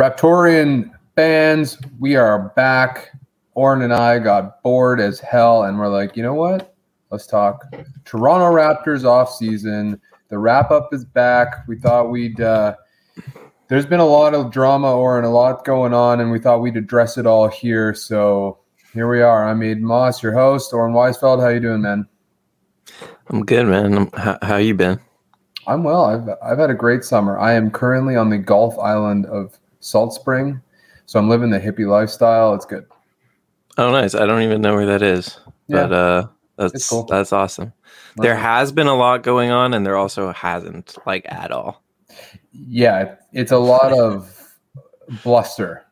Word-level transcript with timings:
Raptorian 0.00 0.90
fans, 1.14 1.76
we 1.98 2.16
are 2.16 2.54
back. 2.56 3.10
Oren 3.52 3.82
and 3.82 3.92
I 3.92 4.18
got 4.18 4.62
bored 4.62 4.98
as 4.98 5.20
hell, 5.20 5.64
and 5.64 5.78
we're 5.78 5.90
like, 5.90 6.16
you 6.16 6.22
know 6.22 6.32
what? 6.32 6.74
Let's 7.10 7.26
talk 7.26 7.66
Toronto 8.06 8.46
Raptors 8.46 9.04
off 9.04 9.30
season. 9.34 10.00
The 10.30 10.38
wrap 10.38 10.70
up 10.70 10.88
is 10.94 11.04
back. 11.04 11.68
We 11.68 11.76
thought 11.76 12.10
we'd. 12.10 12.40
Uh, 12.40 12.76
there's 13.68 13.84
been 13.84 14.00
a 14.00 14.06
lot 14.06 14.32
of 14.32 14.50
drama 14.50 14.90
or 14.90 15.18
and 15.18 15.26
a 15.26 15.28
lot 15.28 15.66
going 15.66 15.92
on, 15.92 16.20
and 16.20 16.30
we 16.30 16.38
thought 16.38 16.62
we'd 16.62 16.78
address 16.78 17.18
it 17.18 17.26
all 17.26 17.48
here. 17.48 17.92
So 17.92 18.60
here 18.94 19.06
we 19.06 19.20
are. 19.20 19.46
I'm 19.46 19.60
Aiden 19.60 19.80
Moss, 19.80 20.22
your 20.22 20.32
host. 20.32 20.72
Oren 20.72 20.94
Weisfeld, 20.94 21.42
how 21.42 21.48
you 21.48 21.60
doing, 21.60 21.82
man? 21.82 22.08
I'm 23.28 23.44
good, 23.44 23.66
man. 23.66 23.98
I'm, 23.98 24.10
how, 24.12 24.38
how 24.40 24.56
you 24.56 24.72
been? 24.72 24.98
I'm 25.66 25.84
well. 25.84 26.06
I've 26.06 26.26
I've 26.42 26.58
had 26.58 26.70
a 26.70 26.74
great 26.74 27.04
summer. 27.04 27.38
I 27.38 27.52
am 27.52 27.70
currently 27.70 28.16
on 28.16 28.30
the 28.30 28.38
Gulf 28.38 28.78
Island 28.78 29.26
of 29.26 29.59
Salt 29.80 30.14
Spring, 30.14 30.60
so 31.06 31.18
I'm 31.18 31.28
living 31.28 31.50
the 31.50 31.58
hippie 31.60 31.86
lifestyle. 31.88 32.54
It's 32.54 32.64
good. 32.66 32.86
Oh, 33.78 33.90
nice. 33.90 34.14
I 34.14 34.26
don't 34.26 34.42
even 34.42 34.60
know 34.60 34.74
where 34.74 34.86
that 34.86 35.02
is, 35.02 35.38
Yeah. 35.68 35.86
but 35.86 35.92
uh, 35.92 36.26
that's 36.56 36.88
cool. 36.88 37.04
that's 37.04 37.32
awesome. 37.32 37.72
There 38.16 38.36
has 38.36 38.72
been 38.72 38.86
a 38.88 38.94
lot 38.96 39.22
going 39.22 39.50
on, 39.50 39.72
and 39.74 39.86
there 39.86 39.96
also 39.96 40.32
hasn't, 40.32 40.96
like 41.06 41.24
at 41.30 41.50
all. 41.52 41.82
Yeah, 42.52 43.14
it's 43.32 43.52
a 43.52 43.58
lot 43.58 43.92
of 43.92 44.30
bluster. 45.22 45.84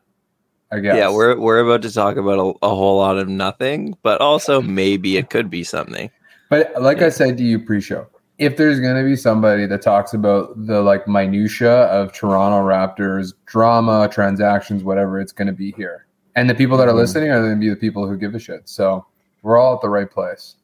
I 0.71 0.79
guess. 0.81 0.95
Yeah, 0.97 1.09
we're 1.11 1.39
we're 1.39 1.59
about 1.59 1.81
to 1.81 1.91
talk 1.91 2.17
about 2.17 2.37
a, 2.37 2.65
a 2.65 2.69
whole 2.69 2.97
lot 2.97 3.17
of 3.17 3.27
nothing, 3.27 3.97
but 4.03 4.21
also 4.21 4.61
maybe 4.81 5.17
it 5.17 5.29
could 5.31 5.49
be 5.49 5.63
something. 5.63 6.11
But 6.49 6.71
like 6.79 6.99
Yeah. 6.99 7.07
I 7.07 7.09
said 7.09 7.37
to 7.37 7.43
you 7.43 7.57
pre-show, 7.59 8.05
if 8.39 8.57
there's 8.57 8.79
going 8.79 8.95
to 8.95 9.03
be 9.03 9.15
somebody 9.15 9.65
that 9.67 9.81
talks 9.81 10.13
about 10.13 10.53
the 10.65 10.81
like 10.81 11.07
minutia 11.07 11.83
of 11.85 12.11
Toronto 12.13 12.57
Raptors 12.67 13.33
drama, 13.45 14.09
transactions, 14.11 14.83
whatever, 14.83 15.19
it's 15.19 15.31
going 15.31 15.47
to 15.47 15.53
be 15.53 15.71
here. 15.73 16.05
And 16.35 16.49
the 16.49 16.55
people 16.55 16.77
that 16.77 16.87
are 16.87 16.93
Mhm. 16.93 16.97
listening 16.97 17.29
are 17.31 17.39
going 17.41 17.55
to 17.55 17.59
be 17.59 17.69
the 17.69 17.75
people 17.75 18.07
who 18.07 18.17
give 18.17 18.33
a 18.35 18.39
shit. 18.39 18.61
So 18.69 19.05
we're 19.43 19.57
all 19.57 19.75
at 19.75 19.81
the 19.81 19.89
right 19.89 20.09
place. 20.09 20.55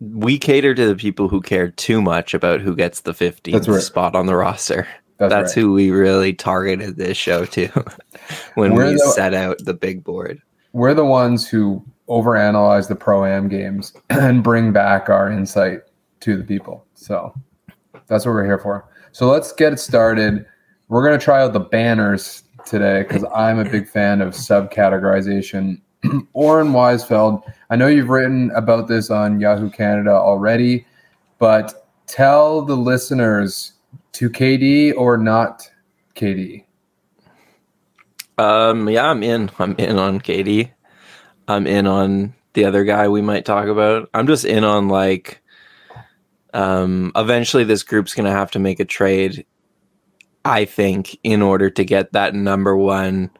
We 0.00 0.38
cater 0.38 0.74
to 0.74 0.86
the 0.86 0.96
people 0.96 1.28
who 1.28 1.40
care 1.40 1.68
too 1.70 2.00
much 2.00 2.34
about 2.34 2.60
who 2.60 2.76
gets 2.76 3.00
the 3.00 3.12
15th 3.14 3.52
That's 3.54 3.68
right. 3.68 3.82
spot 3.82 4.14
on 4.14 4.26
the 4.26 4.36
roster. 4.36 4.86
That's, 5.18 5.32
That's 5.32 5.56
right. 5.56 5.62
who 5.62 5.72
we 5.72 5.90
really 5.90 6.34
targeted 6.34 6.96
this 6.96 7.16
show 7.16 7.44
to 7.46 7.66
when 8.54 8.74
We're 8.74 8.86
we 8.88 8.92
the- 8.94 9.12
set 9.14 9.34
out 9.34 9.58
the 9.64 9.74
big 9.74 10.04
board. 10.04 10.40
We're 10.72 10.94
the 10.94 11.04
ones 11.04 11.48
who 11.48 11.84
overanalyze 12.08 12.88
the 12.88 12.96
pro 12.96 13.24
am 13.24 13.48
games 13.48 13.92
and 14.10 14.42
bring 14.42 14.72
back 14.72 15.08
our 15.08 15.30
insight 15.30 15.80
to 16.20 16.36
the 16.36 16.42
people. 16.44 16.84
So 17.04 17.34
that's 18.06 18.24
what 18.24 18.32
we're 18.32 18.46
here 18.46 18.58
for. 18.58 18.88
So 19.12 19.30
let's 19.30 19.52
get 19.52 19.78
started. 19.78 20.46
We're 20.88 21.06
going 21.06 21.18
to 21.18 21.22
try 21.22 21.42
out 21.42 21.52
the 21.52 21.60
banners 21.60 22.44
today 22.64 23.02
because 23.02 23.24
I'm 23.34 23.58
a 23.58 23.64
big 23.64 23.88
fan 23.88 24.22
of 24.22 24.32
subcategorization. 24.32 25.80
Oren 26.32 26.68
Weisfeld, 26.68 27.42
I 27.68 27.76
know 27.76 27.88
you've 27.88 28.08
written 28.08 28.50
about 28.52 28.88
this 28.88 29.10
on 29.10 29.38
Yahoo 29.38 29.70
Canada 29.70 30.12
already, 30.12 30.86
but 31.38 31.86
tell 32.06 32.62
the 32.62 32.76
listeners 32.76 33.74
to 34.12 34.30
KD 34.30 34.94
or 34.96 35.18
not 35.18 35.68
KD. 36.14 36.64
Um, 38.38 38.88
yeah, 38.88 39.10
I'm 39.10 39.22
in. 39.22 39.50
I'm 39.58 39.74
in 39.76 39.98
on 39.98 40.20
KD. 40.20 40.70
I'm 41.48 41.66
in 41.66 41.86
on 41.86 42.34
the 42.54 42.64
other 42.64 42.84
guy 42.84 43.08
we 43.08 43.20
might 43.20 43.44
talk 43.44 43.66
about. 43.66 44.08
I'm 44.14 44.26
just 44.26 44.46
in 44.46 44.64
on 44.64 44.88
like 44.88 45.42
um 46.54 47.12
eventually 47.16 47.64
this 47.64 47.82
group's 47.82 48.14
gonna 48.14 48.30
have 48.30 48.50
to 48.52 48.58
make 48.58 48.80
a 48.80 48.84
trade, 48.84 49.44
I 50.44 50.64
think, 50.64 51.18
in 51.22 51.42
order 51.42 51.68
to 51.70 51.84
get 51.84 52.12
that 52.12 52.34
number 52.34 52.76
one 52.76 53.30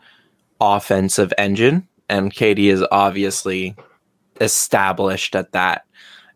offensive 0.61 1.33
engine. 1.39 1.89
And 2.09 2.33
KD 2.33 2.71
is 2.71 2.85
obviously 2.93 3.75
established 4.41 5.35
at 5.35 5.53
that. 5.53 5.85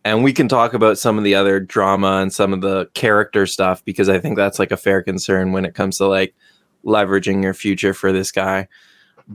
And 0.04 0.24
we 0.24 0.32
can 0.32 0.48
talk 0.48 0.72
about 0.72 0.98
some 0.98 1.18
of 1.18 1.24
the 1.24 1.34
other 1.34 1.60
drama 1.60 2.18
and 2.22 2.32
some 2.32 2.52
of 2.52 2.60
the 2.60 2.88
character 2.94 3.46
stuff 3.46 3.84
because 3.84 4.08
I 4.08 4.18
think 4.18 4.36
that's 4.36 4.58
like 4.58 4.70
a 4.70 4.76
fair 4.76 5.02
concern 5.02 5.52
when 5.52 5.64
it 5.64 5.74
comes 5.74 5.98
to 5.98 6.06
like 6.06 6.34
leveraging 6.84 7.42
your 7.42 7.54
future 7.54 7.92
for 7.92 8.12
this 8.12 8.32
guy. 8.32 8.68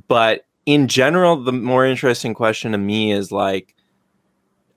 But 0.08 0.46
in 0.66 0.88
general, 0.88 1.44
the 1.44 1.52
more 1.52 1.86
interesting 1.86 2.34
question 2.34 2.72
to 2.72 2.78
me 2.78 3.12
is 3.12 3.32
like, 3.32 3.76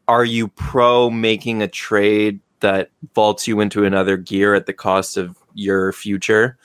are 0.09 0.25
you 0.25 0.49
pro 0.49 1.09
making 1.09 1.63
a 1.63 1.69
trade 1.69 2.41
that 2.61 2.91
vaults 3.15 3.47
you 3.47 3.61
into 3.61 3.85
another 3.85 4.17
gear 4.17 4.55
at 4.55 4.67
the 4.67 4.73
cost 4.73 5.17
of 5.17 5.37
your 5.55 5.93
future? 5.93 6.59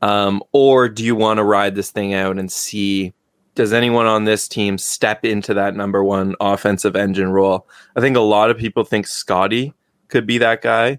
Um, 0.00 0.42
or 0.52 0.88
do 0.88 1.04
you 1.04 1.14
want 1.14 1.38
to 1.38 1.44
ride 1.44 1.74
this 1.74 1.90
thing 1.90 2.12
out 2.14 2.38
and 2.38 2.50
see 2.50 3.12
does 3.54 3.72
anyone 3.72 4.06
on 4.06 4.24
this 4.24 4.48
team 4.48 4.78
step 4.78 5.24
into 5.24 5.54
that 5.54 5.76
number 5.76 6.02
one 6.02 6.34
offensive 6.40 6.96
engine 6.96 7.30
role? 7.30 7.68
I 7.94 8.00
think 8.00 8.16
a 8.16 8.20
lot 8.20 8.50
of 8.50 8.56
people 8.56 8.84
think 8.84 9.06
Scotty 9.06 9.74
could 10.08 10.26
be 10.26 10.38
that 10.38 10.62
guy. 10.62 10.98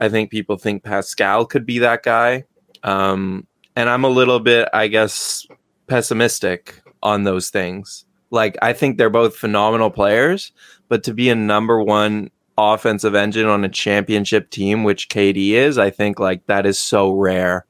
I 0.00 0.08
think 0.08 0.30
people 0.30 0.56
think 0.56 0.82
Pascal 0.82 1.46
could 1.46 1.64
be 1.64 1.78
that 1.78 2.02
guy. 2.02 2.44
Um, 2.82 3.46
and 3.76 3.88
I'm 3.88 4.04
a 4.04 4.08
little 4.08 4.40
bit, 4.40 4.68
I 4.72 4.88
guess, 4.88 5.46
pessimistic 5.86 6.82
on 7.02 7.24
those 7.24 7.50
things. 7.50 8.04
Like, 8.30 8.56
I 8.60 8.72
think 8.72 8.98
they're 8.98 9.08
both 9.08 9.36
phenomenal 9.36 9.90
players, 9.90 10.52
but 10.88 11.04
to 11.04 11.14
be 11.14 11.30
a 11.30 11.34
number 11.34 11.80
one 11.80 12.30
offensive 12.58 13.14
engine 13.14 13.46
on 13.46 13.64
a 13.64 13.68
championship 13.68 14.50
team, 14.50 14.84
which 14.84 15.08
KD 15.08 15.50
is, 15.50 15.78
I 15.78 15.90
think 15.90 16.18
like 16.18 16.46
that 16.46 16.66
is 16.66 16.78
so 16.78 17.12
rare. 17.12 17.66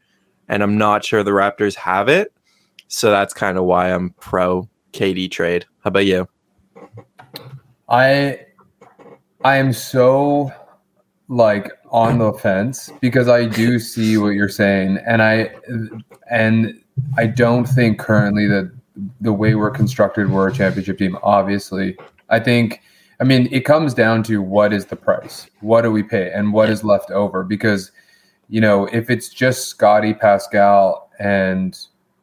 And 0.49 0.63
I'm 0.63 0.79
not 0.79 1.05
sure 1.05 1.23
the 1.23 1.33
Raptors 1.33 1.75
have 1.75 2.09
it. 2.09 2.33
So 2.89 3.11
that's 3.11 3.35
kind 3.35 3.59
of 3.59 3.65
why 3.65 3.93
I'm 3.93 4.11
pro 4.21 4.69
KD 4.93 5.31
trade. 5.31 5.67
How 5.83 5.89
about 5.89 6.07
you? 6.07 6.29
I 7.89 8.41
I 9.45 9.57
am 9.57 9.73
so 9.73 10.53
like 11.29 11.71
on 11.91 12.19
the 12.19 12.33
fence 12.33 12.91
because 13.01 13.29
I 13.29 13.47
do 13.47 13.79
see 13.79 14.17
what 14.17 14.31
you're 14.31 14.49
saying 14.49 14.99
and 15.07 15.23
I 15.23 15.55
and 16.31 16.81
I 17.17 17.27
don't 17.27 17.65
think 17.65 17.99
currently 17.99 18.47
that 18.47 18.73
the 19.21 19.33
way 19.33 19.55
we're 19.55 19.71
constructed 19.71 20.31
we're 20.31 20.49
a 20.49 20.53
championship 20.53 20.99
team 20.99 21.19
obviously. 21.23 21.97
I 22.29 22.41
think 22.41 22.83
I 23.21 23.25
mean 23.25 23.49
it 23.51 23.65
comes 23.65 23.95
down 23.95 24.23
to 24.25 24.43
what 24.43 24.73
is 24.73 24.87
the 24.87 24.97
price? 24.97 25.49
What 25.61 25.83
do 25.83 25.91
we 25.91 26.03
pay 26.03 26.31
and 26.33 26.53
what 26.53 26.71
is 26.71 26.85
left 26.85 27.11
over 27.11 27.43
because 27.43 27.93
you 28.49 28.61
know 28.61 28.87
if 28.87 29.11
it's 29.11 29.29
just 29.29 29.69
Scotty 29.69 30.15
Pascal 30.15 31.11
and 31.19 31.79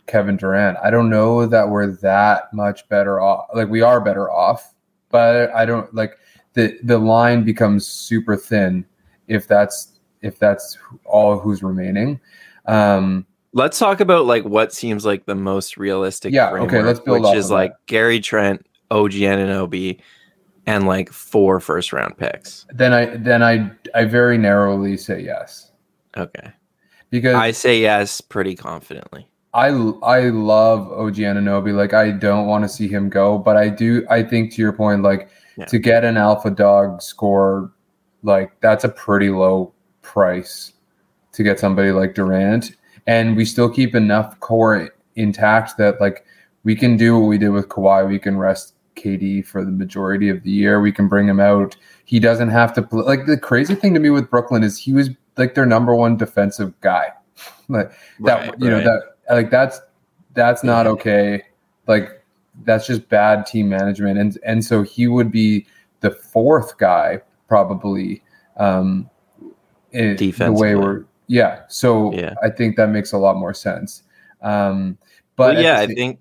Kevin 0.06 0.38
Durant, 0.38 0.78
I 0.84 0.90
don't 0.90 1.10
know 1.10 1.46
that 1.46 1.70
we're 1.70 1.92
that 1.98 2.54
much 2.54 2.88
better 2.90 3.22
off. 3.22 3.48
Like 3.54 3.70
we 3.70 3.82
are 3.82 4.02
better 4.02 4.30
off, 4.30 4.74
but 5.10 5.50
I 5.56 5.66
don't 5.66 5.94
like 5.94 6.18
the 6.54 6.78
the 6.84 6.98
line 6.98 7.44
becomes 7.44 7.88
super 7.88 8.36
thin 8.36 8.86
if 9.28 9.48
that's 9.48 10.00
if 10.22 10.40
that's 10.40 10.78
all 11.06 11.40
who's 11.40 11.64
remaining. 11.64 12.20
Um, 12.66 13.26
Let's 13.56 13.78
talk 13.78 14.00
about 14.00 14.26
like 14.26 14.44
what 14.46 14.74
seems 14.74 15.06
like 15.06 15.26
the 15.26 15.36
most 15.36 15.78
realistic. 15.78 16.34
Yeah, 16.34 16.50
okay, 16.52 16.82
let's 16.82 17.00
build 17.00 17.22
which 17.22 17.36
is 17.36 17.52
like 17.52 17.72
that. 17.72 17.86
Gary 17.86 18.20
Trent, 18.20 18.66
OG 18.90 19.12
Anunoby, 19.12 20.00
and 20.66 20.86
like 20.88 21.12
four 21.12 21.60
first 21.60 21.92
round 21.94 22.18
picks. 22.18 22.66
then 22.74 22.94
I 22.94 23.18
then 23.18 23.44
I 23.44 23.72
I 23.94 24.06
very 24.06 24.38
narrowly 24.38 24.98
say 24.98 25.22
yes 25.22 25.72
Okay, 26.16 26.52
because 27.10 27.36
I 27.36 27.52
say 27.52 27.80
yes 27.82 28.22
pretty 28.22 28.56
confidently. 28.56 29.28
I 29.54 29.68
I 29.68 30.30
love 30.30 30.92
OG 30.92 31.16
Anunoby. 31.16 31.74
Like 31.76 31.94
I 31.94 32.12
don't 32.12 32.48
want 32.48 32.64
to 32.64 32.70
see 32.70 32.88
him 32.88 33.10
go, 33.10 33.38
but 33.38 33.58
I 33.58 33.70
do. 33.70 34.06
I 34.10 34.24
think 34.24 34.54
to 34.54 34.62
your 34.62 34.74
point, 34.74 35.02
like 35.04 35.30
Yeah. 35.58 35.66
to 35.66 35.78
get 35.80 36.04
an 36.06 36.18
alpha 36.18 36.50
dog 36.52 37.02
score, 37.02 37.72
like 38.24 38.52
that's 38.62 38.84
a 38.84 38.90
pretty 38.90 39.30
low 39.30 39.74
price 40.02 40.74
to 41.34 41.44
get 41.44 41.60
somebody 41.60 41.92
like 41.92 42.14
Durant, 42.16 42.76
and 43.08 43.36
we 43.36 43.44
still 43.46 43.70
keep 43.70 43.96
enough 43.96 44.40
core 44.40 44.90
intact 45.16 45.78
that 45.78 46.00
like 46.02 46.26
we 46.64 46.76
can 46.76 46.96
do 46.98 47.18
what 47.20 47.28
we 47.28 47.38
did 47.38 47.50
with 47.50 47.70
Kawhi. 47.70 48.08
We 48.08 48.20
can 48.20 48.38
rest 48.38 48.73
KD 48.96 49.46
for 49.46 49.64
the 49.64 49.72
majority 49.72 50.30
of 50.30 50.44
the 50.44 50.52
year. 50.52 50.82
We 50.82 50.92
can 50.92 51.08
bring 51.08 51.28
him 51.28 51.40
out. 51.40 51.76
He 52.06 52.20
doesn't 52.20 52.50
have 52.50 52.74
to 52.74 52.82
play. 52.82 53.04
Like 53.04 53.26
the 53.26 53.38
crazy 53.38 53.76
thing 53.76 53.94
to 53.94 54.00
me 54.00 54.10
with 54.10 54.30
Brooklyn 54.30 54.64
is 54.64 54.78
he 54.78 54.94
was 54.94 55.10
like 55.38 55.56
their 55.56 55.66
number 55.66 55.96
one 55.96 56.18
defensive 56.18 56.80
guy. 56.82 57.08
like 57.70 57.92
that 58.22 58.50
Right, 58.50 58.60
you 58.60 58.70
know 58.70 58.78
right. 58.78 58.86
that 59.28 59.36
like 59.36 59.50
that's 59.50 59.80
that's 60.34 60.64
not 60.64 60.88
okay. 60.88 61.44
Like 61.88 62.24
that's 62.64 62.88
just 62.88 63.10
bad 63.10 63.46
team 63.46 63.70
management, 63.70 64.20
and 64.20 64.38
and 64.46 64.64
so 64.64 64.84
he 64.84 65.08
would 65.08 65.32
be 65.32 65.66
the 66.02 66.12
fourth 66.12 66.78
guy 66.78 67.22
probably. 67.48 68.24
Um, 68.58 69.10
in 69.94 70.16
the 70.18 70.52
way 70.52 70.76
we're 70.76 71.06
yeah. 71.28 71.62
So 71.68 72.14
yeah. 72.14 72.34
I 72.44 72.50
think 72.50 72.76
that 72.76 72.90
makes 72.90 73.14
a 73.14 73.18
lot 73.18 73.38
more 73.38 73.54
sense. 73.54 74.04
Um, 74.42 74.98
but 75.36 75.56
well, 75.56 75.64
yeah, 75.64 75.80
I 75.80 75.88
think 75.88 76.20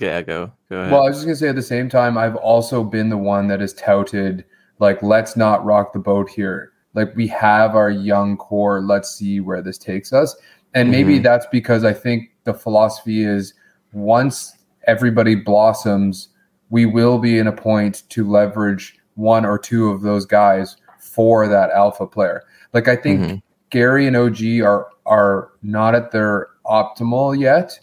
yeah, 0.00 0.22
go 0.22 0.52
go 0.68 0.80
ahead. 0.80 0.92
Well, 0.92 1.02
I 1.02 1.08
was 1.08 1.16
just 1.16 1.26
gonna 1.26 1.36
say 1.36 1.48
at 1.48 1.54
the 1.54 1.62
same 1.62 1.88
time, 1.88 2.16
I've 2.18 2.36
also 2.36 2.84
been 2.84 3.08
the 3.08 3.16
one 3.16 3.48
that 3.48 3.60
has 3.60 3.74
touted 3.74 4.44
like 4.78 5.02
let's 5.02 5.36
not 5.36 5.64
rock 5.64 5.92
the 5.92 5.98
boat 5.98 6.28
here. 6.28 6.72
Like 6.94 7.14
we 7.14 7.26
have 7.28 7.76
our 7.76 7.90
young 7.90 8.36
core. 8.36 8.80
Let's 8.80 9.14
see 9.14 9.40
where 9.40 9.62
this 9.62 9.78
takes 9.78 10.12
us. 10.12 10.36
And 10.74 10.90
maybe 10.90 11.14
mm-hmm. 11.14 11.22
that's 11.22 11.46
because 11.50 11.84
I 11.84 11.92
think 11.92 12.30
the 12.44 12.54
philosophy 12.54 13.22
is 13.22 13.54
once 13.92 14.52
everybody 14.86 15.34
blossoms, 15.34 16.28
we 16.70 16.84
will 16.86 17.18
be 17.18 17.38
in 17.38 17.46
a 17.46 17.52
point 17.52 18.02
to 18.10 18.28
leverage 18.28 18.98
one 19.14 19.44
or 19.44 19.58
two 19.58 19.88
of 19.88 20.02
those 20.02 20.26
guys 20.26 20.76
for 20.98 21.48
that 21.48 21.70
alpha 21.70 22.06
player. 22.06 22.42
Like 22.72 22.88
I 22.88 22.96
think 22.96 23.20
mm-hmm. 23.20 23.36
Gary 23.70 24.06
and 24.06 24.16
OG 24.16 24.60
are 24.62 24.88
are 25.06 25.52
not 25.62 25.94
at 25.94 26.10
their 26.10 26.48
optimal 26.66 27.38
yet. 27.38 27.78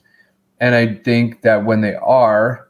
And 0.64 0.76
I 0.76 0.96
think 0.96 1.42
that 1.42 1.66
when 1.66 1.82
they 1.82 1.96
are, 1.96 2.70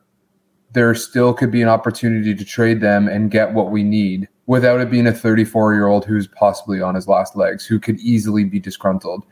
there 0.71 0.95
still 0.95 1.31
could 1.31 1.51
be 1.51 1.61
an 1.61 1.67
opportunity 1.67 2.33
to 2.33 2.43
trade 2.43 2.81
them 2.81 3.07
and 3.07 3.29
get 3.29 3.53
what 3.53 3.69
we 3.69 3.83
need 3.83 4.27
without 4.47 4.81
it 4.81 4.89
being 4.89 5.05
a 5.05 5.13
34 5.13 5.75
year 5.75 5.85
old 5.85 6.03
who's 6.03 6.25
possibly 6.25 6.81
on 6.81 6.95
his 6.95 7.07
last 7.07 7.35
legs 7.35 7.67
who 7.67 7.79
could 7.79 7.99
easily 7.99 8.45
be 8.45 8.59
disgruntled. 8.59 9.23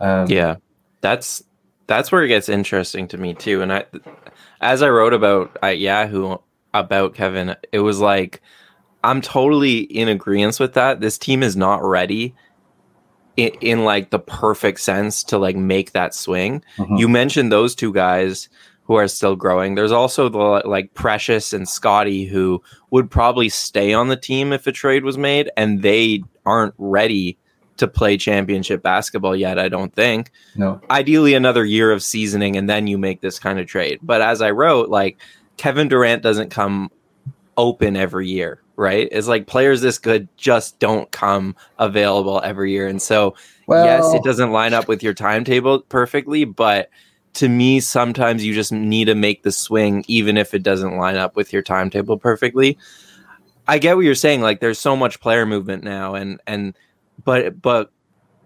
Um, 0.00 0.26
yeah, 0.28 0.56
that's 1.00 1.42
that's 1.86 2.12
where 2.12 2.22
it 2.22 2.28
gets 2.28 2.50
interesting 2.50 3.08
to 3.08 3.16
me 3.16 3.32
too. 3.32 3.62
And 3.62 3.72
I, 3.72 3.86
as 4.60 4.82
I 4.82 4.90
wrote 4.90 5.14
about 5.14 5.56
at 5.62 5.78
Yahoo 5.78 6.36
about 6.74 7.14
Kevin, 7.14 7.56
it 7.72 7.78
was 7.78 8.00
like 8.00 8.42
I'm 9.02 9.22
totally 9.22 9.78
in 9.78 10.08
agreement 10.08 10.60
with 10.60 10.74
that. 10.74 11.00
This 11.00 11.16
team 11.16 11.42
is 11.42 11.56
not 11.56 11.82
ready 11.82 12.34
in, 13.36 13.50
in 13.60 13.84
like 13.84 14.10
the 14.10 14.18
perfect 14.18 14.80
sense 14.80 15.24
to 15.24 15.38
like 15.38 15.56
make 15.56 15.92
that 15.92 16.14
swing. 16.14 16.62
Mm-hmm. 16.76 16.96
You 16.96 17.08
mentioned 17.08 17.50
those 17.50 17.74
two 17.74 17.92
guys 17.92 18.48
who 18.84 18.94
are 18.94 19.08
still 19.08 19.34
growing. 19.34 19.74
There's 19.74 19.92
also 19.92 20.28
the 20.28 20.62
like 20.68 20.94
Precious 20.94 21.52
and 21.52 21.68
Scotty 21.68 22.26
who 22.26 22.62
would 22.90 23.10
probably 23.10 23.48
stay 23.48 23.94
on 23.94 24.08
the 24.08 24.16
team 24.16 24.52
if 24.52 24.66
a 24.66 24.72
trade 24.72 25.04
was 25.04 25.18
made, 25.18 25.50
and 25.56 25.82
they 25.82 26.22
aren't 26.44 26.74
ready 26.78 27.38
to 27.76 27.88
play 27.88 28.16
championship 28.16 28.82
basketball 28.82 29.34
yet. 29.34 29.58
I 29.58 29.68
don't 29.68 29.92
think. 29.94 30.30
No. 30.54 30.80
Ideally, 30.90 31.34
another 31.34 31.64
year 31.64 31.90
of 31.90 32.02
seasoning, 32.02 32.56
and 32.56 32.68
then 32.68 32.86
you 32.86 32.98
make 32.98 33.20
this 33.20 33.38
kind 33.38 33.58
of 33.58 33.66
trade. 33.66 33.98
But 34.02 34.20
as 34.20 34.42
I 34.42 34.50
wrote, 34.50 34.90
like 34.90 35.18
Kevin 35.56 35.88
Durant 35.88 36.22
doesn't 36.22 36.50
come 36.50 36.90
open 37.56 37.96
every 37.96 38.28
year, 38.28 38.60
right? 38.76 39.08
It's 39.10 39.28
like 39.28 39.46
players 39.46 39.80
this 39.80 39.98
good 39.98 40.28
just 40.36 40.78
don't 40.78 41.10
come 41.10 41.56
available 41.78 42.40
every 42.42 42.72
year. 42.72 42.88
And 42.88 43.00
so, 43.00 43.34
well, 43.66 43.84
yes, 43.84 44.12
it 44.14 44.24
doesn't 44.24 44.52
line 44.52 44.74
up 44.74 44.88
with 44.88 45.02
your 45.02 45.14
timetable 45.14 45.80
perfectly, 45.82 46.44
but 46.44 46.90
to 47.34 47.48
me, 47.48 47.80
sometimes 47.80 48.44
you 48.44 48.54
just 48.54 48.72
need 48.72 49.06
to 49.06 49.14
make 49.14 49.42
the 49.42 49.52
swing, 49.52 50.04
even 50.06 50.36
if 50.36 50.54
it 50.54 50.62
doesn't 50.62 50.96
line 50.96 51.16
up 51.16 51.36
with 51.36 51.52
your 51.52 51.62
timetable 51.62 52.16
perfectly. 52.16 52.78
I 53.66 53.78
get 53.78 53.96
what 53.96 54.04
you're 54.04 54.14
saying. 54.14 54.40
Like, 54.40 54.60
there's 54.60 54.78
so 54.78 54.94
much 54.94 55.20
player 55.20 55.46
movement 55.46 55.82
now, 55.82 56.14
and 56.14 56.40
and 56.46 56.76
but 57.24 57.60
but 57.60 57.90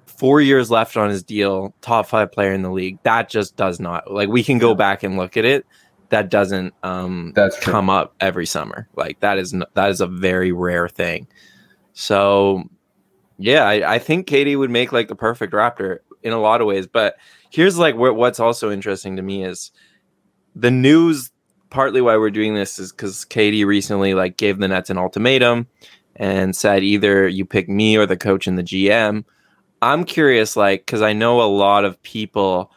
four 0.07 0.41
years 0.41 0.71
left 0.71 0.97
on 0.97 1.11
his 1.11 1.23
deal, 1.23 1.75
top 1.81 2.07
five 2.07 2.33
player 2.33 2.53
in 2.53 2.63
the 2.63 2.71
league. 2.71 2.99
That 3.03 3.29
just 3.29 3.57
does 3.57 3.79
not 3.79 4.11
like 4.11 4.29
we 4.29 4.43
can 4.43 4.59
go 4.59 4.75
back 4.75 5.03
and 5.03 5.17
look 5.17 5.37
at 5.37 5.45
it 5.45 5.67
that 6.11 6.31
doesn't 6.31 6.75
um 6.83 7.33
That's 7.35 7.59
come 7.61 7.91
up 7.91 8.15
every 8.21 8.47
summer. 8.47 8.89
Like 8.97 9.21
that 9.21 9.39
is 9.39 9.55
that 9.75 9.91
is 9.91 10.01
a 10.01 10.07
very 10.07 10.53
rare 10.53 10.89
thing. 10.89 11.29
So 11.93 12.65
yeah, 13.39 13.65
I, 13.65 13.95
I 13.95 13.99
think 13.99 14.27
KD 14.27 14.59
would 14.59 14.71
make 14.71 14.93
like 14.93 15.09
the 15.09 15.15
perfect 15.15 15.53
Raptor 15.53 15.99
in 16.23 16.33
a 16.33 16.41
lot 16.41 16.61
of 16.61 16.67
ways. 16.67 16.87
But 16.87 17.17
here's 17.51 17.79
like 17.79 17.97
where, 17.97 18.13
what's 18.13 18.41
also 18.41 18.71
interesting 18.71 19.17
to 19.17 19.23
me 19.23 19.45
is 19.45 19.71
the 20.55 20.71
news. 20.71 21.31
Partly 21.71 22.01
why 22.01 22.17
we're 22.17 22.31
doing 22.31 22.55
this 22.55 22.79
is 22.79 22.93
because 22.93 23.27
KD 23.27 23.67
recently 23.67 24.15
like 24.15 24.39
gave 24.39 24.59
the 24.59 24.69
Nets 24.69 24.89
an 24.89 24.97
ultimatum 24.97 25.67
and 26.17 26.57
said 26.57 26.83
either 26.83 27.29
you 27.29 27.45
pick 27.45 27.69
me 27.69 27.97
or 27.97 28.07
the 28.07 28.17
coach 28.17 28.47
and 28.47 28.57
the 28.57 28.63
GM. 28.63 29.25
I'm 29.81 30.05
curious, 30.05 30.57
like, 30.57 30.87
because 30.87 31.03
I 31.03 31.13
know 31.13 31.41
a 31.41 31.45
lot 31.45 31.85
of 31.85 32.03
people 32.03 32.73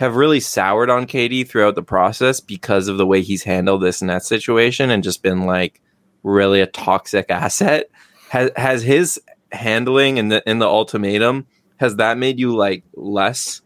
have 0.00 0.16
really 0.16 0.40
soured 0.40 0.88
on 0.88 1.06
KD 1.06 1.46
throughout 1.46 1.74
the 1.74 1.82
process 1.82 2.40
because 2.40 2.88
of 2.88 2.96
the 2.96 3.06
way 3.06 3.20
he's 3.20 3.44
handled 3.44 3.82
this 3.82 4.00
and 4.00 4.08
that 4.08 4.24
situation 4.24 4.90
and 4.90 5.04
just 5.04 5.22
been 5.22 5.44
like 5.44 5.80
really 6.22 6.62
a 6.62 6.66
toxic 6.66 7.30
asset. 7.30 7.90
Has 8.30 8.50
has 8.56 8.82
his 8.82 9.20
handling 9.52 10.16
in 10.16 10.28
the 10.28 10.42
in 10.48 10.58
the 10.58 10.66
ultimatum 10.66 11.46
has 11.76 11.96
that 11.96 12.16
made 12.16 12.38
you 12.38 12.56
like 12.56 12.82
less 12.94 13.60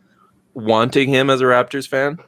wanting 0.55 1.09
him 1.09 1.31
as 1.31 1.41
a 1.41 1.45
Raptors 1.45 1.87
fan? 1.87 2.19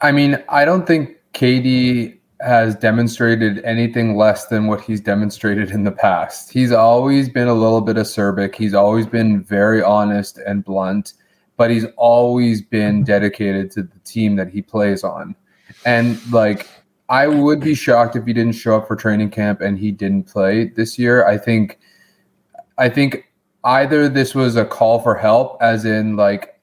I 0.00 0.10
mean, 0.10 0.42
I 0.48 0.64
don't 0.64 0.86
think 0.86 1.16
KD 1.32 2.18
has 2.40 2.74
demonstrated 2.74 3.64
anything 3.64 4.16
less 4.16 4.46
than 4.48 4.66
what 4.66 4.80
he's 4.80 5.00
demonstrated 5.00 5.70
in 5.70 5.84
the 5.84 5.92
past. 5.92 6.52
He's 6.52 6.72
always 6.72 7.28
been 7.28 7.48
a 7.48 7.54
little 7.54 7.80
bit 7.80 7.96
acerbic. 7.96 8.56
He's 8.56 8.74
always 8.74 9.06
been 9.06 9.42
very 9.44 9.82
honest 9.82 10.38
and 10.38 10.64
blunt 10.64 11.14
but 11.56 11.70
he's 11.70 11.86
always 11.96 12.62
been 12.62 13.04
dedicated 13.04 13.70
to 13.72 13.82
the 13.82 13.98
team 14.04 14.36
that 14.36 14.48
he 14.48 14.62
plays 14.62 15.04
on. 15.04 15.34
And 15.84 16.20
like, 16.32 16.68
I 17.08 17.26
would 17.26 17.60
be 17.60 17.74
shocked 17.74 18.16
if 18.16 18.24
he 18.24 18.32
didn't 18.32 18.54
show 18.54 18.76
up 18.76 18.88
for 18.88 18.96
training 18.96 19.30
camp 19.30 19.60
and 19.60 19.78
he 19.78 19.92
didn't 19.92 20.24
play 20.24 20.68
this 20.68 20.98
year. 20.98 21.26
I 21.26 21.38
think, 21.38 21.78
I 22.78 22.88
think 22.88 23.26
either 23.64 24.08
this 24.08 24.34
was 24.34 24.56
a 24.56 24.64
call 24.64 25.00
for 25.00 25.14
help, 25.14 25.58
as 25.60 25.84
in 25.84 26.16
like, 26.16 26.58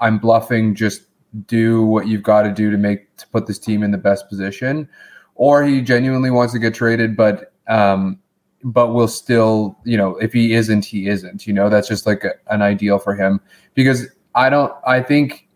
I'm 0.00 0.18
bluffing, 0.18 0.74
just 0.74 1.02
do 1.46 1.82
what 1.84 2.06
you've 2.06 2.22
got 2.22 2.42
to 2.42 2.52
do 2.52 2.70
to 2.70 2.76
make 2.76 3.16
to 3.16 3.26
put 3.28 3.46
this 3.46 3.58
team 3.58 3.82
in 3.82 3.90
the 3.90 3.98
best 3.98 4.28
position, 4.28 4.88
or 5.34 5.64
he 5.64 5.80
genuinely 5.80 6.30
wants 6.30 6.52
to 6.52 6.58
get 6.58 6.74
traded, 6.74 7.16
but 7.16 7.52
um, 7.68 8.18
but 8.64 8.88
will 8.88 9.08
still, 9.08 9.78
you 9.84 9.96
know, 9.96 10.16
if 10.16 10.32
he 10.32 10.54
isn't, 10.54 10.84
he 10.84 11.08
isn't. 11.08 11.46
You 11.46 11.52
know, 11.52 11.68
that's 11.68 11.88
just 11.88 12.06
like 12.06 12.24
a, 12.24 12.32
an 12.48 12.62
ideal 12.62 12.98
for 12.98 13.14
him 13.14 13.40
because 13.74 14.06
I 14.34 14.50
don't. 14.50 14.72
I 14.86 15.00
think, 15.00 15.48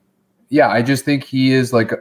yeah, 0.49 0.69
I 0.69 0.83
just 0.83 1.05
think 1.05 1.25
he 1.25 1.53
is 1.53 1.73
like 1.73 1.93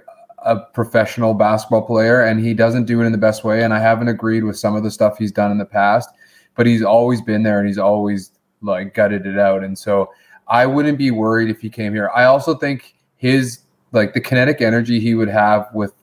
a, 0.43 0.59
professional 0.73 1.33
basketball 1.33 1.81
player, 1.81 2.21
and 2.21 2.39
he 2.39 2.53
doesn't 2.53 2.85
do 2.85 3.01
it 3.01 3.05
in 3.05 3.11
the 3.11 3.17
best 3.17 3.43
way. 3.43 3.63
And 3.63 3.73
I 3.73 3.79
haven't 3.79 4.09
agreed 4.09 4.43
with 4.43 4.57
some 4.57 4.75
of 4.75 4.83
the 4.83 4.91
stuff 4.91 5.17
he's 5.17 5.31
done 5.31 5.51
in 5.51 5.57
the 5.57 5.65
past, 5.65 6.09
but 6.55 6.67
he's 6.67 6.83
always 6.83 7.21
been 7.21 7.43
there, 7.43 7.59
and 7.59 7.67
he's 7.67 7.79
always 7.79 8.31
like 8.61 8.93
gutted 8.93 9.25
it 9.25 9.39
out. 9.39 9.63
And 9.63 9.77
so 9.77 10.11
I 10.47 10.65
wouldn't 10.65 10.97
be 10.97 11.11
worried 11.11 11.49
if 11.49 11.61
he 11.61 11.69
came 11.69 11.93
here. 11.93 12.11
I 12.15 12.25
also 12.25 12.55
think 12.55 12.95
his 13.17 13.59
like 13.91 14.13
the 14.13 14.21
kinetic 14.21 14.61
energy 14.61 14.99
he 14.99 15.15
would 15.15 15.29
have 15.29 15.67
with 15.73 15.93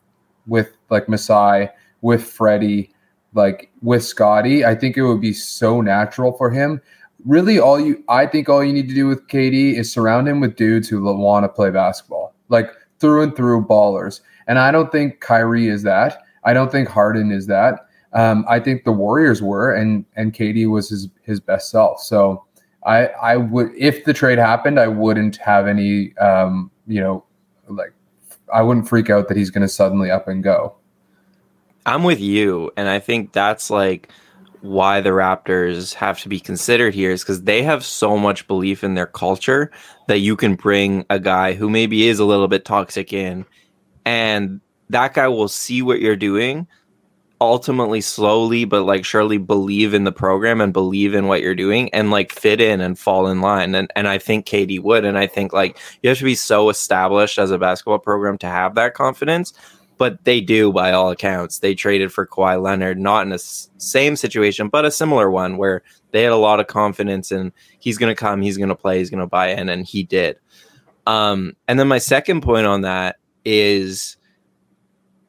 with 0.47 0.77
like 0.91 1.09
Masai, 1.09 1.69
with 2.01 2.25
Freddie, 2.25 2.93
like 3.35 3.71
with 3.81 4.05
Scotty, 4.05 4.65
I 4.65 4.75
think 4.75 4.97
it 4.97 5.03
would 5.03 5.21
be 5.21 5.33
so 5.33 5.81
natural 5.81 6.33
for 6.33 6.51
him 6.51 6.81
really 7.25 7.59
all 7.59 7.81
you 7.81 8.03
I 8.09 8.27
think 8.27 8.49
all 8.49 8.65
you 8.65 8.73
need 8.73 8.89
to 8.89 8.95
do 8.95 9.07
with 9.07 9.27
KD 9.29 9.75
is 9.75 9.93
surround 9.93 10.29
him 10.29 10.41
with 10.41 10.57
dudes 10.57 10.89
who 10.89 11.03
want 11.03 11.45
to 11.45 11.49
play 11.49 11.71
basketball, 11.71 12.35
like 12.49 12.71
through 12.99 13.23
and 13.23 13.37
through 13.37 13.67
ballers. 13.67 14.21
And 14.47 14.59
I 14.59 14.71
don't 14.71 14.91
think 14.91 15.21
Kyrie 15.21 15.69
is 15.69 15.83
that. 15.85 16.23
I 16.45 16.53
don't 16.53 16.73
think 16.73 16.89
Harden 16.89 17.31
is 17.31 17.47
that. 17.47 17.87
Um, 18.13 18.45
I 18.49 18.61
think 18.61 18.85
the 18.85 18.93
Warriors 18.93 19.41
were, 19.41 19.73
and 19.73 20.05
and 20.17 20.33
KD 20.33 20.71
was 20.71 20.89
his 20.91 21.09
his 21.23 21.41
best 21.41 21.71
self. 21.71 22.01
So 22.01 22.45
I 22.85 23.07
I 23.07 23.37
would 23.37 23.71
if 23.77 24.05
the 24.05 24.13
trade 24.13 24.39
happened, 24.39 24.79
I 24.79 24.89
wouldn't 24.89 25.37
have 25.37 25.67
any 25.67 26.17
um, 26.19 26.71
you 26.87 27.01
know 27.01 27.25
like 27.69 27.93
I 28.53 28.63
wouldn't 28.63 28.89
freak 28.89 29.09
out 29.09 29.29
that 29.29 29.37
he's 29.37 29.51
going 29.51 29.63
to 29.63 29.69
suddenly 29.69 30.11
up 30.11 30.29
and 30.29 30.43
go. 30.43 30.75
I'm 31.87 32.05
with 32.05 32.21
you, 32.21 32.71
and 32.77 32.89
I 32.89 32.99
think 32.99 33.33
that's 33.33 33.71
like 33.71 34.11
why 34.63 35.01
the 35.01 35.11
Raptors 35.11 35.93
have 35.95 36.21
to 36.21 36.29
be 36.29 36.41
considered 36.41 36.95
here 36.95 37.11
is 37.11 37.23
because 37.23 37.43
they 37.43 37.63
have 37.63 37.85
so 37.85 38.17
much 38.17 38.47
belief 38.47 38.83
in 38.83 38.95
their 38.95 39.07
culture 39.07 39.71
that 40.09 40.19
you 40.19 40.37
can 40.37 40.55
bring 40.55 41.05
a 41.11 41.19
guy 41.19 41.53
who 41.53 41.69
maybe 41.69 42.09
is 42.09 42.19
a 42.19 42.25
little 42.25 42.49
bit 42.49 42.65
toxic 42.65 43.13
in, 43.13 43.45
and 44.05 44.61
that 44.89 45.15
guy 45.15 45.29
will 45.29 45.49
see 45.49 45.83
what 45.83 46.01
you're 46.01 46.17
doing 46.17 46.67
ultimately 47.41 48.01
slowly 48.01 48.65
but 48.65 48.85
like 48.85 49.05
surely 49.05 49.37
believe 49.37 49.95
in 49.95 50.05
the 50.05 50.13
program 50.13 50.61
and 50.61 50.73
believe 50.73 51.13
in 51.13 51.27
what 51.27 51.41
you're 51.41 51.57
doing 51.57 51.93
and 51.93 52.13
like 52.13 52.31
fit 52.31 52.61
in 52.61 52.81
and 52.81 52.97
fall 52.97 53.27
in 53.27 53.41
line 53.41 53.75
and 53.75 53.91
and 53.97 54.07
I 54.07 54.19
think 54.19 54.47
KD 54.47 54.81
would 54.81 55.05
and 55.05 55.19
I 55.19 55.27
think 55.27 55.53
like 55.53 55.77
you 56.03 56.09
have 56.09 56.19
to 56.19 56.25
be 56.25 56.37
so 56.37 56.69
established 56.69 57.41
as 57.41 57.51
a 57.51 57.59
basketball 57.59 57.99
program 57.99 58.39
to 58.39 58.47
have 58.47 58.77
that 58.77 58.95
confidence 58.95 59.53
but 60.03 60.25
they 60.25 60.41
do 60.41 60.73
by 60.73 60.91
all 60.91 61.13
accounts. 61.13 61.61
They 61.61 61.77
traded 61.77 62.13
for 62.13 62.27
Kawhi 62.27 62.61
Leonard, 62.61 62.99
not 62.99 63.23
in 63.23 63.29
the 63.29 63.39
same 63.39 64.17
situation, 64.17 64.69
but 64.69 64.85
a 64.85 64.91
similar 64.91 65.31
one 65.31 65.59
where 65.59 65.85
they 66.11 66.25
had 66.25 66.33
a 66.33 66.37
lot 66.37 66.59
of 66.59 66.67
confidence 66.67 67.31
and 67.31 67.53
he's 67.79 67.99
going 67.99 68.11
to 68.11 68.19
come, 68.19 68.43
he's 68.43 68.57
going 68.57 68.69
to 68.69 68.75
play, 68.75 68.99
he's 68.99 69.11
going 69.11 69.21
to 69.21 69.29
buy 69.29 69.51
in, 69.51 69.69
and 69.69 69.87
he 69.87 70.03
did. 70.03 70.41
Um, 71.07 71.55
and 71.69 71.79
then 71.79 71.87
my 71.87 71.99
second 71.99 72.41
point 72.41 72.67
on 72.67 72.81
that 72.81 73.15
is 73.45 74.17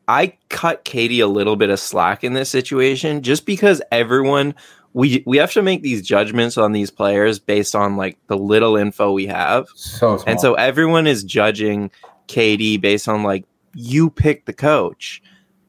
I 0.08 0.36
cut 0.50 0.84
KD 0.86 1.22
a 1.22 1.28
little 1.28 1.56
bit 1.56 1.70
of 1.70 1.80
slack 1.80 2.24
in 2.24 2.34
this 2.34 2.50
situation 2.50 3.22
just 3.22 3.46
because 3.46 3.80
everyone 3.92 4.56
we 4.94 5.22
we 5.28 5.38
have 5.38 5.52
to 5.52 5.62
make 5.62 5.84
these 5.84 6.02
judgments 6.02 6.58
on 6.58 6.72
these 6.72 6.90
players 6.90 7.38
based 7.38 7.76
on 7.76 7.96
like 7.96 8.18
the 8.26 8.38
little 8.38 8.76
info 8.76 9.12
we 9.12 9.28
have. 9.28 9.68
So. 9.76 10.24
And 10.26 10.42
so 10.42 10.56
everyone 10.56 11.06
is 11.06 11.24
judging 11.24 11.92
KD 12.28 12.82
based 12.82 13.08
on 13.08 13.22
like 13.22 13.46
you 13.74 14.10
picked 14.10 14.46
the 14.46 14.54
coach. 14.54 15.22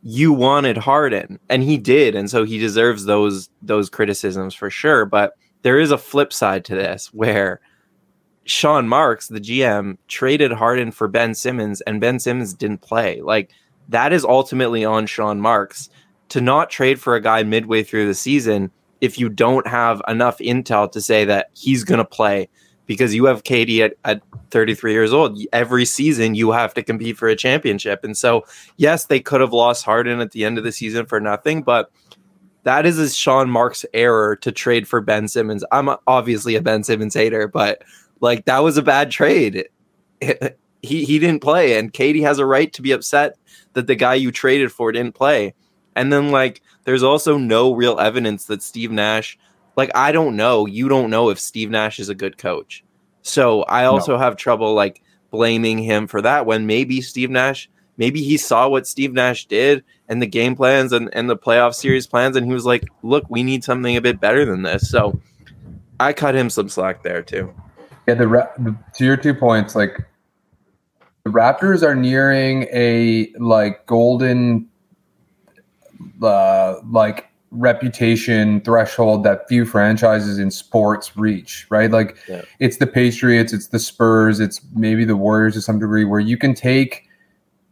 You 0.03 0.33
wanted 0.33 0.77
Harden 0.77 1.39
and 1.49 1.63
he 1.63 1.79
did 1.79 2.15
and 2.15 2.29
so 2.29 2.45
he 2.45 2.59
deserves 2.59 3.07
those 3.07 3.49
those 3.63 3.89
criticisms 3.89 4.55
for 4.55 4.71
sure, 4.71 5.07
but 5.07 5.33
there 5.63 5.79
is 5.79 5.91
a 5.91 5.99
flip 5.99 6.33
side 6.33 6.65
to 6.67 6.75
this 6.75 7.07
where 7.15 7.61
Sean 8.45 8.87
Marks, 8.87 9.29
the 9.29 9.41
GM, 9.41 9.97
traded 10.09 10.53
Harden 10.53 10.91
for 10.91 11.09
Ben 11.09 11.35
Simmons 11.35 11.81
and 11.83 12.01
Ben 12.01 12.19
Simmons 12.19 12.53
didn't 12.53 12.83
play. 12.83 13.23
Like 13.23 13.51
that 13.89 14.13
is 14.13 14.25
ultimately 14.25 14.85
on 14.85 15.07
Sean 15.07 15.41
Marks 15.41 15.89
to 16.29 16.41
not 16.41 16.71
trade 16.71 17.01
for 17.01 17.15
a 17.15 17.21
guy 17.21 17.43
midway 17.43 17.83
through 17.83 18.07
the 18.07 18.15
season 18.15 18.71
if 19.01 19.19
you 19.19 19.29
don't 19.29 19.67
have 19.67 20.03
enough 20.09 20.39
intel 20.39 20.91
to 20.93 21.01
say 21.01 21.25
that 21.25 21.51
he's 21.55 21.85
going 21.85 21.99
to 21.99 22.05
play 22.05 22.49
because 22.87 23.15
you 23.15 23.25
have 23.27 23.45
KD 23.45 23.81
at, 23.81 23.95
at 24.05 24.23
33 24.51 24.93
years 24.93 25.13
old. 25.13 25.41
Every 25.53 25.85
season 25.85 26.35
you 26.35 26.51
have 26.53 26.75
to 26.75 26.83
compete 26.83 27.17
for 27.17 27.29
a 27.29 27.37
championship. 27.37 28.05
And 28.05 28.17
so, 28.17 28.45
yes, 28.77 29.07
they 29.07 29.21
could 29.21 29.41
have 29.41 29.53
lost 29.53 29.85
Harden 29.85 30.21
at 30.21 30.33
the 30.33 30.45
end 30.45 30.59
of 30.59 30.65
the 30.65 30.73
season 30.73 31.07
for 31.07 31.21
nothing, 31.21 31.63
but 31.63 31.91
that 32.65 32.87
is 32.87 32.99
a 32.99 33.11
Sean 33.11 33.51
Marks 33.51 33.85
error 33.95 34.37
to 34.37 34.51
trade 34.51 34.89
for 34.89 35.01
Ben 35.01 35.29
Simmons. 35.29 35.65
I'm 35.71 35.91
obviously 36.07 36.57
a 36.57 36.63
Ben 36.63 36.83
Simmons 36.83 37.15
hater, 37.15 37.47
but 37.47 37.83
like 38.21 38.47
that 38.47 38.61
was 38.61 38.77
a 38.77 38.83
bad 38.83 39.11
trade. 39.11 39.69
he 40.21 41.05
he 41.05 41.19
didn't 41.19 41.41
play 41.41 41.79
and 41.79 41.93
KD 41.93 42.23
has 42.23 42.39
a 42.39 42.47
right 42.47 42.73
to 42.75 42.83
be 42.83 42.93
upset 42.93 43.37
that 43.73 43.87
the 43.87 43.95
guy 43.95 44.15
you 44.15 44.31
traded 44.31 44.71
for 44.71 44.93
didn't 44.93 45.15
play. 45.15 45.55
And 45.97 46.13
then 46.13 46.31
like 46.31 46.63
there's 46.85 47.03
also 47.03 47.39
no 47.39 47.75
real 47.75 47.99
evidence 47.99 48.47
that 48.47 48.63
Steve 48.63 48.91
Nash 48.91 49.39
like 49.77 49.91
I 49.95 50.13
don't 50.13 50.37
know, 50.37 50.67
you 50.67 50.89
don't 50.89 51.11
know 51.11 51.31
if 51.31 51.39
Steve 51.39 51.71
Nash 51.71 51.99
is 51.99 52.09
a 52.09 52.15
good 52.15 52.39
coach. 52.39 52.85
So 53.23 53.63
I 53.63 53.87
also 53.87 54.13
no. 54.13 54.19
have 54.19 54.37
trouble 54.37 54.75
like 54.75 55.03
blaming 55.31 55.79
him 55.79 56.07
for 56.07 56.23
that 56.23 56.47
when 56.47 56.67
maybe 56.67 57.01
Steve 57.01 57.31
Nash 57.31 57.69
maybe 57.97 58.23
he 58.23 58.37
saw 58.37 58.69
what 58.69 58.87
Steve 58.87 59.13
Nash 59.13 59.47
did 59.47 59.85
and 60.09 60.21
the 60.21 60.27
game 60.27 60.57
plans 60.57 60.93
and, 60.93 61.09
and 61.13 61.29
the 61.31 61.37
playoff 61.37 61.75
series 61.75 62.07
plans 62.07 62.37
and 62.37 62.47
he 62.47 62.53
was 62.53 62.67
like, 62.67 62.85
"Look, 63.03 63.25
we 63.29 63.43
need 63.43 63.65
something 63.65 63.97
a 63.97 64.01
bit 64.01 64.21
better 64.21 64.45
than 64.45 64.63
this." 64.63 64.91
So 64.91 65.19
I 65.99 66.13
cut 66.13 66.35
him 66.35 66.51
some 66.51 66.69
slack 66.69 67.03
there 67.03 67.23
too. 67.23 67.53
Yeah, 68.07 68.15
the, 68.15 68.27
the 68.59 68.77
to 68.97 69.05
your 69.05 69.17
two 69.17 69.35
points, 69.35 69.75
like 69.75 69.99
the 71.25 71.31
Raptors 71.31 71.83
are 71.83 71.95
nearing 71.95 72.69
a 72.73 73.33
like 73.39 73.87
golden 73.87 74.69
uh, 76.23 76.77
like 76.91 77.31
reputation 77.55 78.61
threshold 78.61 79.25
that 79.25 79.49
few 79.49 79.65
franchises 79.65 80.39
in 80.39 80.51
sports 80.51 81.17
reach, 81.17 81.67
right? 81.71 81.91
Like 81.91 82.17
yeah. 82.29 82.43
it's 82.59 82.79
the 82.79 82.87
Patriots, 82.87 83.53
it's 83.53 83.69
the 83.69 83.79
Spurs, 83.79 84.41
it's 84.41 84.61
maybe 84.75 85.05
the 85.05 85.17
Warriors 85.17 85.55
to 85.55 85.63
some 85.63 85.79
degree 85.79 86.05
where 86.05 86.21
you 86.21 86.37
can 86.37 86.55
take 86.55 87.09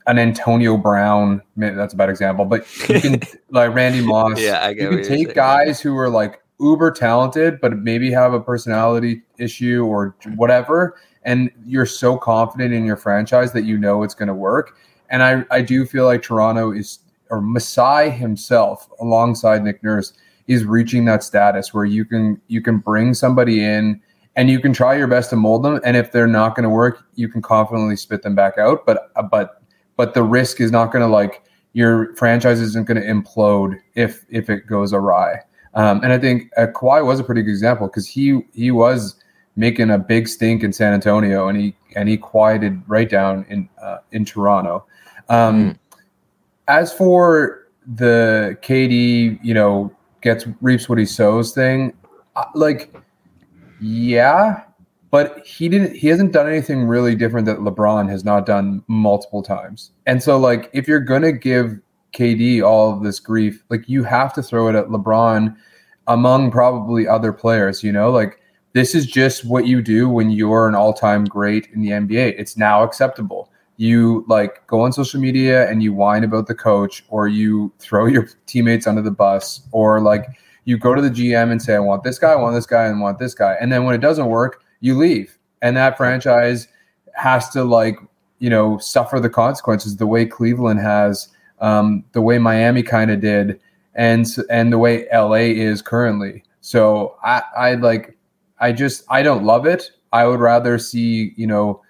an 0.07 0.19
Antonio 0.19 0.77
Brown, 0.77 1.43
that's 1.57 1.95
a 1.95 1.97
bad 1.97 2.09
example, 2.09 2.45
but 2.45 2.67
you 2.89 3.01
can 3.01 3.21
like 3.51 3.75
Randy 3.75 4.01
Moss. 4.01 4.41
Yeah, 4.41 4.61
I 4.61 4.71
you 4.71 4.89
can 4.89 5.03
take 5.05 5.35
guys 5.35 5.81
who 5.81 5.97
are 5.97 6.09
like 6.09 6.43
uber 6.61 6.91
talented, 6.91 7.61
but 7.61 7.77
maybe 7.79 8.11
have 8.11 8.33
a 8.33 8.41
personality 8.41 9.23
issue 9.39 9.85
or 9.85 10.17
whatever. 10.37 10.97
And 11.25 11.51
you're 11.65 11.87
so 11.87 12.17
confident 12.17 12.73
in 12.75 12.85
your 12.85 12.97
franchise 12.97 13.53
that 13.53 13.65
you 13.65 13.79
know 13.79 14.03
it's 14.03 14.15
going 14.15 14.29
to 14.29 14.35
work. 14.35 14.77
And 15.11 15.23
I, 15.23 15.45
I 15.51 15.61
do 15.61 15.87
feel 15.87 16.05
like 16.05 16.23
Toronto 16.23 16.73
is, 16.73 17.01
or 17.33 17.41
Masai 17.41 18.11
himself, 18.11 18.89
alongside 19.01 19.65
Nick 19.65 19.83
Nurse, 19.83 20.13
is 20.49 20.67
reaching 20.67 21.07
that 21.07 21.25
status 21.25 21.73
where 21.73 21.87
you 21.87 22.05
can 22.05 22.39
you 22.47 22.61
can 22.61 22.77
bring 22.77 23.15
somebody 23.15 23.65
in 23.65 24.01
and 24.37 24.51
you 24.51 24.61
can 24.61 24.75
try 24.75 24.95
your 24.95 25.07
best 25.07 25.31
to 25.31 25.37
mold 25.37 25.63
them. 25.63 25.81
And 25.83 25.97
if 25.97 26.13
they're 26.13 26.27
not 26.27 26.55
going 26.55 26.65
to 26.65 26.69
work, 26.71 27.05
you 27.15 27.29
can 27.29 27.41
confidently 27.41 27.97
spit 27.97 28.23
them 28.23 28.35
back 28.35 28.59
out. 28.59 28.85
But 28.85 29.11
uh, 29.17 29.23
but 29.23 29.63
but 29.97 30.13
the 30.13 30.23
risk 30.23 30.61
is 30.61 30.71
not 30.71 30.93
going 30.93 31.01
to 31.01 31.09
like 31.09 31.43
your 31.73 32.15
franchise 32.17 32.61
isn't 32.61 32.87
going 32.87 33.01
to 33.01 33.07
implode 33.07 33.79
if 33.95 34.27
if 34.29 34.51
it 34.51 34.67
goes 34.67 34.93
awry. 34.93 35.41
Um, 35.73 36.03
and 36.05 36.13
I 36.13 36.19
think 36.19 36.51
uh, 36.59 36.67
Kawhi 36.67 37.03
was 37.05 37.19
a 37.19 37.25
pretty 37.25 37.41
good 37.41 37.51
example 37.51 37.87
because 37.87 38.07
he 38.07 38.43
he 38.53 38.71
was 38.71 39.17
making 39.57 39.89
a 39.89 39.99
big 39.99 40.29
stink 40.29 40.63
in 40.63 40.75
San 40.75 40.93
Antonio, 40.93 41.49
and 41.49 41.59
he 41.59 41.75
and 41.97 42.11
he 42.11 42.19
quieted 42.19 42.83
right 42.87 43.09
down 43.09 43.47
in 43.49 43.71
uh, 43.83 43.99
in 44.11 44.27
Toronto. 44.27 44.85
Um, 45.31 45.71
mm. 45.71 45.79
As 46.69 46.93
for 46.93 47.69
the 47.87 48.57
KD, 48.63 49.39
you 49.43 49.55
know, 49.55 49.95
gets 50.21 50.47
reaps 50.61 50.89
what 50.89 50.99
he 50.99 51.05
sows 51.05 51.53
thing, 51.53 51.93
uh, 52.37 52.45
like, 52.55 52.95
yeah, 53.81 54.63
but 55.11 55.45
he 55.47 55.69
didn't. 55.69 55.97
He 55.97 56.09
hasn't 56.09 56.33
done 56.33 56.49
anything 56.49 56.85
really 56.85 57.15
different 57.15 57.47
that 57.47 57.59
LeBron 57.59 58.09
has 58.09 58.25
not 58.25 58.47
done 58.47 58.83
multiple 58.87 59.43
times. 59.43 59.91
And 60.07 60.23
so, 60.23 60.39
like, 60.39 60.71
if 60.73 60.89
you're 60.89 61.01
gonna 61.01 61.33
give 61.33 61.79
KD 62.13 62.63
all 62.63 62.93
of 62.93 63.03
this 63.03 63.21
grief, 63.21 63.65
like 63.69 63.89
you 63.89 64.05
have 64.05 64.33
to 64.35 64.43
throw 64.43 64.69
it 64.69 64.75
at 64.75 64.89
LeBron 64.89 65.57
among 66.07 66.51
probably 66.51 67.07
other 67.07 67.33
players, 67.33 67.83
you 67.83 67.93
know, 67.93 68.11
like 68.11 68.41
this 68.73 68.95
is 68.95 69.07
just 69.07 69.45
what 69.45 69.67
you 69.67 69.83
do 69.83 70.09
when 70.09 70.31
you're 70.31 70.69
an 70.69 70.75
all-time 70.75 71.25
great 71.25 71.69
in 71.75 71.83
the 71.83 71.91
NBA. 71.91 72.35
It's 72.39 72.57
now 72.57 72.83
acceptable. 72.83 73.51
You 73.83 74.25
like 74.29 74.67
go 74.67 74.81
on 74.83 74.93
social 74.93 75.21
media 75.21 75.69
and 75.69 75.83
you 75.83 75.93
whine 75.93 76.25
about 76.25 76.47
the 76.47 76.55
coach 76.55 77.05
or 77.09 77.27
you 77.27 77.73
throw 77.79 78.07
your 78.07 78.29
teammates 78.47 78.87
under 78.87 79.03
the 79.03 79.11
bus 79.11 79.61
or 79.73 80.01
like 80.01 80.27
you 80.65 80.79
go 80.79 80.95
to 80.95 81.03
the 81.03 81.11
GM 81.11 81.51
and 81.51 81.61
say 81.61 81.75
I 81.75 81.81
want 81.81 82.05
this 82.05 82.19
guy, 82.19 82.33
I 82.33 82.37
want 82.37 82.55
this 82.55 82.67
guy 82.67 82.85
and 82.85 82.99
I 82.99 83.01
want 83.01 83.19
this 83.19 83.35
guy. 83.35 83.57
And 83.61 83.73
then 83.73 83.85
when 83.85 83.95
it 83.95 84.01
doesn't 84.01 84.27
work, 84.27 84.63
you 84.81 84.97
leave. 84.97 85.37
And 85.63 85.77
that 85.77 85.97
franchise 85.97 86.69
has 87.15 87.49
to 87.51 87.65
like, 87.65 87.99
you 88.39 88.51
know, 88.51 88.79
suffer 88.79 89.19
the 89.19 89.31
consequences 89.31 89.97
the 89.97 90.07
way 90.07 90.27
Cleveland 90.27 90.81
has 90.81 91.29
um, 91.63 92.05
the 92.13 92.21
way 92.21 92.39
Miami 92.39 92.83
kind 92.83 93.11
of 93.11 93.21
did, 93.21 93.59
and 93.95 94.27
and 94.51 94.73
the 94.73 94.79
way 94.79 95.07
LA 95.13 95.55
is 95.55 95.81
currently. 95.81 96.45
So 96.61 97.17
I, 97.25 97.43
I 97.57 97.75
like, 97.75 98.19
I 98.59 98.73
just 98.73 99.05
I 99.09 99.23
don't 99.23 99.45
love 99.45 99.65
it. 99.65 99.91
I 100.13 100.27
would 100.27 100.41
rather 100.41 100.79
see 100.79 101.33
you 101.37 101.47
know 101.47 101.81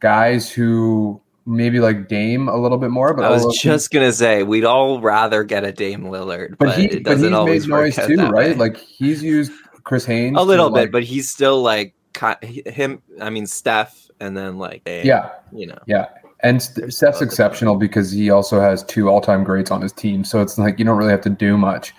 guys 0.00 0.50
who 0.50 1.20
maybe 1.46 1.80
like 1.80 2.08
Dame 2.08 2.48
a 2.48 2.56
little 2.56 2.78
bit 2.78 2.90
more. 2.90 3.14
But 3.14 3.24
I 3.24 3.30
was 3.30 3.58
just 3.58 3.90
gonna 3.90 4.12
say 4.12 4.42
we'd 4.42 4.64
all 4.64 5.00
rather 5.00 5.44
get 5.44 5.64
a 5.64 5.72
Dame 5.72 6.04
Lillard, 6.04 6.58
but, 6.58 6.66
but 6.66 6.78
he 6.78 6.86
it 6.86 7.04
doesn't 7.04 7.30
but 7.30 7.36
always 7.36 7.66
made 7.66 7.76
noise 7.76 7.96
too, 7.96 8.16
right? 8.16 8.32
Way. 8.32 8.54
Like 8.54 8.76
he's 8.76 9.22
used 9.22 9.52
Chris 9.84 10.04
Haynes 10.04 10.36
a 10.38 10.42
little 10.42 10.70
bit, 10.70 10.80
like, 10.80 10.90
but 10.92 11.04
he's 11.04 11.30
still 11.30 11.62
like 11.62 11.94
him. 12.42 13.02
I 13.20 13.30
mean 13.30 13.46
Steph, 13.46 14.10
and 14.20 14.36
then 14.36 14.58
like 14.58 14.84
Dame, 14.84 15.06
yeah, 15.06 15.30
you 15.52 15.66
know, 15.66 15.78
yeah. 15.86 16.08
And 16.42 16.62
Steph's 16.62 17.20
exceptional 17.20 17.76
because 17.76 18.10
he 18.10 18.30
also 18.30 18.62
has 18.62 18.82
two 18.84 19.10
all-time 19.10 19.44
greats 19.44 19.70
on 19.70 19.82
his 19.82 19.92
team, 19.92 20.24
so 20.24 20.40
it's 20.40 20.56
like 20.56 20.78
you 20.78 20.86
don't 20.86 20.96
really 20.96 21.10
have 21.10 21.20
to 21.22 21.30
do 21.30 21.58
much. 21.58 21.94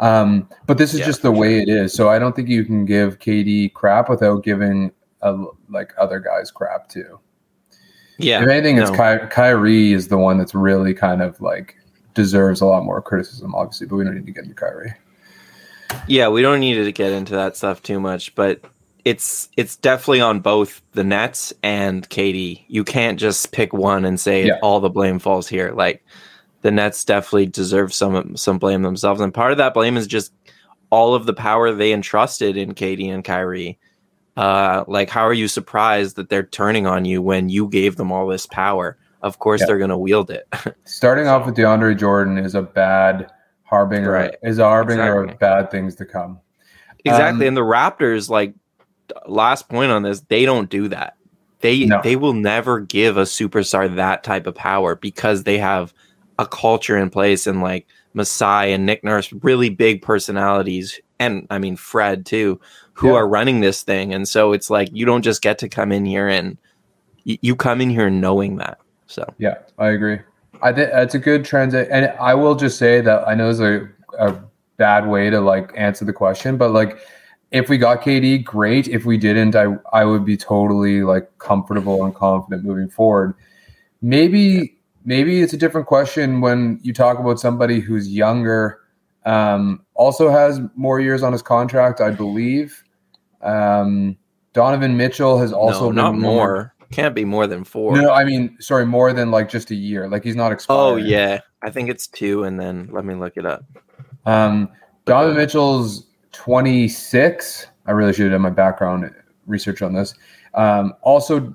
Um, 0.00 0.48
but 0.66 0.78
this 0.78 0.94
is 0.94 1.00
yeah, 1.00 1.06
just 1.06 1.22
the 1.22 1.30
way 1.30 1.62
it 1.62 1.68
is. 1.68 1.94
So 1.94 2.08
I 2.08 2.18
don't 2.18 2.34
think 2.34 2.48
you 2.48 2.64
can 2.64 2.84
give 2.84 3.20
KD 3.20 3.72
crap 3.72 4.08
without 4.10 4.42
giving 4.42 4.90
like 5.68 5.92
other 5.96 6.18
guys 6.18 6.50
crap 6.50 6.88
too. 6.88 7.20
Yeah. 8.18 8.42
If 8.42 8.48
anything, 8.48 8.76
no. 8.76 8.82
it's 8.82 8.90
Ky- 8.90 9.26
Kyrie 9.30 9.92
is 9.92 10.08
the 10.08 10.18
one 10.18 10.38
that's 10.38 10.54
really 10.54 10.94
kind 10.94 11.22
of 11.22 11.40
like 11.40 11.76
deserves 12.14 12.60
a 12.60 12.66
lot 12.66 12.84
more 12.84 13.02
criticism, 13.02 13.54
obviously. 13.54 13.86
But 13.86 13.96
we 13.96 14.04
don't 14.04 14.14
need 14.14 14.26
to 14.26 14.32
get 14.32 14.44
into 14.44 14.54
Kyrie. 14.54 14.94
Yeah, 16.06 16.28
we 16.28 16.42
don't 16.42 16.60
need 16.60 16.74
to 16.74 16.92
get 16.92 17.12
into 17.12 17.34
that 17.34 17.56
stuff 17.56 17.82
too 17.82 18.00
much. 18.00 18.34
But 18.34 18.64
it's 19.04 19.48
it's 19.56 19.76
definitely 19.76 20.20
on 20.20 20.40
both 20.40 20.80
the 20.92 21.04
Nets 21.04 21.52
and 21.62 22.08
KD. 22.08 22.64
You 22.68 22.84
can't 22.84 23.18
just 23.18 23.52
pick 23.52 23.72
one 23.72 24.04
and 24.04 24.18
say 24.18 24.46
yeah. 24.46 24.58
all 24.62 24.80
the 24.80 24.90
blame 24.90 25.18
falls 25.18 25.48
here. 25.48 25.72
Like 25.72 26.04
the 26.62 26.70
Nets 26.70 27.04
definitely 27.04 27.46
deserve 27.46 27.92
some 27.92 28.36
some 28.36 28.58
blame 28.58 28.82
themselves, 28.82 29.20
and 29.20 29.34
part 29.34 29.52
of 29.52 29.58
that 29.58 29.74
blame 29.74 29.96
is 29.96 30.06
just 30.06 30.32
all 30.90 31.14
of 31.14 31.26
the 31.26 31.34
power 31.34 31.72
they 31.72 31.92
entrusted 31.92 32.56
in 32.56 32.74
KD 32.74 33.12
and 33.12 33.24
Kyrie. 33.24 33.78
Uh, 34.36 34.84
like, 34.88 35.10
how 35.10 35.26
are 35.26 35.32
you 35.32 35.48
surprised 35.48 36.16
that 36.16 36.28
they're 36.28 36.42
turning 36.42 36.86
on 36.86 37.04
you 37.04 37.22
when 37.22 37.48
you 37.48 37.68
gave 37.68 37.96
them 37.96 38.10
all 38.10 38.26
this 38.26 38.46
power? 38.46 38.98
Of 39.22 39.38
course, 39.38 39.60
yeah. 39.60 39.68
they're 39.68 39.78
going 39.78 39.90
to 39.90 39.96
wield 39.96 40.30
it. 40.30 40.46
Starting 40.84 41.28
off 41.28 41.46
with 41.46 41.56
DeAndre 41.56 41.98
Jordan 41.98 42.38
is 42.38 42.54
a 42.54 42.62
bad 42.62 43.32
harbinger. 43.62 44.10
Right. 44.10 44.34
Is 44.42 44.58
a 44.58 44.64
harbinger 44.64 45.22
exactly. 45.22 45.32
of 45.34 45.38
bad 45.38 45.70
things 45.70 45.94
to 45.96 46.04
come. 46.04 46.40
Exactly, 47.04 47.46
um, 47.46 47.48
and 47.48 47.56
the 47.56 47.62
Raptors, 47.62 48.28
like 48.28 48.54
last 49.26 49.68
point 49.68 49.92
on 49.92 50.02
this, 50.02 50.20
they 50.28 50.44
don't 50.44 50.70
do 50.70 50.88
that. 50.88 51.16
They 51.60 51.86
no. 51.86 52.00
they 52.02 52.16
will 52.16 52.32
never 52.32 52.80
give 52.80 53.16
a 53.16 53.22
superstar 53.22 53.94
that 53.96 54.24
type 54.24 54.46
of 54.46 54.54
power 54.54 54.96
because 54.96 55.44
they 55.44 55.58
have 55.58 55.94
a 56.38 56.46
culture 56.46 56.96
in 56.98 57.10
place 57.10 57.46
and 57.46 57.62
like 57.62 57.86
Masai 58.14 58.72
and 58.72 58.86
Nick 58.86 59.04
Nurse, 59.04 59.32
really 59.42 59.70
big 59.70 60.02
personalities, 60.02 61.00
and 61.18 61.46
I 61.50 61.58
mean 61.58 61.76
Fred 61.76 62.26
too, 62.26 62.60
who 62.94 63.08
yeah. 63.08 63.14
are 63.14 63.28
running 63.28 63.60
this 63.60 63.82
thing. 63.82 64.12
And 64.12 64.28
so 64.28 64.52
it's 64.52 64.70
like 64.70 64.88
you 64.92 65.04
don't 65.06 65.22
just 65.22 65.42
get 65.42 65.58
to 65.58 65.68
come 65.68 65.92
in 65.92 66.04
here 66.04 66.28
and 66.28 66.58
y- 67.26 67.38
you 67.40 67.56
come 67.56 67.80
in 67.80 67.90
here 67.90 68.10
knowing 68.10 68.56
that. 68.56 68.78
So 69.06 69.24
Yeah, 69.38 69.58
I 69.78 69.88
agree. 69.88 70.20
I 70.62 70.72
think 70.72 70.90
that's 70.90 71.14
a 71.14 71.18
good 71.18 71.44
transit. 71.44 71.88
And 71.90 72.06
I 72.20 72.34
will 72.34 72.54
just 72.54 72.78
say 72.78 73.00
that 73.00 73.26
I 73.28 73.34
know 73.34 73.50
it's 73.50 73.60
a, 73.60 73.88
a 74.18 74.40
bad 74.76 75.06
way 75.06 75.30
to 75.30 75.40
like 75.40 75.72
answer 75.76 76.04
the 76.04 76.12
question, 76.12 76.56
but 76.56 76.70
like 76.70 76.98
if 77.50 77.68
we 77.68 77.78
got 77.78 78.02
KD, 78.02 78.42
great. 78.42 78.88
If 78.88 79.04
we 79.04 79.16
didn't, 79.16 79.54
I 79.54 79.76
I 79.92 80.04
would 80.04 80.24
be 80.24 80.36
totally 80.36 81.02
like 81.02 81.38
comfortable 81.38 82.04
and 82.04 82.14
confident 82.14 82.64
moving 82.64 82.88
forward. 82.88 83.34
Maybe 84.02 84.76
maybe 85.04 85.40
it's 85.40 85.52
a 85.52 85.56
different 85.56 85.86
question 85.86 86.40
when 86.40 86.80
you 86.82 86.92
talk 86.92 87.18
about 87.18 87.38
somebody 87.38 87.78
who's 87.78 88.08
younger, 88.08 88.80
um, 89.24 89.84
also 89.94 90.30
has 90.30 90.60
more 90.74 91.00
years 91.00 91.22
on 91.22 91.32
his 91.32 91.42
contract, 91.42 92.00
I 92.00 92.10
believe. 92.10 92.82
Um, 93.42 94.16
Donovan 94.52 94.96
Mitchell 94.96 95.38
has 95.38 95.52
also 95.52 95.90
no, 95.90 96.02
not 96.02 96.16
more. 96.16 96.74
Can't 96.90 97.14
be 97.14 97.24
more 97.24 97.46
than 97.46 97.64
four. 97.64 97.96
No, 97.96 98.12
I 98.12 98.24
mean, 98.24 98.56
sorry, 98.60 98.86
more 98.86 99.12
than 99.12 99.30
like 99.30 99.48
just 99.48 99.70
a 99.70 99.74
year. 99.74 100.08
Like 100.08 100.22
he's 100.22 100.36
not 100.36 100.52
expired. 100.52 100.78
oh 100.78 100.96
yeah, 100.96 101.40
I 101.62 101.70
think 101.70 101.88
it's 101.88 102.06
two, 102.06 102.44
and 102.44 102.58
then 102.60 102.88
let 102.92 103.04
me 103.04 103.14
look 103.14 103.36
it 103.36 103.46
up. 103.46 103.64
Um, 104.26 104.68
Donovan 105.04 105.36
Mitchell's 105.36 106.06
26. 106.32 107.66
I 107.86 107.90
really 107.90 108.12
should 108.12 108.24
have 108.24 108.32
done 108.32 108.42
my 108.42 108.50
background 108.50 109.10
research 109.46 109.82
on 109.82 109.92
this. 109.92 110.14
Um, 110.54 110.94
also, 111.02 111.54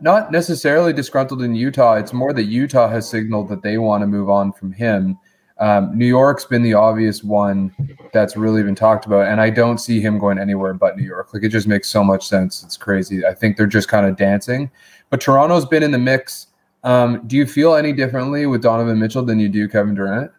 not 0.00 0.30
necessarily 0.30 0.92
disgruntled 0.92 1.42
in 1.42 1.54
Utah. 1.54 1.94
It's 1.94 2.12
more 2.12 2.32
that 2.32 2.44
Utah 2.44 2.88
has 2.88 3.08
signaled 3.08 3.48
that 3.48 3.62
they 3.62 3.78
want 3.78 4.02
to 4.02 4.06
move 4.06 4.28
on 4.28 4.52
from 4.52 4.72
him. 4.72 5.18
Um, 5.58 5.96
New 5.96 6.06
York's 6.06 6.44
been 6.44 6.62
the 6.62 6.74
obvious 6.74 7.24
one 7.24 7.74
that's 8.12 8.36
really 8.36 8.62
been 8.62 8.74
talked 8.74 9.06
about, 9.06 9.26
and 9.26 9.40
I 9.40 9.48
don't 9.50 9.78
see 9.78 10.00
him 10.00 10.18
going 10.18 10.38
anywhere 10.38 10.74
but 10.74 10.96
New 10.98 11.04
York. 11.04 11.32
Like 11.32 11.42
it 11.44 11.48
just 11.48 11.66
makes 11.66 11.88
so 11.88 12.04
much 12.04 12.26
sense. 12.26 12.62
It's 12.62 12.76
crazy. 12.76 13.24
I 13.24 13.32
think 13.32 13.56
they're 13.56 13.66
just 13.66 13.88
kind 13.88 14.04
of 14.06 14.16
dancing. 14.16 14.70
But 15.08 15.20
Toronto's 15.20 15.64
been 15.64 15.82
in 15.82 15.92
the 15.92 15.98
mix. 15.98 16.48
Um, 16.84 17.22
do 17.26 17.36
you 17.36 17.46
feel 17.46 17.74
any 17.74 17.92
differently 17.92 18.44
with 18.46 18.62
Donovan 18.62 18.98
Mitchell 18.98 19.24
than 19.24 19.40
you 19.40 19.48
do 19.48 19.66
Kevin 19.68 19.94
Durant? 19.94 20.30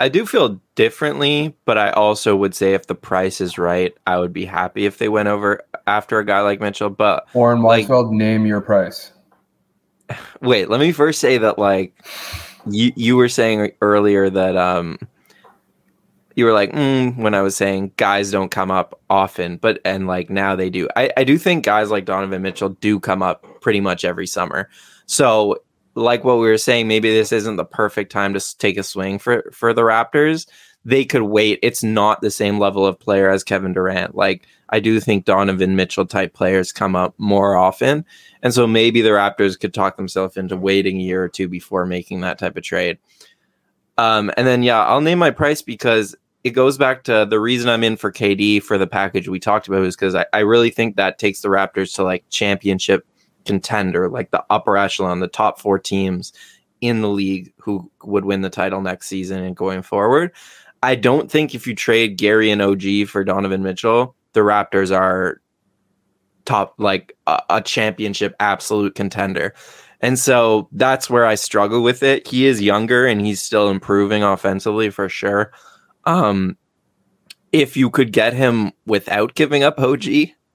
I 0.00 0.08
do 0.08 0.24
feel 0.26 0.60
differently, 0.74 1.54
but 1.66 1.76
I 1.78 1.90
also 1.90 2.34
would 2.34 2.54
say 2.54 2.72
if 2.74 2.86
the 2.86 2.94
price 2.94 3.40
is 3.40 3.58
right, 3.58 3.94
I 4.06 4.18
would 4.18 4.32
be 4.32 4.46
happy 4.46 4.86
if 4.86 4.96
they 4.98 5.08
went 5.10 5.28
over 5.28 5.60
after 5.86 6.18
a 6.18 6.24
guy 6.24 6.40
like 6.40 6.58
Mitchell. 6.60 6.90
But 6.90 7.26
Oren 7.34 7.62
Like- 7.62 7.86
Weisfeld, 7.86 8.10
name 8.10 8.44
your 8.46 8.60
price. 8.62 9.12
wait, 10.40 10.68
let 10.68 10.80
me 10.80 10.90
first 10.92 11.20
say 11.20 11.38
that 11.38 11.58
like 11.58 11.94
you 12.66 12.92
you 12.96 13.16
were 13.16 13.28
saying 13.28 13.72
earlier 13.80 14.30
that 14.30 14.56
um 14.56 14.98
you 16.36 16.44
were 16.44 16.52
like 16.52 16.72
mm, 16.72 17.16
when 17.16 17.34
I 17.34 17.42
was 17.42 17.56
saying 17.56 17.92
guys 17.96 18.30
don't 18.30 18.50
come 18.50 18.70
up 18.70 19.00
often, 19.10 19.56
but 19.56 19.80
and 19.84 20.06
like 20.06 20.30
now 20.30 20.56
they 20.56 20.70
do. 20.70 20.88
I 20.96 21.10
I 21.16 21.24
do 21.24 21.38
think 21.38 21.64
guys 21.64 21.90
like 21.90 22.04
Donovan 22.04 22.42
Mitchell 22.42 22.70
do 22.70 23.00
come 23.00 23.22
up 23.22 23.46
pretty 23.60 23.80
much 23.80 24.04
every 24.04 24.26
summer. 24.26 24.68
So 25.06 25.58
like 25.94 26.24
what 26.24 26.36
we 26.36 26.48
were 26.48 26.58
saying, 26.58 26.88
maybe 26.88 27.12
this 27.12 27.32
isn't 27.32 27.56
the 27.56 27.64
perfect 27.64 28.12
time 28.12 28.32
to 28.34 28.58
take 28.58 28.78
a 28.78 28.82
swing 28.82 29.18
for 29.18 29.50
for 29.52 29.72
the 29.72 29.82
Raptors. 29.82 30.46
They 30.84 31.04
could 31.04 31.22
wait. 31.22 31.58
It's 31.62 31.82
not 31.82 32.20
the 32.20 32.30
same 32.30 32.58
level 32.58 32.86
of 32.86 32.98
player 32.98 33.28
as 33.28 33.44
Kevin 33.44 33.72
Durant. 33.72 34.14
Like 34.14 34.46
I 34.70 34.80
do 34.80 34.98
think 35.00 35.24
Donovan 35.24 35.76
Mitchell 35.76 36.06
type 36.06 36.32
players 36.32 36.72
come 36.72 36.96
up 36.96 37.14
more 37.18 37.56
often. 37.56 38.04
And 38.42 38.54
so 38.54 38.66
maybe 38.66 39.02
the 39.02 39.10
Raptors 39.10 39.58
could 39.58 39.74
talk 39.74 39.96
themselves 39.96 40.36
into 40.36 40.56
waiting 40.56 40.98
a 40.98 41.04
year 41.04 41.22
or 41.22 41.28
two 41.28 41.48
before 41.48 41.84
making 41.84 42.20
that 42.20 42.38
type 42.38 42.56
of 42.56 42.62
trade. 42.62 42.98
Um, 43.98 44.30
and 44.36 44.46
then, 44.46 44.62
yeah, 44.62 44.82
I'll 44.82 45.02
name 45.02 45.18
my 45.18 45.30
price 45.30 45.60
because 45.60 46.16
it 46.44 46.50
goes 46.50 46.78
back 46.78 47.04
to 47.04 47.26
the 47.28 47.40
reason 47.40 47.68
I'm 47.68 47.84
in 47.84 47.96
for 47.96 48.10
KD 48.10 48.62
for 48.62 48.78
the 48.78 48.86
package 48.86 49.28
we 49.28 49.38
talked 49.38 49.68
about 49.68 49.84
is 49.84 49.94
because 49.94 50.14
I, 50.14 50.24
I 50.32 50.38
really 50.38 50.70
think 50.70 50.96
that 50.96 51.18
takes 51.18 51.42
the 51.42 51.48
Raptors 51.48 51.94
to 51.96 52.04
like 52.04 52.24
championship 52.30 53.06
contender, 53.44 54.08
like 54.08 54.30
the 54.30 54.44
upper 54.48 54.76
echelon, 54.76 55.20
the 55.20 55.28
top 55.28 55.60
four 55.60 55.78
teams 55.78 56.32
in 56.80 57.02
the 57.02 57.10
league 57.10 57.52
who 57.58 57.90
would 58.04 58.24
win 58.24 58.40
the 58.40 58.48
title 58.48 58.80
next 58.80 59.08
season 59.08 59.42
and 59.42 59.56
going 59.56 59.82
forward. 59.82 60.32
I 60.82 60.94
don't 60.94 61.30
think 61.30 61.54
if 61.54 61.66
you 61.66 61.74
trade 61.74 62.16
Gary 62.16 62.50
and 62.50 62.62
OG 62.62 63.08
for 63.08 63.24
Donovan 63.24 63.62
Mitchell, 63.62 64.14
the 64.32 64.40
Raptors 64.40 64.96
are 64.96 65.40
top 66.44 66.74
like 66.78 67.16
a, 67.26 67.40
a 67.50 67.60
championship 67.60 68.34
absolute 68.40 68.94
contender. 68.94 69.54
And 70.00 70.18
so 70.18 70.68
that's 70.72 71.10
where 71.10 71.26
I 71.26 71.34
struggle 71.34 71.82
with 71.82 72.02
it. 72.02 72.26
He 72.26 72.46
is 72.46 72.62
younger 72.62 73.06
and 73.06 73.20
he's 73.20 73.42
still 73.42 73.68
improving 73.68 74.22
offensively 74.22 74.90
for 74.90 75.08
sure. 75.08 75.52
Um 76.04 76.56
if 77.52 77.76
you 77.76 77.90
could 77.90 78.12
get 78.12 78.32
him 78.32 78.72
without 78.86 79.34
giving 79.34 79.64
up 79.64 79.78
OG, 79.78 80.04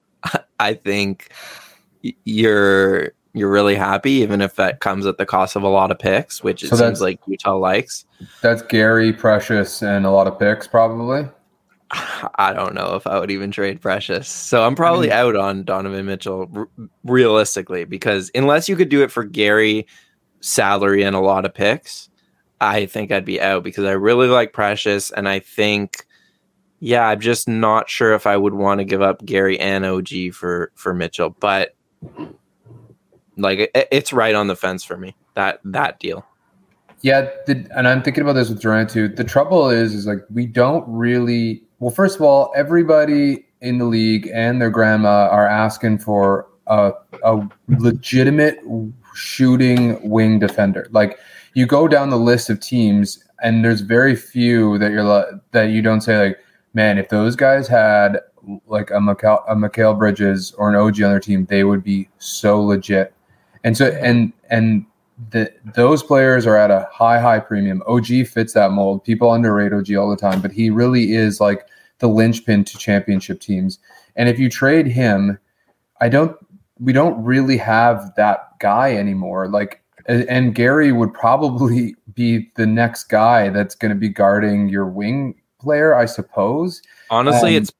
I 0.58 0.74
think 0.74 1.30
you're 2.24 3.12
you're 3.36 3.50
really 3.50 3.74
happy 3.76 4.12
even 4.12 4.40
if 4.40 4.56
that 4.56 4.80
comes 4.80 5.04
at 5.06 5.18
the 5.18 5.26
cost 5.26 5.56
of 5.56 5.62
a 5.62 5.68
lot 5.68 5.90
of 5.90 5.98
picks, 5.98 6.42
which 6.42 6.64
it 6.64 6.70
So 6.70 6.76
seems 6.76 7.00
like 7.02 7.20
Utah 7.26 7.56
likes. 7.56 8.06
That's 8.40 8.62
Gary 8.62 9.12
Precious 9.12 9.82
and 9.82 10.06
a 10.06 10.10
lot 10.10 10.26
of 10.26 10.38
picks, 10.38 10.66
probably. 10.66 11.28
I 12.36 12.52
don't 12.54 12.74
know 12.74 12.94
if 12.96 13.06
I 13.06 13.18
would 13.20 13.30
even 13.30 13.50
trade 13.50 13.80
Precious. 13.82 14.26
So 14.28 14.64
I'm 14.64 14.74
probably 14.74 15.08
Mm. 15.08 15.12
out 15.12 15.36
on 15.36 15.64
Donovan 15.64 16.06
Mitchell 16.06 16.50
r- 16.56 16.68
realistically 17.04 17.84
because 17.84 18.30
unless 18.34 18.68
you 18.68 18.74
could 18.76 18.88
do 18.88 19.02
it 19.02 19.10
for 19.12 19.22
Gary 19.22 19.86
salary 20.40 21.02
and 21.02 21.14
a 21.14 21.20
lot 21.20 21.44
of 21.44 21.52
picks, 21.54 22.08
I 22.60 22.86
think 22.86 23.12
I'd 23.12 23.26
be 23.26 23.40
out 23.40 23.62
because 23.64 23.84
I 23.84 23.92
really 23.92 24.28
like 24.28 24.52
Precious 24.54 25.10
and 25.10 25.28
I 25.28 25.40
think 25.40 26.06
yeah, 26.80 27.06
I'm 27.08 27.20
just 27.20 27.48
not 27.48 27.88
sure 27.88 28.12
if 28.14 28.26
I 28.26 28.36
would 28.36 28.52
want 28.54 28.80
to 28.80 28.84
give 28.84 29.00
up 29.02 29.24
Gary 29.24 29.58
and 29.60 29.84
OG 29.84 30.32
for 30.32 30.72
for 30.74 30.92
Mitchell, 30.94 31.36
but 31.40 31.74
like 33.36 33.58
it, 33.58 33.88
it's 33.90 34.12
right 34.12 34.34
on 34.34 34.46
the 34.46 34.56
fence 34.56 34.84
for 34.84 34.96
me. 34.96 35.14
That 35.34 35.60
that 35.64 35.98
deal. 36.00 36.26
Yeah, 37.02 37.28
the, 37.46 37.66
and 37.76 37.86
I'm 37.86 38.02
thinking 38.02 38.22
about 38.22 38.32
this 38.32 38.48
with 38.48 38.60
Durant 38.60 38.90
too. 38.90 39.08
The 39.08 39.24
trouble 39.24 39.70
is, 39.70 39.94
is 39.94 40.06
like 40.06 40.20
we 40.32 40.46
don't 40.46 40.84
really. 40.88 41.62
Well, 41.78 41.90
first 41.90 42.16
of 42.16 42.22
all, 42.22 42.52
everybody 42.56 43.44
in 43.60 43.78
the 43.78 43.84
league 43.84 44.30
and 44.32 44.60
their 44.60 44.70
grandma 44.70 45.28
are 45.30 45.46
asking 45.46 45.98
for 45.98 46.48
a, 46.66 46.92
a 47.22 47.48
legitimate 47.68 48.60
shooting 49.14 50.08
wing 50.08 50.38
defender. 50.38 50.88
Like 50.90 51.18
you 51.54 51.66
go 51.66 51.88
down 51.88 52.10
the 52.10 52.18
list 52.18 52.50
of 52.50 52.60
teams, 52.60 53.22
and 53.42 53.64
there's 53.64 53.82
very 53.82 54.16
few 54.16 54.78
that 54.78 54.90
you're 54.90 55.40
that 55.52 55.70
you 55.70 55.82
don't 55.82 56.00
say 56.00 56.28
like, 56.28 56.38
man, 56.74 56.98
if 56.98 57.08
those 57.08 57.36
guys 57.36 57.68
had 57.68 58.20
like 58.66 58.90
a 58.90 58.94
Mikal, 58.94 59.42
a 59.48 59.56
Mikhail 59.56 59.94
Bridges 59.94 60.52
or 60.52 60.68
an 60.68 60.76
OG 60.76 61.02
on 61.02 61.10
their 61.10 61.20
team, 61.20 61.46
they 61.46 61.64
would 61.64 61.82
be 61.82 62.08
so 62.18 62.62
legit. 62.62 63.12
And 63.66 63.76
so 63.76 63.86
and 64.00 64.32
and 64.48 64.86
the, 65.30 65.52
those 65.74 66.04
players 66.04 66.46
are 66.46 66.56
at 66.56 66.70
a 66.70 66.88
high, 66.92 67.18
high 67.18 67.40
premium. 67.40 67.82
OG 67.88 68.28
fits 68.28 68.52
that 68.52 68.70
mold. 68.70 69.02
People 69.02 69.32
underrate 69.32 69.72
OG 69.72 69.92
all 69.96 70.08
the 70.08 70.16
time, 70.16 70.40
but 70.40 70.52
he 70.52 70.70
really 70.70 71.14
is 71.14 71.40
like 71.40 71.66
the 71.98 72.06
linchpin 72.06 72.62
to 72.62 72.78
championship 72.78 73.40
teams. 73.40 73.80
And 74.14 74.28
if 74.28 74.38
you 74.38 74.48
trade 74.48 74.86
him, 74.86 75.38
I 76.00 76.08
don't, 76.08 76.36
we 76.78 76.92
don't 76.92 77.20
really 77.24 77.56
have 77.56 78.14
that 78.16 78.50
guy 78.60 78.94
anymore. 78.94 79.48
Like, 79.48 79.82
and 80.06 80.54
Gary 80.54 80.92
would 80.92 81.12
probably 81.12 81.96
be 82.14 82.52
the 82.54 82.66
next 82.66 83.04
guy 83.04 83.48
that's 83.48 83.74
going 83.74 83.90
to 83.90 83.98
be 83.98 84.08
guarding 84.08 84.68
your 84.68 84.86
wing 84.86 85.34
player, 85.58 85.92
I 85.92 86.04
suppose. 86.04 86.82
Honestly, 87.10 87.56
Um, 87.56 87.62
it's 87.62 87.72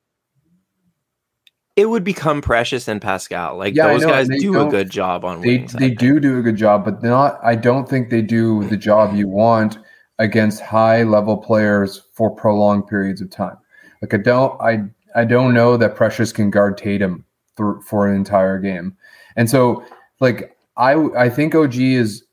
it 1.76 1.90
would 1.90 2.04
become 2.04 2.40
Precious 2.40 2.88
and 2.88 3.00
Pascal. 3.00 3.56
Like 3.58 3.74
Yeah, 3.74 3.88
those 3.88 4.04
guys 4.04 4.28
do 4.28 4.60
a 4.60 4.70
good 4.70 4.90
job 4.90 5.24
on 5.24 5.42
They 5.42 5.58
wings. 5.58 5.72
They 5.74 5.90
do 5.90 6.18
do 6.18 6.38
a 6.38 6.42
good 6.42 6.56
job, 6.56 6.84
but 6.84 7.02
not. 7.02 7.38
I 7.42 7.54
don't 7.54 7.88
think 7.88 8.08
they 8.08 8.22
do 8.22 8.64
the 8.64 8.78
job 8.78 9.14
you 9.14 9.28
want 9.28 9.78
against 10.18 10.62
high 10.62 11.02
level 11.02 11.36
players 11.36 12.02
for 12.14 12.34
prolonged 12.34 12.86
periods 12.86 13.20
of 13.20 13.30
time. 13.30 13.58
Like 14.00 14.14
I 14.14 14.16
don't 14.16 14.60
I 14.60 14.84
I 15.14 15.24
don't 15.24 15.52
know 15.52 15.76
that 15.76 15.94
Precious 15.94 16.32
can 16.32 16.50
guard 16.50 16.78
Tatum 16.78 17.24
through 17.56 17.82
for 17.82 18.08
an 18.08 18.16
entire 18.16 18.58
game, 18.58 18.96
and 19.36 19.48
so 19.50 19.84
like 20.20 20.56
I 20.78 20.94
I 21.16 21.28
think 21.28 21.54
OG 21.54 21.76
is 21.76 22.24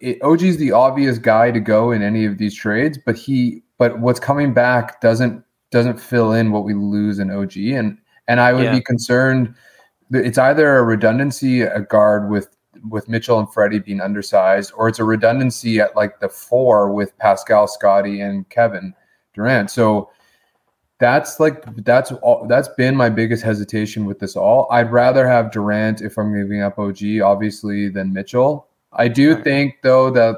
it, 0.00 0.22
OG 0.22 0.42
is 0.42 0.56
the 0.58 0.72
obvious 0.72 1.18
guy 1.18 1.50
to 1.50 1.60
go 1.60 1.90
in 1.90 2.02
any 2.02 2.26
of 2.26 2.36
these 2.36 2.54
trades, 2.54 2.98
but 3.04 3.16
he 3.16 3.62
but 3.78 4.00
what's 4.00 4.20
coming 4.20 4.52
back 4.52 5.00
doesn't 5.00 5.42
doesn't 5.70 5.98
fill 5.98 6.32
in 6.32 6.52
what 6.52 6.64
we 6.64 6.74
lose 6.74 7.18
in 7.18 7.30
OG, 7.30 7.56
and 7.56 7.96
and 8.30 8.40
I 8.40 8.52
would 8.52 8.64
Yeah. 8.64 8.74
be 8.76 8.80
concerned. 8.80 9.54
It's 10.12 10.38
either 10.38 10.78
a 10.78 10.82
redundancy 10.84 11.62
a 11.62 11.80
guard 11.80 12.30
with 12.30 12.48
with 12.88 13.08
Mitchell 13.08 13.38
and 13.38 13.52
Freddie 13.52 13.80
being 13.80 14.00
undersized, 14.00 14.72
or 14.76 14.88
it's 14.88 14.98
a 15.00 15.04
redundancy 15.04 15.80
at 15.80 15.94
like 15.96 16.20
the 16.20 16.28
four 16.28 16.90
with 16.92 17.16
Pascal, 17.18 17.66
Scotty, 17.66 18.20
and 18.22 18.48
Kevin 18.48 18.94
Durant. 19.34 19.70
So 19.70 20.08
that's 20.98 21.40
like 21.40 21.62
that's 21.84 22.12
all 22.12 22.46
that's 22.46 22.68
been 22.78 22.94
my 22.96 23.08
biggest 23.10 23.42
hesitation 23.42 24.06
with 24.06 24.18
this 24.20 24.36
all. 24.36 24.66
I'd 24.70 24.92
rather 24.92 25.26
have 25.26 25.50
Durant 25.50 26.00
if 26.00 26.16
I'm 26.16 26.32
giving 26.34 26.62
up 26.62 26.78
OG, 26.78 27.20
obviously, 27.20 27.88
than 27.88 28.12
Mitchell. 28.12 28.68
I 28.92 29.08
do 29.08 29.34
think 29.42 29.76
though 29.82 30.10
that 30.10 30.36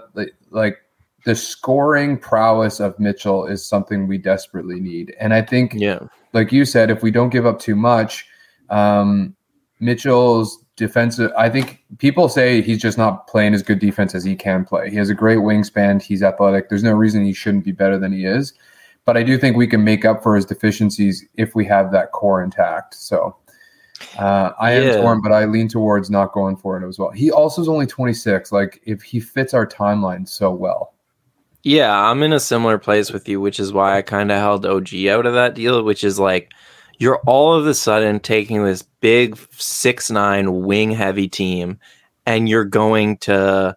like 0.51 0.79
the 1.25 1.35
scoring 1.35 2.19
prowess 2.19 2.81
of 2.81 2.99
Mitchell 2.99 3.47
is 3.47 3.65
something 3.65 4.09
we 4.09 4.19
desperately 4.19 4.81
need. 4.81 5.15
And 5.21 5.33
I 5.33 5.43
think 5.43 5.75
Yeah. 5.75 6.01
Like 6.33 6.53
you 6.53 6.65
said, 6.65 6.91
if 6.91 7.03
we 7.03 7.11
don't 7.11 7.31
give 7.31 7.47
up 7.47 7.59
too 7.59 7.77
much, 7.77 8.27
um, 8.71 9.35
Mitchell's 9.81 10.65
defensive. 10.77 11.31
I 11.37 11.49
think 11.51 11.83
people 11.99 12.29
say 12.29 12.63
he's 12.63 12.81
just 12.81 12.97
not 12.99 13.27
playing 13.27 13.55
as 13.55 13.63
good 13.63 13.79
defense 13.79 14.15
as 14.15 14.25
he 14.25 14.35
can 14.35 14.65
play. 14.65 14.91
He 14.91 14.97
has 14.97 15.11
a 15.11 15.15
great 15.15 15.39
wingspan. 15.39 16.01
He's 16.03 16.23
athletic. 16.23 16.69
There's 16.69 16.83
no 16.85 16.93
reason 16.93 17.25
he 17.25 17.33
shouldn't 17.33 17.65
be 17.65 17.73
better 17.73 17.99
than 17.99 18.13
he 18.13 18.25
is. 18.25 18.55
But 19.05 19.17
I 19.17 19.23
do 19.25 19.37
think 19.37 19.57
we 19.57 19.67
can 19.67 19.83
make 19.83 20.05
up 20.05 20.23
for 20.23 20.37
his 20.37 20.45
deficiencies 20.47 21.25
if 21.37 21.55
we 21.55 21.65
have 21.67 21.91
that 21.93 22.13
core 22.13 22.43
intact. 22.43 22.95
So 22.95 23.37
uh, 24.19 24.53
I 24.61 24.73
am 24.73 24.85
Yeah. 24.87 24.97
torn, 24.99 25.21
but 25.21 25.33
I 25.33 25.45
lean 25.45 25.69
towards 25.69 26.09
not 26.09 26.33
going 26.33 26.57
for 26.57 26.81
it 26.81 26.87
as 26.89 26.99
well. 26.99 27.11
He 27.11 27.31
also 27.31 27.61
is 27.61 27.69
only 27.69 27.87
26. 27.87 28.53
Like 28.53 28.81
if 28.85 29.03
he 29.03 29.19
fits 29.19 29.55
our 29.55 29.67
timeline 29.67 30.29
so 30.29 30.53
well. 30.53 30.92
Yeah, 31.65 31.97
I'm 31.97 32.23
in 32.23 32.33
a 32.33 32.41
similar 32.41 32.79
place 32.79 33.13
with 33.13 33.29
you, 33.29 33.41
which 33.41 33.61
is 33.61 33.73
why 33.73 33.97
I 33.97 34.03
kind 34.03 34.33
of 34.33 34.39
held 34.39 34.67
OG 34.67 34.95
out 35.07 35.27
of 35.27 35.35
that 35.35 35.55
deal, 35.55 35.83
which 35.85 36.03
is 36.03 36.19
like 36.19 36.51
you're 36.99 37.21
all 37.27 37.55
of 37.55 37.67
a 37.67 37.75
sudden 37.75 38.21
taking 38.21 38.65
this 38.65 38.83
big 38.83 39.39
six 39.53 40.11
nine 40.11 40.63
wing 40.63 40.91
heavy 40.91 41.29
team 41.29 41.79
and 42.27 42.49
you're 42.49 42.65
going 42.65 43.17
to 43.19 43.77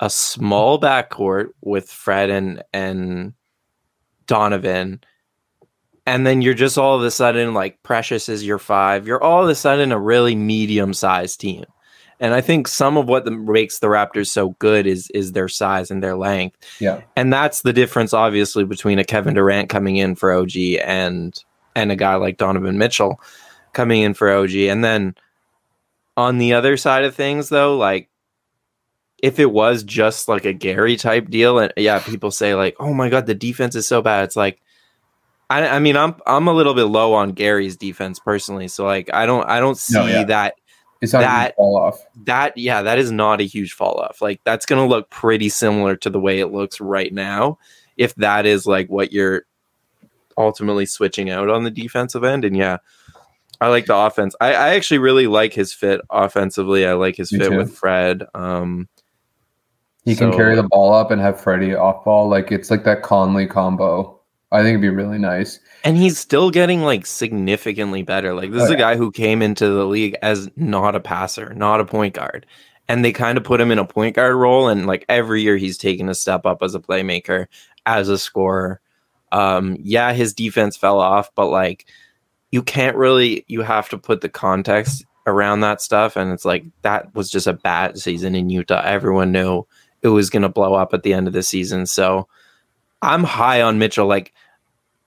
a 0.00 0.10
small 0.10 0.80
backcourt 0.80 1.48
with 1.60 1.90
Fred 1.90 2.30
and 2.30 2.62
and 2.72 3.34
Donovan. 4.26 5.00
And 6.06 6.26
then 6.26 6.40
you're 6.40 6.54
just 6.54 6.78
all 6.78 6.96
of 6.96 7.02
a 7.02 7.10
sudden 7.10 7.52
like 7.52 7.82
Precious 7.82 8.30
is 8.30 8.44
your 8.46 8.58
five. 8.58 9.06
You're 9.06 9.22
all 9.22 9.42
of 9.44 9.50
a 9.50 9.54
sudden 9.54 9.92
a 9.92 9.98
really 9.98 10.34
medium 10.34 10.94
sized 10.94 11.40
team. 11.40 11.64
And 12.20 12.34
I 12.34 12.40
think 12.40 12.66
some 12.66 12.96
of 12.96 13.06
what 13.06 13.24
the, 13.24 13.30
makes 13.30 13.78
the 13.78 13.86
Raptors 13.86 14.28
so 14.28 14.50
good 14.58 14.86
is 14.86 15.08
is 15.10 15.32
their 15.32 15.48
size 15.48 15.90
and 15.90 16.02
their 16.02 16.16
length. 16.16 16.56
Yeah. 16.80 17.02
And 17.16 17.32
that's 17.32 17.62
the 17.62 17.72
difference, 17.72 18.12
obviously, 18.12 18.64
between 18.64 18.98
a 18.98 19.04
Kevin 19.04 19.34
Durant 19.34 19.68
coming 19.68 19.96
in 19.96 20.14
for 20.16 20.32
OG 20.32 20.56
and 20.82 21.42
and 21.76 21.92
a 21.92 21.96
guy 21.96 22.16
like 22.16 22.36
Donovan 22.38 22.76
Mitchell 22.78 23.20
coming 23.72 24.02
in 24.02 24.14
for 24.14 24.30
OG. 24.30 24.54
And 24.54 24.82
then 24.82 25.14
on 26.16 26.38
the 26.38 26.54
other 26.54 26.76
side 26.76 27.04
of 27.04 27.14
things, 27.14 27.48
though, 27.50 27.76
like 27.76 28.08
if 29.22 29.38
it 29.38 29.50
was 29.52 29.82
just 29.84 30.28
like 30.28 30.44
a 30.44 30.52
Gary 30.52 30.96
type 30.96 31.28
deal, 31.30 31.58
and 31.58 31.72
yeah, 31.76 32.00
people 32.00 32.30
say 32.30 32.54
like, 32.54 32.76
"Oh 32.80 32.92
my 32.92 33.08
god, 33.08 33.26
the 33.26 33.34
defense 33.34 33.74
is 33.74 33.86
so 33.86 34.02
bad." 34.02 34.24
It's 34.24 34.36
like, 34.36 34.60
I, 35.50 35.66
I 35.68 35.78
mean, 35.78 35.96
I'm 35.96 36.16
I'm 36.26 36.48
a 36.48 36.52
little 36.52 36.74
bit 36.74 36.84
low 36.84 37.14
on 37.14 37.32
Gary's 37.32 37.76
defense 37.76 38.18
personally, 38.18 38.68
so 38.68 38.84
like, 38.84 39.08
I 39.12 39.26
don't 39.26 39.48
I 39.48 39.60
don't 39.60 39.78
see 39.78 39.94
No, 39.94 40.06
yeah. 40.06 40.24
that 40.24 40.54
It's 41.00 41.12
not 41.12 41.20
That- 41.20 41.56
fall 41.56 41.76
off. 41.76 42.04
that 42.24 42.56
yeah 42.56 42.82
that 42.82 42.98
is 42.98 43.10
not 43.12 43.40
a 43.40 43.44
huge 43.44 43.72
fall 43.72 44.00
off 44.00 44.20
like 44.20 44.40
that's 44.44 44.66
going 44.66 44.82
to 44.82 44.88
look 44.88 45.10
pretty 45.10 45.48
similar 45.48 45.94
to 45.96 46.10
the 46.10 46.18
way 46.20 46.40
it 46.40 46.48
looks 46.48 46.80
right 46.80 47.12
now 47.12 47.58
if 47.96 48.14
that 48.16 48.46
is 48.46 48.66
like 48.66 48.88
what 48.88 49.12
you're 49.12 49.42
ultimately 50.36 50.86
switching 50.86 51.30
out 51.30 51.48
on 51.48 51.64
the 51.64 51.70
defensive 51.70 52.24
end 52.24 52.44
and 52.44 52.56
yeah 52.56 52.78
i 53.60 53.68
like 53.68 53.86
the 53.86 53.94
offense 53.94 54.34
i, 54.40 54.48
I 54.48 54.74
actually 54.74 54.98
really 54.98 55.26
like 55.26 55.52
his 55.52 55.72
fit 55.72 56.00
offensively 56.10 56.84
i 56.86 56.92
like 56.94 57.16
his 57.16 57.32
Me 57.32 57.38
fit 57.38 57.50
too. 57.50 57.56
with 57.58 57.72
fred 57.76 58.24
um 58.34 58.88
He 60.04 60.16
can 60.16 60.32
carry 60.32 60.56
the 60.56 60.62
ball 60.64 60.94
up 60.94 61.10
and 61.10 61.20
have 61.20 61.38
Freddie 61.40 61.74
off 61.74 62.04
ball. 62.04 62.28
Like 62.28 62.50
it's 62.50 62.70
like 62.70 62.84
that 62.84 63.02
Conley 63.02 63.46
combo. 63.46 64.18
I 64.50 64.62
think 64.62 64.70
it'd 64.70 64.80
be 64.80 64.88
really 64.88 65.18
nice. 65.18 65.60
And 65.84 65.96
he's 65.96 66.18
still 66.18 66.50
getting 66.50 66.82
like 66.82 67.06
significantly 67.06 68.02
better. 68.02 68.34
Like 68.34 68.50
this 68.50 68.62
Oh, 68.62 68.64
is 68.66 68.70
a 68.70 68.74
yeah. 68.74 68.78
guy 68.78 68.96
who 68.96 69.10
came 69.12 69.42
into 69.42 69.68
the 69.68 69.84
league 69.86 70.16
as 70.22 70.50
not 70.56 70.94
a 70.94 71.00
passer 71.00 71.52
not 71.54 71.80
a 71.80 71.84
point 71.84 72.14
guard. 72.14 72.46
And 72.88 73.04
they 73.04 73.12
kind 73.12 73.36
of 73.36 73.44
put 73.44 73.60
him 73.60 73.70
in 73.70 73.78
a 73.78 73.84
point 73.84 74.16
guard 74.16 74.34
role 74.34 74.68
and 74.68 74.86
like 74.86 75.04
every 75.08 75.42
year 75.42 75.56
he's 75.56 75.76
taken 75.78 76.08
a 76.08 76.14
step 76.14 76.46
up 76.46 76.62
as 76.62 76.74
a 76.74 76.80
playmaker 76.80 77.46
as 77.86 78.08
a 78.08 78.18
scorer. 78.18 78.80
Um 79.32 79.76
yeah 79.80 80.12
his 80.12 80.32
defense 80.34 80.76
fell 80.76 80.98
off 81.00 81.30
but 81.34 81.48
like 81.48 81.86
you 82.50 82.62
can't 82.62 82.96
really 82.96 83.44
you 83.46 83.60
have 83.62 83.88
to 83.90 83.98
put 83.98 84.20
the 84.22 84.28
context 84.30 85.04
around 85.26 85.60
that 85.60 85.82
stuff 85.82 86.16
and 86.16 86.32
it's 86.32 86.46
like 86.46 86.64
that 86.80 87.14
was 87.14 87.30
just 87.30 87.46
a 87.46 87.52
bad 87.52 87.98
season 87.98 88.34
in 88.34 88.48
Utah. 88.48 88.80
Everyone 88.82 89.30
knew 89.32 89.66
it 90.00 90.08
was 90.08 90.30
going 90.30 90.42
to 90.42 90.48
blow 90.48 90.74
up 90.74 90.94
at 90.94 91.02
the 91.02 91.12
end 91.12 91.26
of 91.26 91.34
the 91.34 91.42
season. 91.42 91.84
So 91.84 92.26
I'm 93.02 93.24
high 93.24 93.60
on 93.60 93.78
Mitchell. 93.78 94.06
Like 94.06 94.32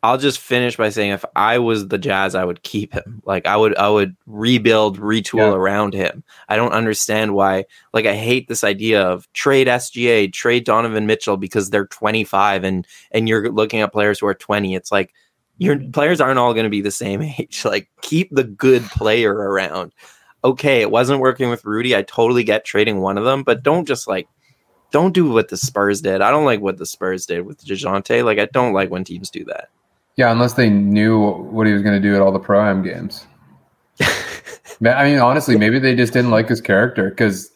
I'll 0.04 0.18
just 0.18 0.40
finish 0.40 0.78
by 0.78 0.90
saying 0.90 1.12
if 1.12 1.24
I 1.36 1.60
was 1.60 1.88
the 1.88 2.00
Jazz, 2.00 2.34
I 2.34 2.44
would 2.44 2.64
keep 2.64 2.92
him. 2.94 3.22
Like 3.26 3.46
I 3.46 3.56
would, 3.56 3.76
I 3.78 3.88
would 3.88 4.16
rebuild, 4.26 5.00
retool 5.00 5.38
Yeah. 5.38 5.54
around 5.54 5.94
him. 5.94 6.24
I 6.50 6.56
don't 6.56 6.72
understand 6.74 7.36
why. 7.36 7.66
Like 7.94 8.08
I 8.08 8.16
hate 8.16 8.48
this 8.48 8.64
idea 8.64 9.04
of 9.04 9.32
trade 9.34 9.68
SGA, 9.68 10.34
trade 10.34 10.66
Donovan 10.66 11.06
Mitchell 11.06 11.38
because 11.38 11.70
they're 11.70 11.86
25 11.86 12.64
and 12.64 12.88
and 13.12 13.30
you're 13.30 13.52
looking 13.52 13.82
at 13.82 13.94
players 13.94 14.20
who 14.20 14.26
are 14.26 14.34
20. 14.34 14.74
It's 14.74 14.92
like 14.92 15.14
your 15.60 15.78
players 15.92 16.20
aren't 16.20 16.40
all 16.40 16.56
going 16.56 16.64
to 16.64 16.70
be 16.72 16.82
the 16.82 16.90
same 16.90 17.22
age. 17.40 17.64
Like 17.64 17.88
keep 18.02 18.30
the 18.32 18.44
good 18.44 18.84
player 18.86 19.32
around. 19.34 19.94
Okay, 20.44 20.82
it 20.82 20.90
wasn't 20.90 21.20
working 21.20 21.52
with 21.52 21.64
Rudy. 21.64 21.96
I 21.96 22.02
totally 22.02 22.44
get 22.44 22.66
trading 22.66 23.02
one 23.02 23.20
of 23.20 23.24
them, 23.26 23.44
but 23.44 23.62
don't 23.62 23.88
just 23.88 24.08
like 24.08 24.28
don't 24.90 25.14
do 25.14 25.30
what 25.30 25.50
the 25.50 25.58
Spurs 25.58 26.02
did. 26.02 26.22
I 26.22 26.32
don't 26.32 26.46
like 26.46 26.60
what 26.60 26.78
the 26.80 26.88
Spurs 26.88 27.28
did 27.28 27.46
with 27.46 27.64
Dejounte. 27.64 28.26
Like 28.26 28.40
I 28.40 28.46
don't 28.46 28.74
like 28.74 28.90
when 28.90 29.04
teams 29.04 29.30
do 29.30 29.46
that. 29.46 29.70
Yeah, 30.18 30.32
unless 30.32 30.54
they 30.54 30.70
knew 30.70 31.20
what 31.20 31.68
he 31.68 31.74
was 31.74 31.82
going 31.82 32.00
to 32.00 32.08
do 32.08 32.16
at 32.16 32.22
all 32.22 32.32
the 32.32 32.40
pro 32.40 32.64
am 32.64 32.84
games. 32.84 33.26
I 34.02 35.04
mean, 35.04 35.20
honestly, 35.20 35.58
maybe 35.58 35.80
they 35.80 35.96
just 35.96 36.14
didn't 36.14 36.32
like 36.32 36.50
his 36.50 36.60
character 36.60 37.10
because, 37.10 37.52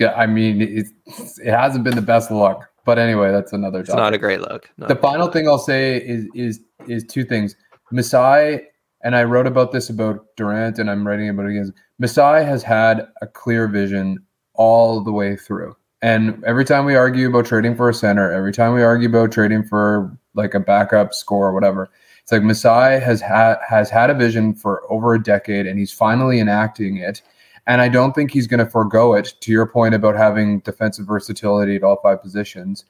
I 0.00 0.26
mean, 0.26 0.60
it, 0.60 0.86
it 1.06 1.50
hasn't 1.50 1.84
been 1.84 1.96
the 1.96 2.02
best 2.02 2.30
look. 2.30 2.68
But 2.84 2.98
anyway, 2.98 3.32
that's 3.32 3.52
another. 3.52 3.80
It's 3.80 3.90
topic. 3.90 4.00
not 4.00 4.14
a 4.14 4.18
great 4.18 4.40
look. 4.40 4.70
No. 4.78 4.86
the 4.86 4.96
final 4.96 5.28
thing 5.28 5.46
I'll 5.46 5.58
say 5.58 5.98
is 5.98 6.26
is 6.34 6.60
is 6.86 7.04
two 7.04 7.22
things. 7.22 7.54
Masai 7.90 8.62
and 9.02 9.14
I 9.14 9.24
wrote 9.24 9.46
about 9.46 9.72
this 9.72 9.90
about 9.90 10.24
Durant, 10.36 10.78
and 10.78 10.90
I'm 10.90 11.06
writing 11.06 11.28
about 11.28 11.46
it 11.46 11.50
again. 11.50 11.74
Masai 11.98 12.44
has 12.44 12.62
had 12.62 13.08
a 13.20 13.26
clear 13.26 13.68
vision 13.68 14.24
all 14.54 15.02
the 15.02 15.12
way 15.12 15.36
through, 15.36 15.76
and 16.00 16.42
every 16.44 16.64
time 16.64 16.86
we 16.86 16.96
argue 16.96 17.28
about 17.28 17.44
trading 17.44 17.76
for 17.76 17.90
a 17.90 17.94
center, 17.94 18.32
every 18.32 18.52
time 18.52 18.72
we 18.72 18.82
argue 18.82 19.10
about 19.10 19.32
trading 19.32 19.64
for 19.64 20.16
like 20.38 20.54
a 20.54 20.60
backup 20.60 21.12
score 21.12 21.48
or 21.48 21.52
whatever, 21.52 21.90
it's 22.22 22.32
like 22.32 22.42
Masai 22.42 23.00
has 23.00 23.20
had 23.20 23.56
has 23.66 23.90
had 23.90 24.10
a 24.10 24.14
vision 24.14 24.54
for 24.54 24.82
over 24.90 25.14
a 25.14 25.22
decade, 25.22 25.66
and 25.66 25.78
he's 25.78 25.92
finally 25.92 26.40
enacting 26.40 26.96
it. 26.96 27.20
And 27.66 27.82
I 27.82 27.88
don't 27.88 28.14
think 28.14 28.30
he's 28.30 28.46
going 28.46 28.64
to 28.64 28.70
forego 28.70 29.14
it. 29.14 29.34
To 29.40 29.52
your 29.52 29.66
point 29.66 29.94
about 29.94 30.16
having 30.16 30.60
defensive 30.60 31.06
versatility 31.06 31.76
at 31.76 31.82
all 31.82 32.00
five 32.02 32.22
positions, 32.22 32.84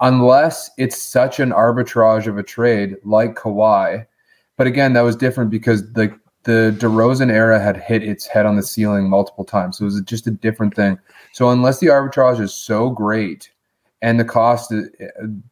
unless 0.00 0.70
it's 0.78 1.00
such 1.00 1.40
an 1.40 1.50
arbitrage 1.50 2.26
of 2.26 2.38
a 2.38 2.42
trade 2.42 2.96
like 3.04 3.34
Kawhi. 3.34 4.06
But 4.56 4.66
again, 4.66 4.92
that 4.92 5.02
was 5.02 5.16
different 5.16 5.50
because 5.50 5.92
the 5.92 6.16
the 6.44 6.76
DeRozan 6.78 7.30
era 7.30 7.58
had 7.58 7.76
hit 7.76 8.02
its 8.02 8.26
head 8.26 8.46
on 8.46 8.56
the 8.56 8.62
ceiling 8.62 9.08
multiple 9.08 9.44
times. 9.44 9.78
So 9.78 9.84
it 9.84 9.86
was 9.86 10.00
just 10.02 10.26
a 10.26 10.30
different 10.30 10.74
thing. 10.74 10.98
So 11.32 11.50
unless 11.50 11.80
the 11.80 11.86
arbitrage 11.88 12.40
is 12.40 12.54
so 12.54 12.90
great 12.90 13.50
and 14.04 14.20
the 14.20 14.24
cost, 14.24 14.70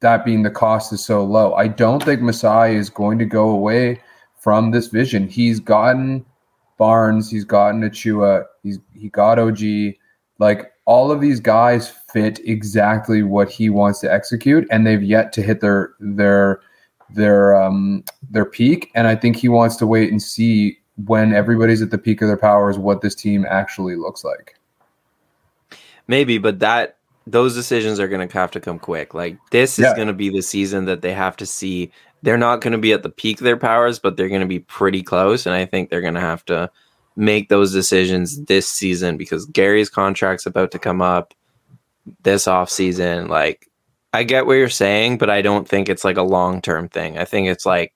that 0.00 0.26
being 0.26 0.42
the 0.42 0.50
cost 0.50 0.92
is 0.92 1.02
so 1.02 1.24
low, 1.24 1.54
I 1.54 1.68
don't 1.68 2.02
think 2.04 2.20
Masai 2.20 2.76
is 2.76 2.90
going 2.90 3.18
to 3.18 3.24
go 3.24 3.48
away 3.48 4.02
from 4.38 4.72
this 4.72 4.88
vision. 4.88 5.26
He's 5.26 5.58
gotten 5.58 6.26
Barnes, 6.76 7.30
he's 7.30 7.44
gotten 7.44 7.80
Achiuwa, 7.80 8.44
he's 8.62 8.78
he 8.92 9.08
got 9.08 9.38
OG. 9.38 9.94
Like 10.38 10.70
all 10.84 11.10
of 11.10 11.22
these 11.22 11.40
guys 11.40 11.88
fit 11.88 12.40
exactly 12.44 13.22
what 13.22 13.50
he 13.50 13.70
wants 13.70 14.00
to 14.00 14.12
execute, 14.12 14.68
and 14.70 14.86
they've 14.86 15.02
yet 15.02 15.32
to 15.32 15.42
hit 15.42 15.62
their 15.62 15.94
their 15.98 16.60
their 17.08 17.56
um 17.56 18.04
their 18.30 18.44
peak. 18.44 18.90
And 18.94 19.06
I 19.06 19.16
think 19.16 19.36
he 19.36 19.48
wants 19.48 19.76
to 19.76 19.86
wait 19.86 20.10
and 20.10 20.20
see 20.20 20.76
when 21.06 21.32
everybody's 21.32 21.80
at 21.80 21.90
the 21.90 21.96
peak 21.96 22.20
of 22.20 22.28
their 22.28 22.36
powers 22.36 22.76
what 22.76 23.00
this 23.00 23.14
team 23.14 23.46
actually 23.48 23.96
looks 23.96 24.24
like. 24.24 24.58
Maybe, 26.06 26.36
but 26.36 26.58
that 26.58 26.98
those 27.26 27.54
decisions 27.54 28.00
are 28.00 28.08
going 28.08 28.26
to 28.26 28.34
have 28.34 28.50
to 28.52 28.60
come 28.60 28.78
quick. 28.78 29.14
Like 29.14 29.36
this 29.50 29.78
is 29.78 29.84
Yeah. 29.84 29.94
going 29.94 30.08
to 30.08 30.14
be 30.14 30.30
the 30.30 30.42
season 30.42 30.86
that 30.86 31.02
they 31.02 31.12
have 31.12 31.36
to 31.38 31.46
see. 31.46 31.92
They're 32.22 32.38
not 32.38 32.60
going 32.60 32.72
to 32.72 32.78
be 32.78 32.92
at 32.92 33.02
the 33.02 33.10
peak 33.10 33.40
of 33.40 33.44
their 33.44 33.56
powers, 33.56 33.98
but 33.98 34.16
they're 34.16 34.28
going 34.28 34.40
to 34.40 34.46
be 34.46 34.60
pretty 34.60 35.02
close. 35.02 35.46
And 35.46 35.54
I 35.54 35.64
think 35.64 35.90
they're 35.90 36.00
going 36.00 36.14
to 36.14 36.20
have 36.20 36.44
to 36.46 36.70
make 37.16 37.48
those 37.48 37.72
decisions 37.72 38.34
mm-hmm. 38.34 38.44
this 38.44 38.68
season 38.68 39.16
because 39.16 39.46
Gary's 39.46 39.90
contract's 39.90 40.46
about 40.46 40.70
to 40.72 40.78
come 40.78 41.02
up 41.02 41.34
this 42.22 42.48
off 42.48 42.70
season. 42.70 43.28
Like 43.28 43.68
I 44.12 44.24
get 44.24 44.46
what 44.46 44.54
you're 44.54 44.68
saying, 44.68 45.18
but 45.18 45.30
I 45.30 45.42
don't 45.42 45.68
think 45.68 45.88
it's 45.88 46.04
like 46.04 46.16
a 46.16 46.22
long 46.22 46.60
term 46.60 46.88
thing. 46.88 47.18
I 47.18 47.24
think 47.24 47.48
it's 47.48 47.66
like 47.66 47.94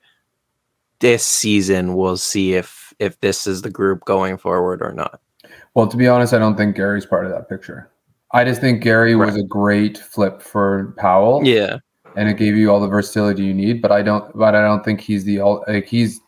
this 1.00 1.24
season 1.24 1.94
we'll 1.94 2.16
see 2.16 2.54
if 2.54 2.94
if 2.98 3.20
this 3.20 3.46
is 3.46 3.62
the 3.62 3.70
group 3.70 4.04
going 4.04 4.38
forward 4.38 4.80
or 4.82 4.92
not. 4.92 5.20
Well, 5.74 5.86
to 5.86 5.96
be 5.96 6.08
honest, 6.08 6.32
I 6.32 6.38
don't 6.38 6.56
think 6.56 6.74
Gary's 6.74 7.04
part 7.04 7.26
of 7.26 7.32
that 7.32 7.48
picture. 7.48 7.90
I 8.37 8.44
just 8.44 8.61
think 8.61 8.83
Gary 8.83 9.16
was 9.16 9.35
a 9.37 9.42
great 9.42 9.96
flip 9.99 10.42
for 10.42 10.94
Powell. 10.99 11.42
Yeah. 11.44 11.79
and 12.16 12.29
it 12.29 12.37
gave 12.38 12.57
you 12.57 12.70
all 12.70 12.81
the 12.81 12.88
versatility 12.88 13.42
you 13.44 13.55
need. 13.55 13.83
But 13.83 13.92
I 13.92 14.03
don't. 14.03 14.25
But 14.37 14.55
I 14.55 14.62
don't 14.62 14.85
think 14.85 15.01
he's 15.01 15.25
the 15.25 15.40
ul- 15.40 15.64
like 15.68 15.87
he's. 15.87 16.20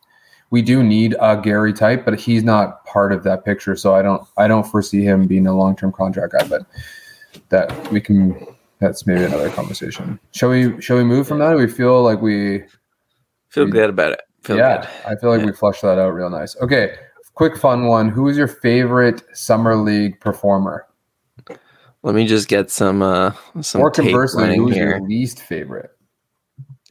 We 0.51 0.62
do 0.62 0.83
need 0.83 1.14
a 1.21 1.37
Gary 1.37 1.75
type, 1.75 2.07
but 2.07 2.18
he's 2.18 2.42
not 2.42 2.85
part 2.87 3.12
of 3.12 3.23
that 3.25 3.44
picture. 3.44 3.77
So 3.77 3.94
I 3.94 4.03
don't. 4.03 4.23
I 4.38 4.49
don't 4.49 4.64
foresee 4.66 5.03
him 5.03 5.27
being 5.27 5.47
a 5.47 5.55
long 5.57 5.77
term 5.77 5.92
contract 5.92 6.33
guy. 6.33 6.47
But 6.49 6.62
that 7.51 7.92
we 7.92 8.01
can. 8.01 8.47
That's 8.81 9.07
maybe 9.07 9.25
another 9.25 9.51
conversation. 9.51 10.18
Shall 10.33 10.51
we? 10.51 10.81
Shall 10.81 10.97
we 10.97 11.05
move 11.05 11.29
from 11.29 11.38
that? 11.40 11.57
We 11.57 11.66
feel 11.66 12.03
like 12.03 12.21
we. 12.23 12.64
Feel 13.51 13.64
We- 13.66 13.71
good 13.73 13.90
about 13.90 14.12
it. 14.12 14.21
Feel 14.44 14.57
yeah, 14.57 14.79
good. 14.81 14.88
I 15.07 15.16
feel 15.21 15.31
like 15.31 15.40
Yeah. 15.40 15.47
we 15.47 15.53
flushed 15.53 15.83
that 15.83 15.99
out 15.99 16.14
real 16.14 16.31
nice. 16.31 16.57
Okay, 16.62 16.94
quick 17.35 17.57
fun 17.59 17.87
one. 17.87 18.09
Who 18.09 18.29
is 18.29 18.37
your 18.38 18.47
favorite 18.49 19.23
summer 19.35 19.75
league 19.77 20.18
performer? 20.21 20.87
Let 22.02 22.14
me 22.14 22.26
just 22.26 22.48
get 22.48 22.70
some 22.70 23.02
uh 23.02 23.32
some 23.61 23.80
or 23.80 23.90
conversely, 23.90 24.56
who's 24.56 24.74
here. 24.74 24.90
your 24.90 25.00
least 25.00 25.40
favorite? 25.40 25.90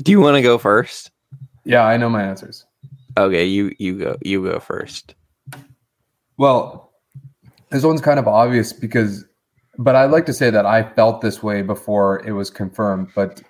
Do 0.03 0.11
you 0.11 0.19
want 0.19 0.35
to 0.35 0.41
go 0.41 0.57
first? 0.57 1.11
Yeah, 1.63 1.83
I 1.83 1.97
know 1.97 2.09
my 2.09 2.23
answers. 2.23 2.65
Okay, 3.17 3.45
you 3.45 3.73
you 3.79 3.97
go 3.97 4.17
you 4.21 4.43
go 4.43 4.59
first. 4.59 5.15
Well, 6.37 6.91
this 7.71 7.83
one's 7.83 8.01
kind 8.01 8.19
of 8.19 8.27
obvious 8.27 8.71
because, 8.73 9.25
but 9.77 9.95
I'd 9.95 10.11
like 10.11 10.25
to 10.27 10.33
say 10.33 10.49
that 10.49 10.65
I 10.65 10.83
felt 10.93 11.21
this 11.21 11.41
way 11.41 11.61
before 11.61 12.25
it 12.27 12.33
was 12.33 12.49
confirmed. 12.49 13.09
But 13.15 13.41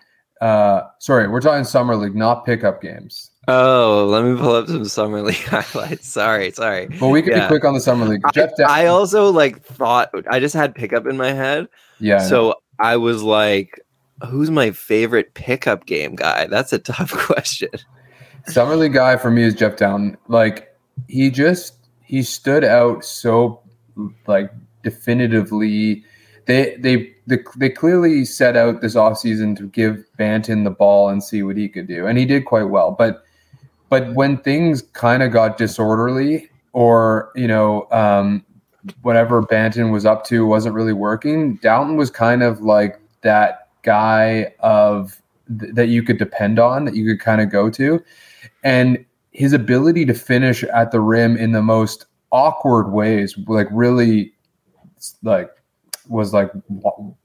uh, 0.42 0.82
sorry, 1.00 1.28
we're 1.28 1.42
talking 1.42 1.64
summer 1.64 1.96
league, 1.96 2.16
not 2.16 2.46
pickup 2.46 2.82
games. 2.82 3.32
Oh, 3.50 4.06
let 4.10 4.26
me 4.26 4.36
pull 4.38 4.56
up 4.56 4.68
some 4.68 4.84
summer 4.86 5.22
league 5.22 5.36
highlights. 5.46 6.08
Sorry, 6.08 6.52
sorry. 6.52 6.88
But 7.00 7.08
we 7.08 7.22
can 7.22 7.32
Yeah. 7.32 7.46
be 7.46 7.48
quick 7.48 7.66
on 7.66 7.74
the 7.74 7.80
summer 7.80 8.06
league. 8.06 8.22
I, 8.26 8.32
Jeff, 8.32 8.50
Dow- 8.58 8.66
I 8.68 8.88
also 8.88 9.32
like 9.32 9.62
thought 9.64 10.10
I 10.30 10.40
just 10.40 10.54
had 10.54 10.76
pickup 10.76 11.06
in 11.08 11.16
my 11.18 11.32
head. 11.32 11.68
yeah, 12.00 12.18
I. 12.18 12.24
So 12.28 12.56
I 12.80 12.98
was 12.98 13.24
like, 13.24 13.80
who's 14.28 14.52
my 14.52 14.72
favorite 14.72 15.34
pickup 15.34 15.86
game 15.86 16.16
guy? 16.16 16.48
That's 16.48 16.74
a 16.74 16.80
tough 16.94 17.12
question. 17.14 17.70
summer 18.48 18.76
league 18.76 18.94
guy 18.94 19.16
for 19.18 19.32
me 19.32 19.44
is 19.44 19.56
Jeff 19.56 19.78
Dowtin. 19.78 20.18
Like 20.28 20.76
he 21.08 21.30
just 21.32 21.76
he 22.04 22.24
stood 22.24 22.64
out 22.66 23.06
so 23.06 23.62
like 24.28 24.52
definitively. 24.84 26.04
They 26.48 26.78
they 26.78 27.14
they, 27.28 27.70
clearly 27.70 28.24
set 28.24 28.56
out 28.56 28.82
this 28.82 28.96
offseason 28.96 29.58
to 29.58 29.68
give 29.68 30.06
Banton 30.18 30.64
the 30.64 30.72
ball 30.72 31.10
and 31.10 31.22
see 31.22 31.44
what 31.44 31.58
he 31.58 31.68
could 31.68 31.88
do, 31.88 32.08
and 32.08 32.18
he 32.18 32.26
did 32.26 32.46
quite 32.46 32.64
well. 32.64 32.92
But 32.92 33.24
but 33.90 34.14
when 34.14 34.38
things 34.38 34.82
kind 34.82 35.24
of 35.24 35.32
got 35.34 35.58
disorderly, 35.58 36.50
or 36.72 37.32
you 37.36 37.48
know, 37.48 37.88
um, 37.92 38.46
whatever 39.02 39.42
Banton 39.44 39.92
was 39.92 40.06
up 40.06 40.24
to 40.26 40.46
wasn't 40.46 40.74
really 40.74 40.94
working, 40.94 41.58
Dowtin 41.60 41.98
was 41.98 42.10
kind 42.10 42.42
of 42.42 42.62
like 42.62 43.00
that 43.22 43.68
guy 43.84 44.54
of 44.60 45.22
th- 45.60 45.74
that 45.74 45.90
you 45.90 46.02
could 46.02 46.18
depend 46.18 46.60
on, 46.60 46.86
that 46.86 46.96
you 46.96 47.06
could 47.06 47.20
kind 47.20 47.42
of 47.42 47.50
go 47.50 47.70
to, 47.72 48.02
and 48.64 49.04
his 49.32 49.52
ability 49.52 50.06
to 50.06 50.14
finish 50.14 50.64
at 50.64 50.92
the 50.92 51.02
rim 51.02 51.36
in 51.36 51.52
the 51.52 51.62
most 51.62 52.06
awkward 52.32 52.92
ways, 52.92 53.38
like 53.48 53.68
really, 53.70 54.34
like 55.24 55.50
was 56.10 56.34
like 56.34 56.52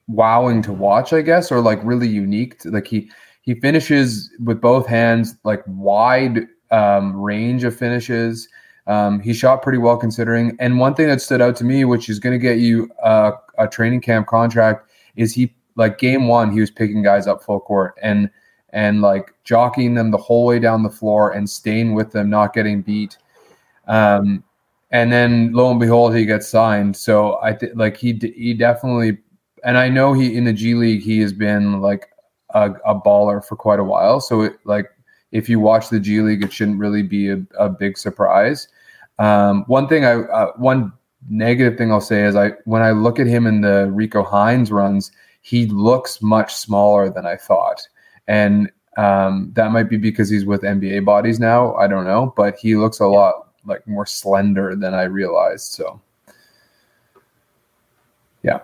wowing 0.08 0.62
to 0.62 0.72
watch, 0.72 1.12
I 1.12 1.22
guess, 1.22 1.50
or 1.52 1.60
like 1.60 1.80
really 1.82 2.08
unique. 2.08 2.60
To, 2.60 2.70
like 2.70 2.86
he 2.86 3.10
he 3.42 3.54
finishes 3.54 4.30
with 4.44 4.60
both 4.60 4.86
hands, 4.86 5.36
like 5.44 5.62
wide 5.66 6.46
um, 6.70 7.16
range 7.20 7.64
of 7.64 7.76
finishes. 7.76 8.48
Um, 8.86 9.20
he 9.20 9.32
shot 9.32 9.62
pretty 9.62 9.78
well 9.78 9.96
considering. 9.96 10.56
And 10.58 10.78
one 10.78 10.94
thing 10.94 11.08
that 11.08 11.20
stood 11.20 11.40
out 11.40 11.54
to 11.56 11.64
me, 11.64 11.84
which 11.84 12.08
is 12.08 12.18
going 12.18 12.32
to 12.32 12.38
get 12.38 12.58
you 12.58 12.90
a 13.02 13.68
training 13.70 14.00
camp 14.00 14.26
contract, 14.26 14.90
is 15.16 15.32
he 15.34 15.54
like 15.76 15.98
game 15.98 16.28
one 16.28 16.50
he 16.50 16.60
was 16.60 16.70
picking 16.70 17.02
guys 17.02 17.26
up 17.26 17.42
full 17.42 17.60
court 17.60 17.94
and 18.02 18.30
and 18.70 19.02
like 19.02 19.34
jockeying 19.44 19.94
them 19.94 20.10
the 20.10 20.18
whole 20.18 20.46
way 20.46 20.58
down 20.58 20.82
the 20.82 20.90
floor 20.90 21.30
and 21.30 21.48
staying 21.48 21.94
with 21.94 22.12
them, 22.12 22.30
not 22.30 22.54
getting 22.54 22.82
beat. 22.82 23.18
Um, 23.86 24.42
and 24.92 25.10
then 25.10 25.52
lo 25.52 25.70
and 25.70 25.80
behold, 25.80 26.14
he 26.14 26.26
gets 26.26 26.46
signed. 26.46 26.96
So 26.96 27.40
I 27.42 27.54
think 27.54 27.72
like 27.74 27.96
he 27.96 28.12
d- 28.12 28.34
he 28.36 28.54
definitely, 28.54 29.18
and 29.64 29.78
I 29.78 29.88
know 29.88 30.12
he 30.12 30.36
in 30.36 30.44
the 30.44 30.52
G 30.52 30.74
League 30.74 31.02
he 31.02 31.20
has 31.20 31.32
been 31.32 31.80
like 31.80 32.08
a, 32.50 32.72
a 32.84 32.94
baller 32.94 33.44
for 33.44 33.56
quite 33.56 33.80
a 33.80 33.84
while. 33.84 34.20
So 34.20 34.42
it, 34.42 34.54
like 34.64 34.86
if 35.32 35.48
you 35.48 35.58
watch 35.60 35.88
the 35.88 35.98
G 35.98 36.20
League, 36.20 36.44
it 36.44 36.52
shouldn't 36.52 36.78
really 36.78 37.02
be 37.02 37.30
a, 37.30 37.42
a 37.58 37.70
big 37.70 37.96
surprise. 37.96 38.68
Um, 39.18 39.64
one 39.66 39.88
thing 39.88 40.04
I 40.04 40.22
uh, 40.22 40.52
one 40.56 40.92
negative 41.28 41.78
thing 41.78 41.90
I'll 41.90 42.00
say 42.00 42.24
is 42.24 42.36
I 42.36 42.50
when 42.66 42.82
I 42.82 42.90
look 42.90 43.18
at 43.18 43.26
him 43.26 43.46
in 43.46 43.62
the 43.62 43.90
Rico 43.90 44.22
Hines 44.22 44.70
runs, 44.70 45.10
he 45.40 45.66
looks 45.66 46.20
much 46.20 46.54
smaller 46.54 47.08
than 47.08 47.24
I 47.24 47.36
thought, 47.36 47.80
and 48.26 48.70
um, 48.98 49.52
that 49.54 49.72
might 49.72 49.88
be 49.88 49.96
because 49.96 50.28
he's 50.28 50.44
with 50.44 50.60
NBA 50.60 51.06
bodies 51.06 51.40
now. 51.40 51.74
I 51.76 51.88
don't 51.88 52.04
know, 52.04 52.34
but 52.36 52.58
he 52.58 52.76
looks 52.76 53.00
a 53.00 53.06
lot 53.06 53.51
like 53.64 53.86
more 53.86 54.06
slender 54.06 54.74
than 54.76 54.94
I 54.94 55.04
realized. 55.04 55.72
So 55.72 56.00
Yeah, 58.42 58.60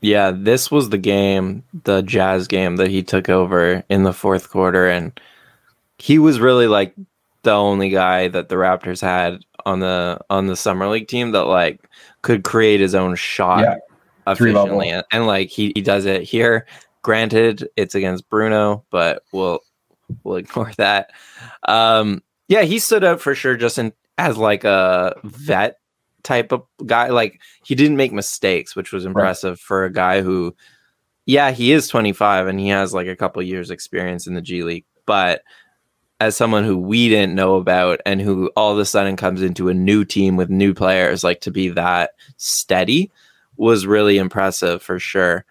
Yeah, 0.00 0.32
this 0.34 0.70
was 0.70 0.88
the 0.88 0.98
game, 0.98 1.62
the 1.84 2.02
Jazz 2.02 2.48
game 2.48 2.76
that 2.76 2.88
he 2.88 3.02
took 3.02 3.28
over 3.28 3.84
in 3.88 4.02
the 4.04 4.12
fourth 4.12 4.50
quarter, 4.50 4.88
and 4.88 5.18
he 5.98 6.18
was 6.18 6.40
really 6.40 6.66
like 6.66 6.94
the 7.42 7.52
only 7.52 7.90
guy 7.90 8.28
that 8.28 8.48
the 8.48 8.56
Raptors 8.56 9.00
had 9.00 9.44
on 9.66 9.80
the 9.80 10.18
on 10.30 10.46
the 10.46 10.56
summer 10.56 10.88
league 10.88 11.08
team 11.08 11.32
that 11.32 11.44
like 11.44 11.88
could 12.22 12.44
create 12.44 12.80
his 12.80 12.94
own 12.94 13.14
shot 13.16 13.64
Yeah, 13.64 13.76
efficiently, 14.26 14.88
and, 14.90 15.04
and 15.12 15.26
like 15.26 15.48
he, 15.50 15.72
he 15.74 15.82
does 15.82 16.06
it 16.06 16.22
here. 16.22 16.66
Granted, 17.02 17.68
it's 17.76 17.94
against 17.94 18.28
Bruno, 18.28 18.84
but 18.90 19.22
we'll 19.32 19.60
we'll 20.24 20.36
ignore 20.36 20.72
that. 20.76 21.10
Um, 21.68 22.22
yeah, 22.50 22.62
he 22.62 22.80
stood 22.80 23.04
out 23.04 23.20
for 23.20 23.34
sure, 23.34 23.56
just 23.56 23.78
in 23.78 23.92
as 24.18 24.36
like 24.36 24.64
a 24.64 25.14
vet 25.22 25.76
type 26.24 26.50
of 26.52 26.64
guy. 26.84 27.08
Like 27.08 27.40
he 27.64 27.76
didn't 27.76 27.96
make 27.96 28.12
mistakes, 28.12 28.74
which 28.74 28.92
was 28.92 29.04
impressive 29.06 29.60
for 29.60 29.84
a 29.84 29.92
guy 29.92 30.20
who, 30.20 30.54
yeah, 31.26 31.52
he 31.52 31.70
is 31.70 31.86
25 31.86 32.48
and 32.48 32.58
he 32.58 32.68
has 32.68 32.92
like 32.92 33.06
a 33.06 33.14
couple 33.14 33.40
years 33.40 33.70
experience 33.70 34.26
in 34.26 34.34
the 34.34 34.42
G 34.42 34.64
League, 34.64 34.84
but 35.06 35.42
as 36.18 36.36
someone 36.36 36.64
who 36.64 36.76
we 36.76 37.08
didn't 37.08 37.36
know 37.36 37.54
about 37.54 38.00
and 38.04 38.20
who 38.20 38.50
all 38.56 38.72
of 38.72 38.78
a 38.78 38.84
sudden 38.84 39.14
comes 39.16 39.40
into 39.42 39.68
a 39.68 39.74
new 39.74 40.04
team 40.04 40.36
with 40.36 40.50
new 40.50 40.74
players, 40.74 41.22
like 41.22 41.40
to 41.42 41.52
be 41.52 41.68
that 41.68 42.10
steady 42.36 43.12
was 43.56 43.86
really 43.86 44.18
impressive 44.18 44.82
for 44.82 44.98
sure. 44.98 45.44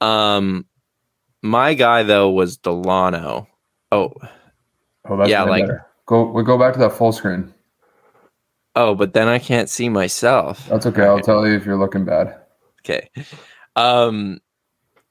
Um, 0.00 0.66
my 1.42 1.74
guy 1.74 2.04
though 2.04 2.30
was 2.30 2.56
Dalano. 2.58 3.48
Oh, 3.90 4.12
Oh, 5.10 5.26
yeah, 5.26 5.42
like- 5.42 5.66
better. 5.66 5.84
Go 6.08 6.24
we 6.30 6.42
go 6.42 6.58
back 6.58 6.72
to 6.72 6.78
that 6.80 6.92
full 6.92 7.12
screen. 7.12 7.52
oh, 8.74 8.94
but 8.94 9.12
then 9.12 9.28
I 9.28 9.38
can't 9.38 9.68
see 9.68 9.88
myself. 9.88 10.66
That's 10.68 10.86
okay. 10.86 11.04
I'll 11.04 11.20
tell 11.20 11.46
you 11.46 11.54
if 11.54 11.64
you're 11.66 11.78
looking 11.78 12.04
bad. 12.04 12.34
Okay. 12.80 13.10
Um 13.76 14.40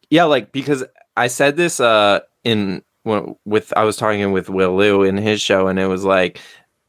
yeah, 0.10 0.23
like 0.25 0.51
because 0.51 0.83
I 1.15 1.27
said 1.27 1.55
this 1.55 1.79
uh 1.79 2.21
in 2.43 2.81
with 3.05 3.71
I 3.77 3.83
was 3.83 3.95
talking 3.97 4.31
with 4.31 4.49
Will 4.49 4.75
Lou 4.75 5.03
in 5.03 5.17
his 5.17 5.39
show 5.41 5.67
and 5.67 5.77
it 5.79 5.88
was 5.88 6.03
like 6.03 6.39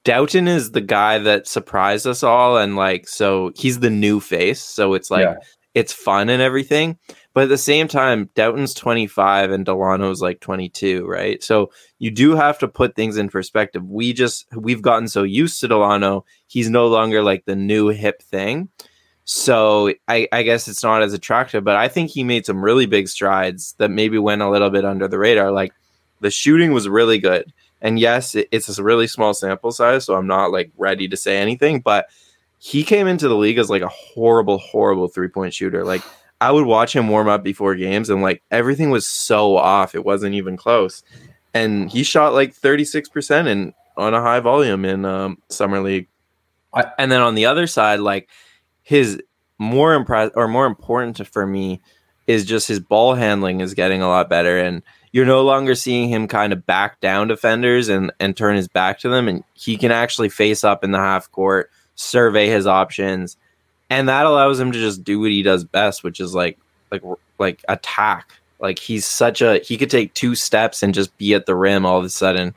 Dowtin 0.05 0.49
is 0.49 0.71
the 0.71 0.81
guy 0.81 1.19
that 1.19 1.47
surprised 1.47 2.07
us 2.07 2.23
all 2.23 2.57
and 2.57 2.77
like 2.77 3.07
so 3.07 3.53
he's 3.57 3.81
the 3.81 3.91
new 3.91 4.21
face, 4.21 4.63
so 4.63 4.95
it's 4.95 5.11
like 5.11 5.25
Yeah. 5.25 5.35
it's 5.75 5.93
fun 5.93 6.29
and 6.31 6.41
everything. 6.41 6.99
But 7.39 7.45
at 7.45 7.51
the 7.51 7.57
same 7.57 7.87
time, 7.87 8.31
Dowtin's 8.35 8.75
25 8.75 9.53
and 9.53 9.65
Dalano's 9.65 10.21
like 10.21 10.41
22, 10.41 11.07
right? 11.07 11.41
So 11.41 11.71
you 12.01 12.11
do 12.11 12.35
have 12.35 12.59
to 12.59 12.67
put 12.67 12.97
things 12.97 13.17
in 13.17 13.29
perspective. 13.29 13.89
We 13.89 14.13
just 14.13 14.53
we've 14.57 14.83
gotten 14.83 15.07
so 15.07 15.23
used 15.23 15.61
to 15.61 15.69
Dalano, 15.69 16.25
he's 16.49 16.69
no 16.69 16.89
longer 16.89 17.23
like 17.23 17.45
the 17.45 17.55
new 17.55 17.91
hip 17.91 18.23
thing. 18.23 18.71
So 19.23 19.95
I, 20.09 20.27
I 20.33 20.43
guess 20.43 20.67
it's 20.67 20.83
not 20.83 21.01
as 21.01 21.13
attractive, 21.13 21.63
but 21.63 21.77
I 21.77 21.87
think 21.87 22.11
he 22.11 22.25
made 22.25 22.45
some 22.45 22.61
really 22.61 22.87
big 22.87 23.07
strides 23.07 23.77
that 23.79 23.93
maybe 23.93 24.19
went 24.19 24.43
a 24.43 24.51
little 24.51 24.71
bit 24.71 24.85
under 24.85 25.07
the 25.07 25.21
radar. 25.21 25.53
Like 25.53 25.73
the 26.19 26.33
shooting 26.33 26.73
was 26.73 26.89
really 26.89 27.19
good. 27.19 27.53
And 27.81 28.01
yes, 28.01 28.35
it, 28.35 28.49
it's 28.51 28.77
a 28.77 28.83
really 28.83 29.07
small 29.07 29.33
sample 29.33 29.71
size, 29.71 30.05
so 30.05 30.17
I'm 30.17 30.27
not 30.27 30.51
like 30.51 30.73
ready 30.77 31.07
to 31.07 31.17
say 31.17 31.39
anything, 31.39 31.83
but 31.83 32.09
he 32.59 32.83
came 32.83 33.07
into 33.07 33.29
the 33.29 33.37
league 33.37 33.59
as 33.59 33.71
like 33.71 33.83
a 33.83 33.87
horrible, 33.87 34.59
horrible 34.59 35.07
three 35.07 35.29
point 35.29 35.55
shooter. 35.55 35.85
Like 35.85 36.03
I 36.41 36.53
would 36.53 36.67
watch 36.67 36.95
him 36.95 37.09
warm 37.09 37.29
up 37.29 37.43
before 37.43 37.75
games 37.75 38.11
and 38.11 38.23
like 38.23 38.43
everything 38.51 38.91
was 38.91 39.07
so 39.07 39.57
off. 39.57 39.95
It 39.95 40.05
wasn't 40.05 40.35
even 40.35 40.57
close. 40.57 41.03
And 41.53 41.91
he 41.91 42.03
shot 42.05 42.35
like 42.35 42.55
36% 42.55 43.47
in 43.49 43.75
on 43.97 44.15
a 44.15 44.21
high 44.21 44.41
volume 44.41 44.85
in 44.85 45.05
um, 45.05 45.39
summer 45.49 45.81
league. 45.81 46.09
And 46.99 47.11
then 47.11 47.21
on 47.21 47.35
the 47.35 47.47
other 47.47 47.67
side, 47.67 47.99
like 47.99 48.29
his 48.83 49.21
more 49.59 49.95
impress 49.95 50.31
or 50.35 50.47
more 50.47 50.67
important 50.67 51.27
for 51.27 51.47
me 51.47 51.81
is 52.29 52.45
just 52.45 52.69
his 52.69 52.79
ball 52.79 53.15
handling 53.15 53.61
is 53.61 53.75
getting 53.75 54.03
a 54.03 54.09
lot 54.09 54.29
better 54.29 54.59
and 54.59 54.83
you're 55.11 55.27
no 55.27 55.43
longer 55.43 55.75
seeing 55.75 56.09
him 56.09 56.29
kind 56.29 56.53
of 56.53 56.65
back 56.65 57.01
down 57.01 57.27
defenders 57.27 57.89
and 57.89 58.13
and 58.21 58.37
turn 58.37 58.55
his 58.55 58.69
back 58.69 59.01
to 59.01 59.09
them 59.09 59.27
and 59.27 59.43
he 59.55 59.77
can 59.77 59.91
actually 59.91 60.29
face 60.29 60.63
up 60.63 60.85
in 60.85 60.93
the 60.93 60.99
half 60.99 61.31
court 61.33 61.71
survey 61.97 62.47
his 62.47 62.67
options 62.67 63.37
and 63.91 64.09
that 64.09 64.27
allows 64.27 64.59
him 64.59 64.73
to 64.73 64.79
just 64.79 65.05
do 65.05 65.21
what 65.21 65.31
he 65.31 65.43
does 65.43 65.65
best 65.65 66.05
which 66.05 66.21
is 66.21 66.35
like 66.35 66.59
like 66.91 67.03
like 67.39 67.65
attack. 67.69 68.33
Like 68.61 68.79
he's 68.79 69.07
such 69.07 69.41
a 69.41 69.59
he 69.59 69.77
could 69.77 69.91
take 69.91 70.15
two 70.15 70.35
steps 70.35 70.83
and 70.83 70.95
just 70.95 71.17
be 71.17 71.35
at 71.35 71.47
the 71.47 71.55
rim 71.55 71.87
all 71.87 71.99
of 71.99 72.05
a 72.05 72.11
sudden. 72.11 72.55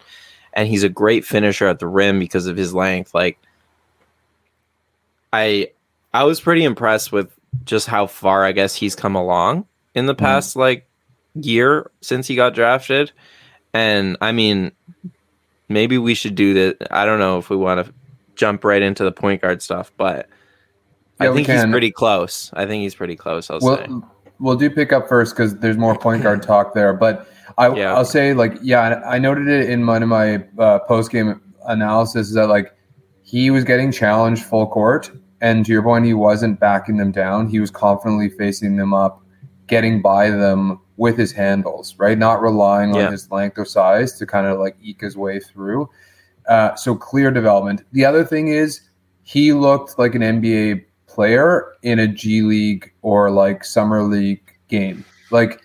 And 0.53 0.67
he's 0.67 0.83
a 0.83 0.89
great 0.89 1.25
finisher 1.25 1.67
at 1.67 1.79
the 1.79 1.87
rim 1.87 2.19
because 2.19 2.47
of 2.47 2.57
his 2.57 2.73
length. 2.73 3.13
Like 3.13 3.37
i 5.33 5.69
i 6.13 6.25
was 6.25 6.41
pretty 6.41 6.65
impressed 6.65 7.13
with 7.13 7.33
just 7.63 7.87
how 7.87 8.05
far 8.05 8.43
i 8.43 8.51
guess 8.51 8.75
he's 8.75 8.97
come 8.97 9.15
along 9.15 9.65
in 9.95 10.05
the 10.05 10.13
mm-hmm. 10.13 10.25
past 10.25 10.57
like 10.57 10.85
year 11.35 11.89
since 12.01 12.27
he 12.27 12.35
got 12.35 12.53
drafted. 12.53 13.11
And 13.73 14.17
i 14.19 14.31
mean 14.33 14.73
maybe 15.69 15.97
we 15.97 16.15
should 16.15 16.35
do 16.35 16.53
that 16.55 16.91
i 16.91 17.05
don't 17.05 17.19
know 17.19 17.37
if 17.37 17.49
we 17.49 17.55
want 17.55 17.85
to 17.85 17.93
jump 18.35 18.65
right 18.65 18.81
into 18.81 19.05
the 19.05 19.11
point 19.11 19.41
guard 19.41 19.61
stuff, 19.61 19.91
but 19.95 20.27
Yeah, 21.23 21.31
I 21.31 21.33
think 21.33 21.47
he's 21.47 21.65
pretty 21.65 21.91
close. 21.91 22.49
I 22.53 22.65
think 22.65 22.81
he's 22.83 22.95
pretty 22.95 23.15
close. 23.15 23.49
I'll 23.49 23.59
say. 23.61 23.85
We'll, 23.87 24.11
we'll 24.39 24.55
do 24.55 24.69
pick 24.69 24.91
up 24.93 25.07
first 25.07 25.35
because 25.35 25.57
there's 25.59 25.77
more 25.77 25.97
point 25.97 26.23
guard 26.23 26.41
talk 26.51 26.73
there. 26.73 26.93
But 26.93 27.27
I, 27.57 27.73
Yeah. 27.75 27.93
I'll 27.93 28.05
say, 28.05 28.33
like, 28.33 28.53
yeah, 28.61 29.01
I 29.05 29.19
noted 29.19 29.47
it 29.47 29.69
in 29.69 29.85
one 29.85 30.03
of 30.03 30.09
my 30.09 30.43
uh, 30.57 30.79
post 30.79 31.11
game 31.11 31.41
analysis 31.67 32.29
is 32.29 32.33
that, 32.35 32.47
like, 32.47 32.75
he 33.23 33.49
was 33.51 33.63
getting 33.63 33.91
challenged 33.91 34.43
full 34.43 34.67
court. 34.67 35.11
And 35.41 35.65
to 35.65 35.71
your 35.71 35.81
point, 35.83 36.05
he 36.05 36.13
wasn't 36.13 36.59
backing 36.59 36.97
them 36.97 37.11
down. 37.11 37.47
He 37.49 37.59
was 37.59 37.71
confidently 37.71 38.29
facing 38.29 38.75
them 38.75 38.93
up, 38.93 39.21
getting 39.67 40.01
by 40.01 40.29
them 40.29 40.79
with 40.97 41.17
his 41.17 41.31
handles, 41.31 41.95
right? 41.97 42.17
Not 42.17 42.41
relying 42.43 42.93
Yeah. 42.93 43.07
on 43.07 43.11
his 43.11 43.31
length 43.31 43.57
or 43.57 43.65
size 43.65 44.17
to 44.19 44.27
kind 44.27 44.45
of 44.45 44.59
like 44.59 44.75
eke 44.83 45.01
his 45.01 45.17
way 45.17 45.39
through. 45.39 45.89
Uh, 46.47 46.75
so 46.75 46.93
clear 46.95 47.31
development. 47.31 47.83
The 47.91 48.05
other 48.05 48.23
thing 48.23 48.49
is 48.49 48.81
he 49.23 49.51
looked 49.53 49.97
like 49.97 50.13
an 50.13 50.21
NBA 50.21 50.85
player 51.13 51.73
in 51.83 51.99
a 51.99 52.07
G 52.07 52.41
League 52.41 52.91
or 53.01 53.29
like 53.29 53.63
summer 53.63 54.03
league 54.03 54.41
game. 54.67 55.03
Like 55.29 55.61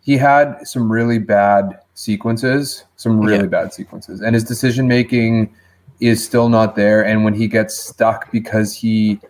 he 0.00 0.16
had 0.16 0.66
some 0.66 0.90
really 0.90 1.18
bad 1.18 1.78
sequences, 1.94 2.84
some 2.96 3.20
really 3.20 3.44
Yeah. 3.44 3.46
bad 3.46 3.72
sequences, 3.72 4.20
and 4.20 4.34
his 4.34 4.44
decision 4.44 4.88
making 4.88 5.52
is 6.00 6.24
still 6.24 6.48
not 6.48 6.76
there. 6.76 7.04
And 7.04 7.24
when 7.24 7.34
he 7.34 7.48
gets 7.48 7.78
stuck 7.78 8.30
because 8.30 8.74
he 8.74 9.20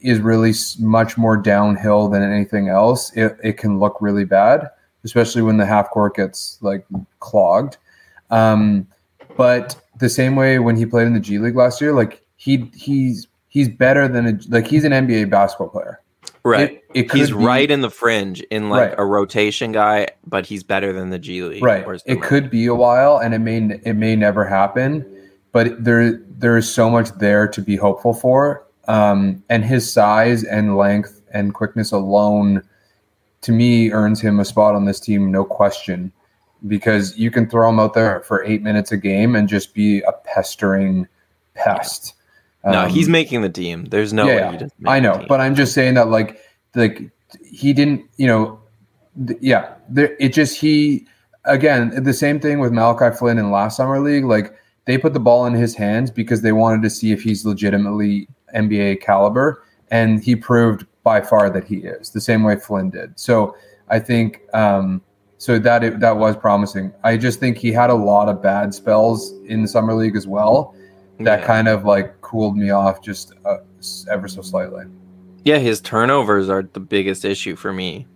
is 0.00 0.20
really 0.20 0.52
much 0.78 1.16
more 1.18 1.36
downhill 1.36 2.08
than 2.08 2.22
anything 2.22 2.68
else, 2.68 3.12
it, 3.16 3.36
it 3.42 3.56
can 3.56 3.78
look 3.78 3.98
really 4.00 4.24
bad, 4.24 4.68
especially 5.04 5.42
when 5.42 5.56
the 5.56 5.66
half 5.66 5.90
court 5.90 6.14
gets 6.16 6.58
like 6.60 6.84
clogged. 7.20 7.76
Um, 8.30 8.86
but 9.36 9.76
the 9.98 10.08
same 10.08 10.36
way 10.36 10.58
when 10.58 10.76
he 10.76 10.86
played 10.86 11.06
in 11.06 11.14
the 11.14 11.20
G 11.20 11.38
League 11.38 11.56
last 11.56 11.80
year, 11.80 11.92
like 11.92 12.22
he 12.36 12.70
he's 12.74 13.26
he's 13.48 13.68
better 13.68 14.08
than 14.08 14.26
a 14.26 14.38
like 14.48 14.66
he's 14.66 14.84
an 14.84 14.92
NBA 14.92 15.30
basketball 15.30 15.68
player. 15.68 16.00
right. 16.44 16.82
It, 16.94 17.06
it 17.06 17.12
he's 17.12 17.28
be- 17.30 17.36
right 17.36 17.70
in 17.70 17.80
the 17.80 17.90
fringe 17.90 18.40
in 18.50 18.68
like 18.70 18.90
Right. 18.90 18.94
a 18.98 19.04
rotation 19.04 19.72
guy, 19.72 20.08
but 20.26 20.46
he's 20.46 20.62
better 20.62 20.92
than 20.92 21.10
the 21.10 21.18
G 21.18 21.42
League. 21.42 21.62
right. 21.62 21.84
or 21.86 21.98
It 22.06 22.22
could 22.22 22.50
be 22.50 22.66
a 22.66 22.74
while, 22.74 23.18
and 23.18 23.34
it 23.34 23.38
may 23.40 23.58
it 23.84 23.94
may 23.94 24.16
never 24.16 24.44
happen, 24.44 25.04
but 25.52 25.82
there 25.84 26.20
there 26.38 26.56
is 26.56 26.72
so 26.72 26.88
much 26.90 27.10
there 27.18 27.48
to 27.48 27.60
be 27.60 27.76
hopeful 27.76 28.14
for. 28.14 28.64
Um, 28.86 29.42
and 29.50 29.64
his 29.64 29.90
size 29.92 30.44
and 30.44 30.76
length 30.76 31.20
and 31.34 31.52
quickness 31.52 31.92
alone, 31.92 32.62
to 33.42 33.52
me, 33.52 33.92
earns 33.92 34.20
him 34.20 34.40
a 34.40 34.44
spot 34.46 34.74
on 34.74 34.86
this 34.86 34.98
team, 35.00 35.30
no 35.30 35.44
question. 35.44 36.10
Because 36.66 37.16
you 37.18 37.30
can 37.30 37.48
throw 37.48 37.68
him 37.68 37.78
out 37.78 37.92
there 37.94 38.20
for 38.20 38.42
eight 38.44 38.62
minutes 38.62 38.90
a 38.90 38.96
game 38.96 39.36
and 39.36 39.46
just 39.48 39.74
be 39.74 40.00
a 40.00 40.12
pestering 40.24 41.06
pest. 41.54 42.14
No, 42.72 42.82
Um, 42.82 42.90
he's 42.90 43.08
making 43.08 43.42
the 43.42 43.48
team. 43.48 43.84
There's 43.86 44.12
no 44.12 44.26
way 44.26 44.36
yeah. 44.36 44.50
Make 44.50 44.70
I 44.86 45.00
know, 45.00 45.24
but 45.28 45.40
I'm 45.40 45.54
just 45.54 45.72
saying 45.74 45.94
that 45.94 46.08
like 46.08 46.38
like 46.74 47.10
he 47.44 47.72
didn't, 47.72 48.02
you 48.16 48.26
know, 48.26 48.60
th- 49.26 49.38
yeah, 49.42 49.74
there, 49.88 50.16
it 50.20 50.32
just 50.32 50.58
he 50.58 51.06
again 51.44 52.02
the 52.02 52.12
same 52.12 52.40
thing 52.40 52.58
with 52.58 52.72
Malachi 52.72 53.16
Flynn 53.16 53.38
in 53.38 53.50
last 53.50 53.76
summer 53.76 54.00
league. 54.00 54.24
Like 54.24 54.54
they 54.84 54.98
put 54.98 55.12
the 55.12 55.20
ball 55.20 55.46
in 55.46 55.54
his 55.54 55.74
hands 55.74 56.10
because 56.10 56.42
they 56.42 56.52
wanted 56.52 56.82
to 56.82 56.90
see 56.90 57.12
if 57.12 57.22
he's 57.22 57.44
legitimately 57.44 58.28
NBA 58.54 59.00
caliber, 59.00 59.62
and 59.90 60.22
he 60.22 60.36
proved 60.36 60.86
by 61.02 61.20
far 61.20 61.50
that 61.50 61.64
he 61.64 61.78
is 61.78 62.10
the 62.10 62.20
same 62.20 62.42
way 62.42 62.56
Flynn 62.56 62.90
did. 62.90 63.18
So 63.18 63.56
I 63.88 63.98
think 63.98 64.42
um, 64.54 65.02
so 65.38 65.58
that 65.58 65.84
it, 65.84 66.00
that 66.00 66.16
was 66.16 66.36
promising. 66.36 66.92
I 67.04 67.16
just 67.16 67.40
think 67.40 67.56
he 67.56 67.72
had 67.72 67.90
a 67.90 67.94
lot 67.94 68.28
of 68.28 68.42
bad 68.42 68.74
spells 68.74 69.32
in 69.46 69.62
the 69.62 69.68
summer 69.68 69.94
league 69.94 70.16
as 70.16 70.26
well. 70.26 70.74
That 71.20 71.40
Yeah. 71.40 71.46
kind 71.46 71.68
of 71.68 71.84
like 71.84 72.20
cooled 72.20 72.56
me 72.56 72.70
off 72.70 73.02
just 73.02 73.32
uh, 73.44 73.58
ever 74.10 74.28
so 74.28 74.42
slightly. 74.42 74.84
Yeah, 75.44 75.58
his 75.58 75.80
turnovers 75.80 76.48
are 76.48 76.62
the 76.72 76.80
biggest 76.80 77.24
issue 77.24 77.56
for 77.56 77.72
me. 77.72 78.06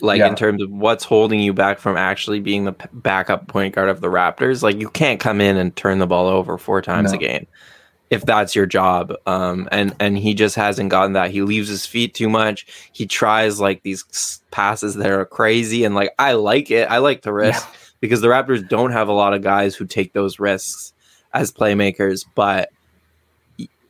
Like 0.00 0.18
Yeah. 0.18 0.28
in 0.28 0.34
terms 0.34 0.62
of 0.62 0.70
what's 0.70 1.04
holding 1.04 1.40
you 1.40 1.52
back 1.52 1.78
from 1.78 1.96
actually 1.96 2.40
being 2.40 2.64
the 2.64 2.72
p- 2.72 2.86
backup 2.92 3.46
point 3.48 3.74
guard 3.74 3.88
of 3.88 4.00
the 4.00 4.08
Raptors. 4.08 4.62
Like 4.62 4.78
you 4.80 4.88
can't 4.90 5.20
come 5.20 5.40
in 5.40 5.56
and 5.56 5.74
turn 5.76 5.98
the 5.98 6.06
ball 6.06 6.26
over 6.26 6.58
four 6.58 6.82
times 6.82 7.12
No. 7.12 7.16
a 7.18 7.20
game 7.20 7.46
if 8.10 8.26
that's 8.26 8.54
your 8.56 8.66
job. 8.66 9.14
Um, 9.26 9.68
and 9.72 9.94
and 10.00 10.18
he 10.18 10.34
just 10.34 10.56
hasn't 10.56 10.90
gotten 10.90 11.12
that. 11.14 11.30
He 11.30 11.40
leaves 11.42 11.68
his 11.68 11.86
feet 11.86 12.14
too 12.14 12.28
much. 12.28 12.66
He 12.92 13.06
tries 13.06 13.60
like 13.60 13.82
these 13.84 14.40
passes 14.50 14.96
that 14.96 15.10
are 15.10 15.24
crazy, 15.24 15.84
and 15.84 15.94
like 15.94 16.10
I 16.18 16.32
like 16.32 16.70
it. 16.70 16.90
I 16.90 16.98
like 16.98 17.22
the 17.22 17.32
risk 17.32 17.66
because 18.00 18.20
the 18.20 18.28
Raptors 18.28 18.68
don't 18.68 18.90
have 18.90 19.08
a 19.08 19.12
lot 19.12 19.32
of 19.34 19.42
guys 19.42 19.76
who 19.76 19.86
take 19.86 20.12
those 20.14 20.40
risks 20.40 20.91
as 21.34 21.50
playmakers, 21.52 22.24
but 22.34 22.70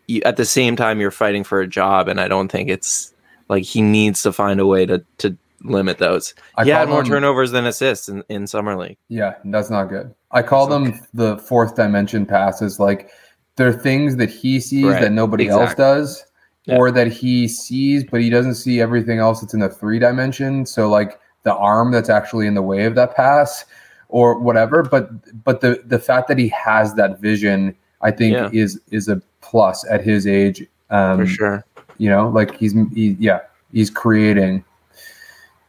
you, 0.06 0.22
at 0.24 0.36
the 0.36 0.44
same 0.44 0.76
time 0.76 1.00
you're 1.00 1.10
fighting 1.10 1.44
for 1.44 1.60
a 1.60 1.66
job 1.66 2.08
and 2.08 2.20
i 2.20 2.26
don't 2.26 2.50
think 2.50 2.68
it's 2.68 3.14
like 3.48 3.62
he 3.62 3.80
needs 3.80 4.20
to 4.22 4.32
find 4.32 4.58
a 4.60 4.66
way 4.66 4.84
to 4.84 5.02
to 5.18 5.36
limit 5.62 5.98
those 5.98 6.34
I 6.56 6.64
he 6.64 6.70
had 6.70 6.88
more 6.88 7.04
turnovers 7.04 7.52
than 7.52 7.66
assists 7.66 8.08
in, 8.08 8.24
in 8.28 8.48
summer 8.48 8.76
league 8.76 8.98
Yeah, 9.08 9.34
that's 9.44 9.70
not 9.70 9.84
good. 9.84 10.12
I 10.32 10.42
call 10.42 10.66
That's 10.66 10.98
them 10.98 11.06
the 11.14 11.38
fourth 11.38 11.76
dimension 11.76 12.26
passes. 12.26 12.80
Like 12.80 13.10
they're 13.54 13.72
things 13.72 14.16
that 14.16 14.28
he 14.28 14.58
sees 14.58 14.86
Right, 14.86 15.00
that 15.00 15.12
nobody 15.12 15.48
else 15.48 15.72
does, 15.76 16.24
Yeah. 16.64 16.78
or 16.78 16.90
that 16.90 17.06
he 17.12 17.46
sees 17.46 18.02
but 18.02 18.20
he 18.20 18.28
doesn't 18.28 18.56
see 18.56 18.80
everything 18.80 19.20
else 19.20 19.40
that's 19.40 19.54
in 19.54 19.60
the 19.60 19.68
three 19.68 20.00
dimension. 20.00 20.66
So 20.66 20.88
like 20.88 21.20
the 21.44 21.54
arm 21.54 21.92
that's 21.92 22.10
actually 22.10 22.48
in 22.48 22.54
the 22.54 22.62
way 22.62 22.84
of 22.84 22.96
that 22.96 23.14
pass, 23.14 23.64
or 24.12 24.38
whatever. 24.38 24.82
But 24.84 25.10
but 25.44 25.60
the 25.60 25.82
the 25.84 25.98
fact 25.98 26.28
that 26.28 26.38
he 26.38 26.48
has 26.48 26.94
that 26.94 27.18
vision, 27.20 27.74
I 28.02 28.10
think, 28.12 28.34
Yeah. 28.34 28.48
is 28.52 28.80
is 28.92 29.08
a 29.08 29.20
plus 29.40 29.84
at 29.90 30.02
his 30.04 30.26
age. 30.26 30.64
Um, 30.90 31.18
for 31.18 31.26
sure 31.26 31.64
You 31.98 32.10
know, 32.10 32.28
like 32.28 32.54
he's 32.56 32.74
he, 32.94 33.16
yeah 33.18 33.40
he's 33.72 33.90
creating. 33.90 34.62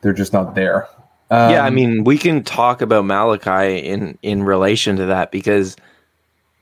They're 0.01 0.13
just 0.13 0.33
not 0.33 0.53
there. 0.53 0.87
yeah 1.31 1.63
i 1.63 1.67
Um, 1.69 1.75
mean 1.75 2.03
we 2.03 2.17
can 2.17 2.43
talk 2.43 2.81
about 2.81 3.05
malachi 3.05 3.77
in 3.79 4.17
in 4.21 4.43
relation 4.43 4.97
to 4.97 5.05
that 5.05 5.31
because 5.31 5.75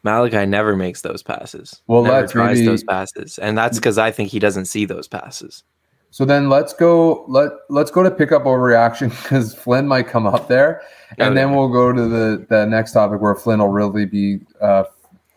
malachi 0.04 0.46
never 0.46 0.76
makes 0.76 1.02
those 1.02 1.24
passes 1.24 1.82
Well, 1.88 2.04
never 2.04 2.28
tries 2.28 2.58
maybe- 2.60 2.68
those 2.68 2.84
passes 2.84 3.40
and 3.40 3.58
that's 3.58 3.78
because 3.80 3.98
i 3.98 4.12
think 4.12 4.30
he 4.30 4.40
doesn't 4.40 4.66
see 4.66 4.86
those 4.86 5.08
passes 5.08 5.64
So 6.12 6.26
then 6.26 6.50
let's 6.50 6.74
go 6.74 7.24
let 7.28 7.52
let's 7.70 7.90
go 7.90 8.04
to 8.04 8.12
pick 8.12 8.32
up 8.34 8.44
overreaction 8.44 9.10
because 9.10 9.56
Flynn 9.64 9.88
might 9.88 10.08
come 10.08 10.28
up 10.28 10.48
there, 10.48 10.82
and 11.18 11.30
Okay. 11.30 11.36
then 11.36 11.56
we'll 11.56 11.70
go 11.70 11.92
to 11.94 12.02
the 12.08 12.46
the 12.50 12.66
next 12.66 12.92
topic 12.92 13.22
where 13.22 13.34
Flynn 13.34 13.60
will 13.60 13.70
really 13.70 14.06
be 14.06 14.42
uh, 14.60 14.84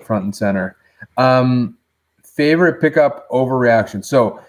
front 0.01 0.25
and 0.25 0.35
center. 0.37 0.77
Um, 1.17 1.79
favorite 2.25 2.81
pickup 2.81 3.29
overreaction. 3.31 4.05
So 4.05 4.41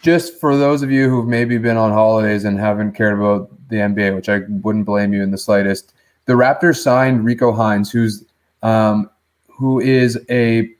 just 0.00 0.38
for 0.38 0.56
those 0.56 0.82
of 0.82 0.92
you 0.92 1.10
who've 1.10 1.26
maybe 1.26 1.58
been 1.58 1.76
on 1.76 1.90
holidays 1.90 2.44
and 2.44 2.58
haven't 2.58 2.92
cared 2.92 3.18
about 3.18 3.50
the 3.68 3.76
NBA, 3.76 4.14
which 4.14 4.28
I 4.28 4.42
wouldn't 4.48 4.86
blame 4.86 5.12
you 5.12 5.22
in 5.22 5.32
the 5.32 5.38
slightest, 5.38 5.92
the 6.26 6.34
Raptors 6.34 6.76
signed 6.76 7.24
Rico 7.24 7.52
Hines, 7.52 7.90
who's 7.90 8.24
um, 8.62 9.10
who 9.48 9.80
is 9.80 10.18
a 10.30 10.70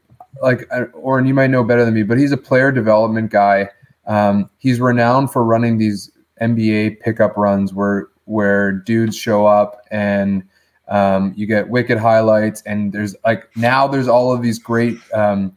like, 0.40 0.68
uh, 0.70 0.84
or 0.92 1.20
you 1.20 1.34
might 1.34 1.50
know 1.50 1.64
better 1.64 1.84
than 1.84 1.94
me, 1.94 2.04
but 2.04 2.16
he's 2.16 2.30
a 2.30 2.36
player 2.36 2.70
development 2.70 3.30
guy. 3.32 3.68
Um, 4.08 4.50
he's 4.58 4.80
renowned 4.80 5.30
for 5.32 5.44
running 5.44 5.78
these 5.78 6.10
NBA 6.40 7.00
pickup 7.00 7.36
runs 7.36 7.72
where 7.72 8.08
where 8.24 8.72
dudes 8.72 9.16
show 9.16 9.46
up 9.46 9.80
and 9.90 10.42
um, 10.88 11.32
you 11.36 11.46
get 11.46 11.68
wicked 11.68 11.98
highlights, 11.98 12.62
and 12.62 12.92
there's 12.92 13.14
like 13.24 13.48
now 13.56 13.86
there's 13.86 14.08
all 14.08 14.32
of 14.32 14.42
these 14.42 14.58
great 14.58 14.96
um, 15.12 15.54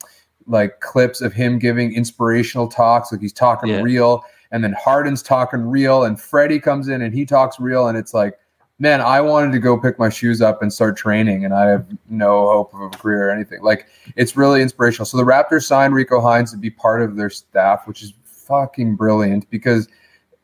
like 0.48 0.80
clips 0.82 1.22
of 1.22 1.34
him 1.34 1.58
giving 1.60 1.94
inspirational 1.94 2.68
talks, 2.68 3.12
like 3.12 3.22
he's 3.22 3.32
talking 3.34 3.70
Yeah. 3.70 3.82
real, 3.82 4.26
and 4.52 4.64
then 4.64 4.74
Harden's 4.74 5.24
talking 5.24 5.62
real, 5.62 6.04
and 6.04 6.20
Freddie 6.20 6.60
comes 6.60 6.90
in 6.90 7.02
and 7.02 7.14
he 7.14 7.26
talks 7.26 7.60
real, 7.60 7.88
and 7.88 7.98
it's 7.98 8.14
like, 8.14 8.38
man, 8.80 9.00
I 9.00 9.22
wanted 9.22 9.54
to 9.54 9.60
go 9.60 9.78
pick 9.78 9.98
my 9.98 10.10
shoes 10.10 10.42
up 10.42 10.62
and 10.62 10.74
start 10.74 10.98
training, 10.98 11.46
and 11.46 11.54
I 11.54 11.68
have 11.70 11.86
no 12.10 12.50
hope 12.50 12.74
of 12.74 12.82
a 12.82 12.90
career 12.90 13.30
or 13.30 13.32
anything. 13.32 13.62
Like 13.62 13.88
it's 14.18 14.36
really 14.36 14.62
inspirational. 14.62 15.06
So 15.06 15.16
the 15.16 15.24
Raptors 15.24 15.64
signed 15.64 15.94
Rico 15.94 16.20
Hines 16.20 16.52
to 16.52 16.58
be 16.58 16.70
part 16.70 17.02
of 17.02 17.16
their 17.16 17.30
staff, 17.30 17.88
which 17.88 18.04
is 18.04 18.14
fucking 18.52 18.96
brilliant 18.98 19.50
because 19.50 19.88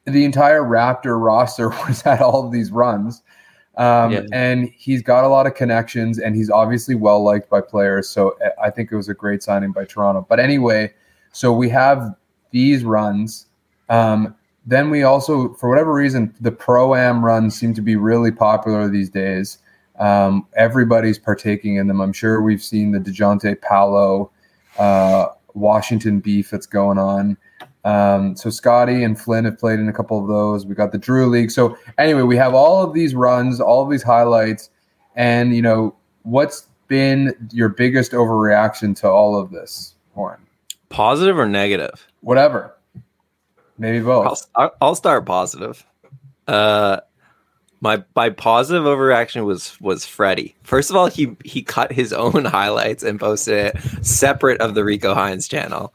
the 0.05 0.23
entire 0.23 0.61
Raptor 0.61 1.21
roster 1.21 1.69
was 1.87 2.05
at 2.05 2.21
all 2.21 2.45
of 2.45 2.51
these 2.51 2.71
runs. 2.71 3.21
Um, 3.77 4.11
Yeah. 4.11 4.21
And 4.33 4.71
he's 4.75 5.03
got 5.03 5.23
a 5.23 5.27
lot 5.27 5.45
of 5.45 5.53
connections 5.53 6.17
and 6.17 6.35
he's 6.35 6.49
obviously 6.49 6.95
well 6.95 7.23
liked 7.23 7.49
by 7.49 7.61
players. 7.61 8.09
So 8.09 8.35
uh, 8.43 8.49
I 8.63 8.71
think 8.71 8.91
it 8.91 8.95
was 8.95 9.09
a 9.09 9.13
great 9.13 9.43
signing 9.43 9.71
by 9.71 9.85
Toronto. 9.85 10.25
But 10.27 10.39
anyway, 10.39 10.93
so 11.31 11.53
we 11.53 11.69
have 11.69 12.15
these 12.51 12.83
runs. 12.83 13.45
Um, 13.89 14.35
then 14.65 14.89
we 14.89 15.03
also, 15.03 15.53
for 15.53 15.69
whatever 15.69 15.93
reason, 15.93 16.33
the 16.41 16.51
pro 16.51 16.95
am 16.95 17.23
runs 17.23 17.57
seem 17.57 17.73
to 17.75 17.81
be 17.81 17.95
really 17.95 18.31
popular 18.31 18.89
these 18.89 19.09
days. 19.09 19.59
Um, 19.99 20.47
everybody's 20.55 21.17
partaking 21.19 21.75
in 21.75 21.87
them. 21.87 22.01
I'm 22.01 22.13
sure 22.13 22.41
we've 22.41 22.63
seen 22.63 22.91
the 22.91 22.99
Dejounte 22.99 23.61
Paolo, 23.61 24.31
uh, 24.77 25.27
Washington 25.53 26.19
beef 26.19 26.49
that's 26.49 26.65
going 26.67 26.97
on. 26.97 27.37
Um, 27.87 28.35
so 28.35 28.49
Scotty 28.49 29.01
and 29.03 29.17
Flynn 29.17 29.45
have 29.45 29.57
played 29.57 29.79
in 29.79 29.87
a 29.87 29.93
couple 29.93 30.19
of 30.19 30.27
those. 30.27 30.65
We 30.65 30.75
got 30.75 30.91
the 30.91 30.97
Drew 30.97 31.27
League. 31.27 31.51
So 31.51 31.77
anyway, 31.97 32.23
we 32.23 32.35
have 32.35 32.53
all 32.53 32.83
of 32.83 32.93
these 32.93 33.15
runs, 33.15 33.61
all 33.61 33.81
of 33.81 33.89
these 33.89 34.03
highlights, 34.03 34.69
and 35.15 35.55
you 35.55 35.61
know 35.61 35.95
what's 36.23 36.67
been 36.89 37.33
your 37.53 37.69
biggest 37.69 38.11
overreaction 38.11 38.93
to 39.01 39.07
all 39.07 39.39
of 39.39 39.51
this? 39.51 39.95
Oren? 40.15 40.41
Positive 40.89 41.37
or 41.37 41.47
negative? 41.47 42.07
Whatever. 42.19 42.73
Maybe 43.77 44.01
both. 44.01 44.27
I'll, 44.27 44.35
start- 44.35 44.75
I'll 44.81 44.95
start 44.95 45.25
positive. 45.25 45.85
Uh, 46.45 46.99
my 47.79 48.03
my 48.15 48.31
positive 48.31 48.83
overreaction 48.83 49.45
was 49.45 49.79
was 49.79 50.05
Freddie. 50.05 50.55
First 50.63 50.89
of 50.89 50.97
all, 50.97 51.07
he 51.07 51.37
he 51.45 51.61
cut 51.61 51.93
his 51.93 52.11
own 52.11 52.43
highlights 52.45 53.03
and 53.03 53.17
posted 53.17 53.75
it 53.75 54.05
separate 54.05 54.59
of 54.59 54.73
the 54.73 54.83
Rico 54.83 55.13
Hines 55.13 55.47
channel. 55.47 55.93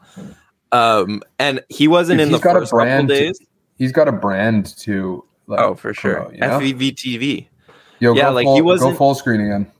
Um, 0.73 1.21
and 1.39 1.61
he 1.69 1.87
wasn't 1.87 2.17
Dude, 2.19 2.27
in 2.27 2.31
the 2.31 2.37
he's 2.37 2.43
got 2.43 2.55
a 2.55 2.59
first 2.59 2.71
couple 2.71 2.85
brand 2.85 3.07
to- 3.09 3.15
days. 3.15 3.39
He's 3.77 3.91
got 3.91 4.07
a 4.07 4.11
brand 4.11 4.75
to. 4.79 5.23
Like, 5.47 5.59
oh, 5.59 5.75
for 5.75 5.93
sure. 5.93 6.15
promote, 6.15 6.33
you 6.33 6.39
know? 6.39 6.59
FVVTV. 6.59 7.47
Yo, 7.99 8.13
Yeah, 8.15 8.29
like, 8.29 8.45
full, 8.45 8.55
he 8.55 8.61
wasn't- 8.61 8.97
full 8.97 9.13
screen 9.15 9.41
again. 9.41 9.71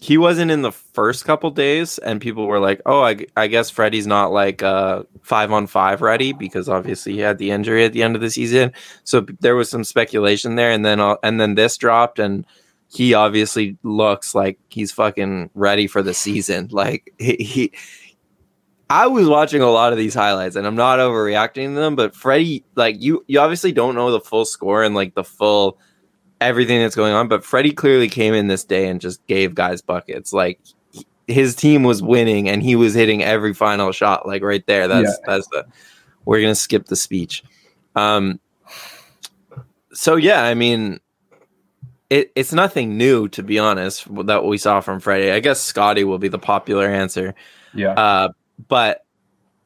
he 0.00 0.18
wasn't 0.18 0.50
in 0.50 0.60
the 0.62 0.72
first 0.72 1.24
couple 1.24 1.50
days 1.50 1.96
and 1.98 2.20
people 2.20 2.46
were 2.46 2.58
like 2.60 2.82
oh 2.84 3.02
I, 3.02 3.24
I 3.38 3.46
guess 3.46 3.70
freddie's 3.70 4.06
not 4.06 4.32
like 4.32 4.62
uh 4.62 5.04
five 5.22 5.50
on 5.50 5.66
five 5.66 6.02
ready 6.02 6.32
because 6.34 6.68
obviously 6.68 7.14
he 7.14 7.20
had 7.20 7.38
the 7.38 7.50
injury 7.52 7.86
at 7.86 7.94
the 7.94 8.02
end 8.02 8.14
of 8.14 8.20
the 8.20 8.28
season 8.30 8.72
so 9.04 9.24
there 9.40 9.56
was 9.56 9.70
some 9.70 9.82
speculation 9.84 10.56
there 10.56 10.70
and 10.72 10.84
then 10.84 11.00
uh, 11.00 11.16
and 11.22 11.40
then 11.40 11.54
this 11.54 11.78
dropped 11.78 12.18
and 12.18 12.44
he 12.92 13.14
obviously 13.14 13.78
looks 13.82 14.34
like 14.34 14.58
he's 14.68 14.92
fucking 14.92 15.48
ready 15.54 15.86
for 15.86 16.02
the 16.02 16.12
season 16.12 16.68
like 16.70 17.10
he, 17.18 17.36
he 17.36 17.72
I 18.94 19.08
was 19.08 19.26
watching 19.26 19.60
a 19.60 19.68
lot 19.70 19.90
of 19.90 19.98
these 19.98 20.14
highlights 20.14 20.54
and 20.54 20.64
I'm 20.68 20.76
not 20.76 21.00
overreacting 21.00 21.74
to 21.74 21.74
them, 21.74 21.96
but 21.96 22.14
Freddie, 22.14 22.62
like 22.76 23.02
you, 23.02 23.24
you 23.26 23.40
obviously 23.40 23.72
don't 23.72 23.96
know 23.96 24.12
the 24.12 24.20
full 24.20 24.44
score 24.44 24.84
and 24.84 24.94
like 24.94 25.16
the 25.16 25.24
full 25.24 25.78
everything 26.40 26.78
that's 26.80 26.94
going 26.94 27.12
on, 27.12 27.26
but 27.26 27.44
Freddie 27.44 27.72
clearly 27.72 28.08
came 28.08 28.34
in 28.34 28.46
this 28.46 28.62
day 28.62 28.86
and 28.86 29.00
just 29.00 29.26
gave 29.26 29.56
guys 29.56 29.82
buckets. 29.82 30.32
Like 30.32 30.60
his 31.26 31.56
team 31.56 31.82
was 31.82 32.04
winning 32.04 32.48
and 32.48 32.62
he 32.62 32.76
was 32.76 32.94
hitting 32.94 33.24
every 33.24 33.52
final 33.52 33.90
shot, 33.90 34.28
like 34.28 34.44
right 34.44 34.64
there. 34.68 34.86
That's 34.86 35.10
Yeah. 35.10 35.26
that's 35.26 35.48
the 35.48 35.66
we're 36.24 36.40
gonna 36.40 36.54
skip 36.54 36.86
the 36.86 36.94
speech. 36.94 37.42
Um 37.96 38.38
so 39.92 40.14
yeah, 40.14 40.44
I 40.44 40.54
mean 40.54 41.00
it, 42.10 42.30
it's 42.36 42.52
nothing 42.52 42.96
new 42.96 43.26
to 43.30 43.42
be 43.42 43.58
honest 43.58 44.06
that 44.26 44.44
we 44.44 44.56
saw 44.56 44.80
from 44.80 45.00
Freddie. 45.00 45.32
I 45.32 45.40
guess 45.40 45.60
Scotty 45.60 46.04
will 46.04 46.18
be 46.18 46.28
the 46.28 46.38
popular 46.38 46.86
answer. 46.86 47.34
Yeah. 47.74 47.94
Uh, 47.94 48.28
but 48.68 49.04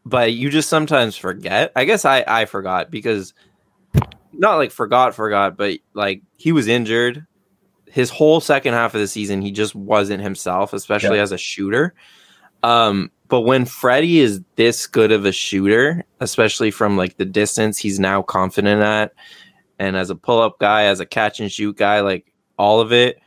but 0.05 0.33
you 0.33 0.51
just 0.51 0.69
sometimes 0.69 1.17
forget. 1.17 1.73
I 1.77 1.85
guess 1.85 2.05
I 2.05 2.25
I 2.27 2.45
forgot 2.47 2.91
because 2.91 3.35
not 4.33 4.57
like 4.57 4.71
forgot 4.71 5.15
forgot, 5.15 5.57
but 5.57 5.79
like 5.95 6.23
he 6.37 6.53
was 6.53 6.69
injured. 6.69 7.27
His 7.91 8.11
whole 8.11 8.41
second 8.41 8.75
half 8.75 8.95
of 8.95 9.01
the 9.01 9.09
season, 9.09 9.41
he 9.43 9.51
just 9.51 9.75
wasn't 9.75 10.23
himself, 10.23 10.73
especially 10.73 11.17
Yeah. 11.17 11.23
as 11.23 11.33
a 11.33 11.39
shooter. 11.39 11.95
Um, 12.63 13.11
but 13.29 13.43
when 13.43 13.65
Freddie 13.65 14.21
is 14.21 14.43
this 14.57 14.87
good 14.87 15.11
of 15.13 15.25
a 15.25 15.33
shooter, 15.33 16.05
especially 16.21 16.71
from 16.71 16.97
like 16.97 17.17
the 17.17 17.25
distance 17.25 17.79
he's 17.79 17.99
now 17.99 18.21
confident 18.23 18.83
at, 18.83 19.13
and 19.79 19.97
as 19.97 20.11
a 20.11 20.17
pull 20.17 20.41
up 20.41 20.59
guy, 20.59 20.85
as 20.85 21.01
a 21.01 21.07
catch 21.07 21.41
and 21.41 21.51
shoot 21.53 21.77
guy, 21.77 22.01
like 22.01 22.33
all 22.59 22.81
of 22.81 22.93
it, 22.93 23.21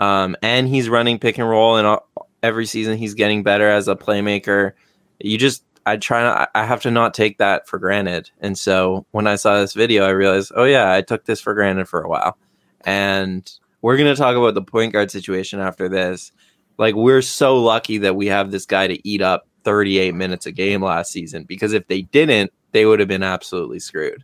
um, 0.00 0.34
and 0.42 0.66
he's 0.68 0.88
running 0.88 1.18
pick 1.18 1.38
and 1.38 1.48
roll, 1.48 1.76
and 1.76 1.86
uh, 1.86 2.00
every 2.42 2.66
season 2.66 2.96
he's 2.96 3.14
getting 3.14 3.42
better 3.42 3.68
as 3.68 3.86
a 3.86 3.94
playmaker. 3.94 4.72
You 5.20 5.38
just 5.38 5.64
I 5.86 5.96
try 5.96 6.22
not 6.22 6.50
I 6.54 6.64
have 6.64 6.82
to 6.82 6.90
not 6.90 7.14
take 7.14 7.38
that 7.38 7.68
for 7.68 7.78
granted. 7.78 8.30
And 8.40 8.58
so 8.58 9.06
when 9.12 9.26
I 9.26 9.36
saw 9.36 9.60
this 9.60 9.74
video, 9.74 10.04
I 10.04 10.10
realized, 10.10 10.52
oh 10.54 10.64
yeah, 10.64 10.92
I 10.92 11.02
took 11.02 11.24
this 11.24 11.40
for 11.40 11.54
granted 11.54 11.88
for 11.88 12.02
a 12.02 12.08
while. 12.08 12.36
And 12.82 13.50
we're 13.82 13.96
gonna 13.96 14.16
talk 14.16 14.36
about 14.36 14.54
the 14.54 14.62
point 14.62 14.92
guard 14.92 15.10
situation 15.10 15.60
after 15.60 15.88
this. 15.88 16.32
Like 16.78 16.94
we're 16.94 17.22
so 17.22 17.56
lucky 17.56 17.98
that 17.98 18.16
we 18.16 18.26
have 18.26 18.50
this 18.50 18.66
guy 18.66 18.86
to 18.86 19.08
eat 19.08 19.22
up 19.22 19.46
38 19.64 20.14
minutes 20.14 20.46
a 20.46 20.52
game 20.52 20.82
last 20.82 21.12
season 21.12 21.44
because 21.44 21.72
if 21.72 21.86
they 21.88 22.02
didn't, 22.02 22.52
they 22.72 22.86
would 22.86 23.00
have 23.00 23.08
been 23.08 23.22
absolutely 23.22 23.78
screwed. 23.78 24.22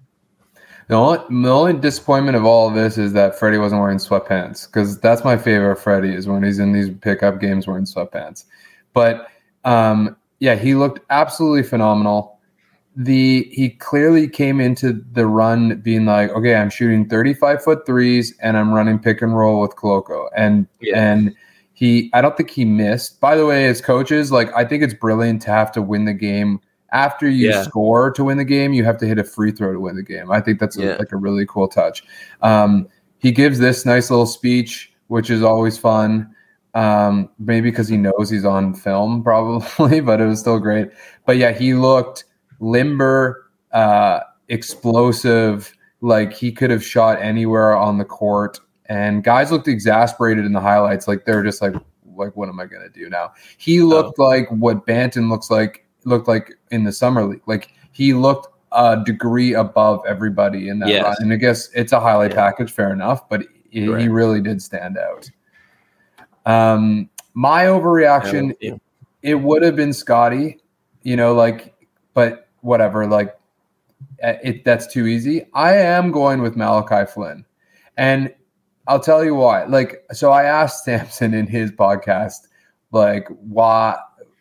The 0.89 0.95
only, 0.95 1.19
the 1.43 1.51
only 1.51 1.73
disappointment 1.73 2.37
of 2.37 2.45
all 2.45 2.69
of 2.69 2.75
this 2.75 2.97
is 2.97 3.13
that 3.15 3.37
Freddie 3.39 3.59
wasn't 3.59 3.81
wearing 3.81 3.99
sweatpants 3.99 4.67
because 4.67 5.01
that's 5.01 5.25
my 5.25 5.37
favorite 5.37 5.77
Freddie 5.77 6.15
is 6.15 6.29
when 6.29 6.45
he's 6.45 6.61
in 6.61 6.73
these 6.73 6.91
pickup 7.01 7.41
games 7.41 7.67
wearing 7.67 7.85
sweatpants. 7.85 8.45
But 8.93 9.29
um, 9.65 10.17
yeah, 10.41 10.55
he 10.55 10.75
looked 10.75 11.01
absolutely 11.11 11.63
phenomenal. 11.63 12.39
The 12.99 13.45
he 13.53 13.71
clearly 13.71 14.27
came 14.29 14.59
into 14.61 15.05
the 15.13 15.27
run 15.27 15.81
being 15.81 16.07
like, 16.07 16.31
okay, 16.31 16.55
I'm 16.55 16.71
shooting 16.71 17.07
35 17.09 17.63
foot 17.63 17.85
threes 17.87 18.35
and 18.41 18.57
I'm 18.57 18.73
running 18.73 18.99
pick 18.99 19.21
and 19.21 19.37
roll 19.37 19.61
with 19.61 19.77
Koloko, 19.77 20.29
and 20.35 20.67
Yeah. 20.81 20.99
and 20.99 21.35
he 21.75 22.11
I 22.15 22.23
don't 22.23 22.37
think 22.37 22.49
he 22.51 22.65
missed. 22.65 23.21
By 23.21 23.37
the 23.37 23.45
way, 23.45 23.67
as 23.67 23.83
coaches, 23.83 24.33
like 24.33 24.51
I 24.55 24.65
think 24.65 24.83
it's 24.83 24.95
brilliant 24.95 25.43
to 25.43 25.51
have 25.51 25.71
to 25.73 25.83
win 25.83 26.07
the 26.07 26.15
game 26.15 26.59
after 26.93 27.29
you 27.29 27.51
Yeah. 27.51 27.63
score 27.65 28.11
to 28.13 28.25
win 28.25 28.39
the 28.39 28.45
game. 28.45 28.73
You 28.73 28.85
have 28.85 28.97
to 28.99 29.07
hit 29.07 29.19
a 29.19 29.25
free 29.25 29.51
throw 29.53 29.75
to 29.75 29.81
win 29.81 29.97
the 29.97 30.03
game. 30.03 30.31
I 30.31 30.41
think 30.41 30.59
that's 30.59 30.79
a, 30.79 30.83
Yeah. 30.83 30.97
like 30.99 31.13
a 31.13 31.17
really 31.17 31.45
cool 31.45 31.69
touch. 31.69 32.03
Um, 32.41 32.87
he 33.19 33.31
gives 33.31 33.59
this 33.59 33.85
nice 33.85 34.09
little 34.11 34.25
speech, 34.27 34.91
which 35.09 35.29
is 35.29 35.43
always 35.43 35.77
fun. 35.77 36.31
Um, 36.77 37.31
maybe 37.39 37.71
because 37.71 37.89
he 37.89 37.97
knows 37.97 38.29
he's 38.29 38.45
on 38.45 38.75
film, 38.75 39.23
probably, 39.25 40.01
but 40.01 40.21
it 40.21 40.27
was 40.27 40.41
still 40.41 40.59
great. 40.59 40.91
But 41.25 41.39
yeah, 41.39 41.53
he 41.53 41.73
looked 41.73 42.25
limber, 42.61 43.51
uh, 43.73 44.21
explosive. 44.49 45.73
Like 46.03 46.35
he 46.35 46.53
could 46.53 46.71
have 46.71 46.85
shot 46.85 47.19
anywhere 47.23 47.75
on 47.75 47.97
the 47.97 48.05
court, 48.05 48.61
and 48.87 49.25
guys 49.25 49.51
looked 49.51 49.69
exasperated 49.69 50.45
in 50.45 50.53
the 50.53 50.61
highlights. 50.61 51.09
Like 51.09 51.25
they're 51.25 51.43
just 51.43 51.63
like, 51.63 51.75
like 52.15 52.37
what 52.37 52.51
am 52.51 52.61
I 52.61 52.67
gonna 52.67 52.91
do 52.91 53.09
now? 53.09 53.33
He 53.57 53.81
looked 53.81 54.19
like 54.19 54.47
what 54.51 54.87
Banton 54.87 55.31
looks 55.31 55.51
like 55.51 55.87
looked 56.05 56.29
like 56.29 56.53
in 56.71 56.85
the 56.85 56.93
summer 56.93 57.25
league. 57.25 57.41
Like 57.47 57.71
he 57.93 58.13
looked 58.13 58.49
a 58.73 59.03
degree 59.05 59.55
above 59.55 60.03
everybody 60.07 60.69
in 60.69 60.79
that 60.81 60.91
Yes. 60.91 61.03
run. 61.03 61.17
And 61.21 61.33
I 61.33 61.37
guess 61.37 61.71
it's 61.75 61.93
a 61.93 62.01
highlight 62.01 62.33
Yeah. 62.33 62.37
package, 62.37 62.71
fair 62.71 62.93
enough, 62.93 63.27
but 63.31 63.47
he, 63.71 63.87
he 63.87 64.09
really 64.09 64.43
did 64.43 64.61
stand 64.61 64.99
out. 64.99 65.31
Um, 66.47 67.11
my 67.35 67.65
overreaction, 67.65 68.55
Yeah. 68.61 68.77
it 69.23 69.35
would 69.35 69.63
have 69.63 69.77
been 69.77 69.93
Scotty, 69.93 70.59
you 71.03 71.17
know, 71.17 71.35
like, 71.35 71.75
but 72.15 72.49
whatever, 72.61 73.07
like, 73.07 73.37
uh, 74.23 74.35
it 74.43 74.65
that's 74.65 74.87
too 74.87 75.07
easy. 75.07 75.47
I 75.53 75.77
am 75.77 76.11
going 76.11 76.41
with 76.41 76.57
Malachi 76.57 77.11
Flynn, 77.11 77.45
and 77.97 78.33
I'll 78.87 79.01
tell 79.01 79.25
you 79.25 79.35
why. 79.35 79.65
Like, 79.65 80.05
so 80.13 80.31
I 80.31 80.45
asked 80.45 80.85
Sampson 80.87 81.35
in 81.35 81.47
his 81.47 81.73
podcast, 81.73 82.47
like, 82.93 83.29
why 83.41 83.99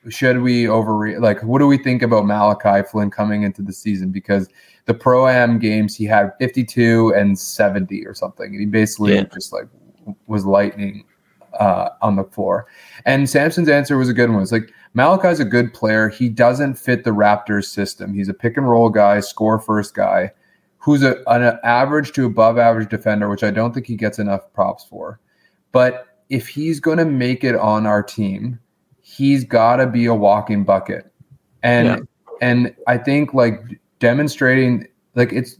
should 0.09 0.39
we 0.41 0.65
overre 0.65 1.19
like 1.19 1.41
what 1.41 1.57
do 1.57 1.65
we 1.67 1.79
think 1.79 2.03
about 2.03 2.27
Malachi 2.27 2.87
Flynn 2.87 3.09
coming 3.09 3.41
into 3.41 3.63
the 3.63 3.73
season? 3.73 4.11
Because 4.11 4.47
the 4.85 4.93
pro 4.93 5.27
am 5.27 5.57
games 5.57 5.95
he 5.95 6.05
had 6.05 6.31
52 6.39 7.11
and 7.15 7.37
70 7.37 8.05
or 8.05 8.13
something. 8.13 8.51
And 8.51 8.59
he 8.59 8.67
basically 8.67 9.15
Yeah. 9.15 9.23
just 9.33 9.51
like 9.51 9.65
was 10.27 10.45
lightning 10.45 11.05
uh, 11.59 11.89
on 12.01 12.15
the 12.15 12.23
floor. 12.23 12.67
And 13.05 13.29
Samson's 13.29 13.69
answer 13.69 13.97
was 13.97 14.09
a 14.09 14.13
good 14.13 14.29
one. 14.29 14.41
It's 14.41 14.51
like 14.51 14.71
Malachi's 14.93 15.39
a 15.39 15.45
good 15.45 15.73
player. 15.73 16.09
He 16.09 16.29
doesn't 16.29 16.75
fit 16.75 17.03
the 17.03 17.11
Raptors 17.11 17.65
system. 17.65 18.13
He's 18.13 18.29
a 18.29 18.33
pick 18.33 18.57
and 18.57 18.69
roll 18.69 18.89
guy, 18.89 19.19
score 19.19 19.59
first 19.59 19.93
guy, 19.93 20.31
who's 20.77 21.03
a, 21.03 21.17
an 21.27 21.59
average 21.63 22.13
to 22.13 22.25
above 22.25 22.57
average 22.57 22.89
defender, 22.89 23.29
which 23.29 23.43
I 23.43 23.51
don't 23.51 23.73
think 23.73 23.87
he 23.87 23.95
gets 23.95 24.19
enough 24.19 24.51
props 24.53 24.85
for. 24.85 25.19
But 25.71 26.07
if 26.29 26.47
he's 26.47 26.79
going 26.79 26.97
to 26.97 27.05
make 27.05 27.43
it 27.43 27.55
on 27.55 27.85
our 27.85 28.01
team, 28.01 28.59
he's 29.01 29.43
got 29.43 29.77
to 29.77 29.87
be 29.87 30.05
a 30.05 30.15
walking 30.15 30.63
bucket. 30.63 31.11
And 31.63 31.87
Yeah. 31.87 31.97
and 32.41 32.75
I 32.87 32.97
think 32.97 33.33
like 33.33 33.61
demonstrating 33.99 34.87
like 35.15 35.31
it's 35.31 35.57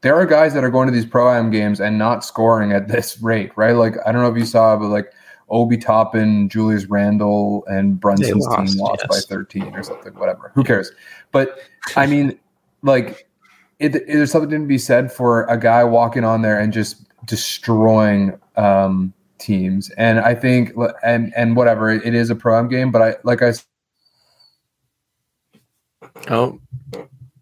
there 0.00 0.14
are 0.14 0.26
guys 0.26 0.54
that 0.54 0.62
are 0.64 0.70
going 0.70 0.86
to 0.86 0.92
these 0.94 1.06
pro 1.06 1.32
am 1.32 1.50
games 1.50 1.80
and 1.80 1.98
not 1.98 2.24
scoring 2.24 2.72
at 2.72 2.88
this 2.88 3.20
rate, 3.20 3.50
right? 3.56 3.72
Like 3.72 3.94
I 4.06 4.12
don't 4.12 4.22
know 4.22 4.30
if 4.30 4.36
you 4.38 4.46
saw, 4.46 4.76
but 4.76 4.88
like 4.88 5.12
Obi 5.48 5.76
Toppin, 5.76 6.48
Julius 6.48 6.86
Randle, 6.86 7.64
and 7.66 7.98
Brunson's 7.98 8.46
lost, 8.46 8.72
team 8.72 8.80
lost 8.80 9.08
by 9.08 9.20
13 9.28 9.74
or 9.74 9.82
something, 9.82 10.12
whatever. 10.14 10.52
Who 10.54 10.62
cares? 10.62 10.92
But 11.32 11.58
I 11.96 12.06
mean, 12.06 12.38
like, 12.82 13.28
it, 13.78 13.94
it- 13.96 14.06
there's 14.06 14.30
something 14.30 14.50
to 14.50 14.66
be 14.66 14.78
said 14.78 15.10
for 15.12 15.44
a 15.44 15.58
guy 15.58 15.84
walking 15.84 16.24
on 16.24 16.42
there 16.42 16.58
and 16.60 16.72
just 16.72 17.02
destroying 17.26 18.38
um, 18.56 19.12
teams. 19.38 19.90
And 19.90 20.20
I 20.20 20.34
think, 20.34 20.72
and 21.02 21.32
and 21.34 21.56
whatever, 21.56 21.90
it 21.90 22.14
is 22.14 22.30
a 22.30 22.34
pro 22.36 22.58
am 22.58 22.68
game, 22.68 22.90
but 22.90 23.02
I 23.02 23.16
like 23.24 23.42
I 23.42 23.52
Oh, 26.30 26.60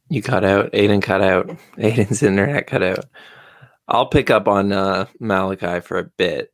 you 0.08 0.22
cut 0.22 0.44
out. 0.44 0.72
Aiden 0.72 1.02
cut 1.02 1.20
out. 1.22 1.48
Aiden's 1.78 2.22
internet 2.22 2.66
cut 2.66 2.82
out. 2.82 3.04
I'll 3.88 4.06
pick 4.06 4.30
up 4.30 4.48
on 4.48 4.72
uh, 4.72 5.06
Malachi 5.20 5.80
for 5.80 5.98
a 5.98 6.04
bit 6.04 6.52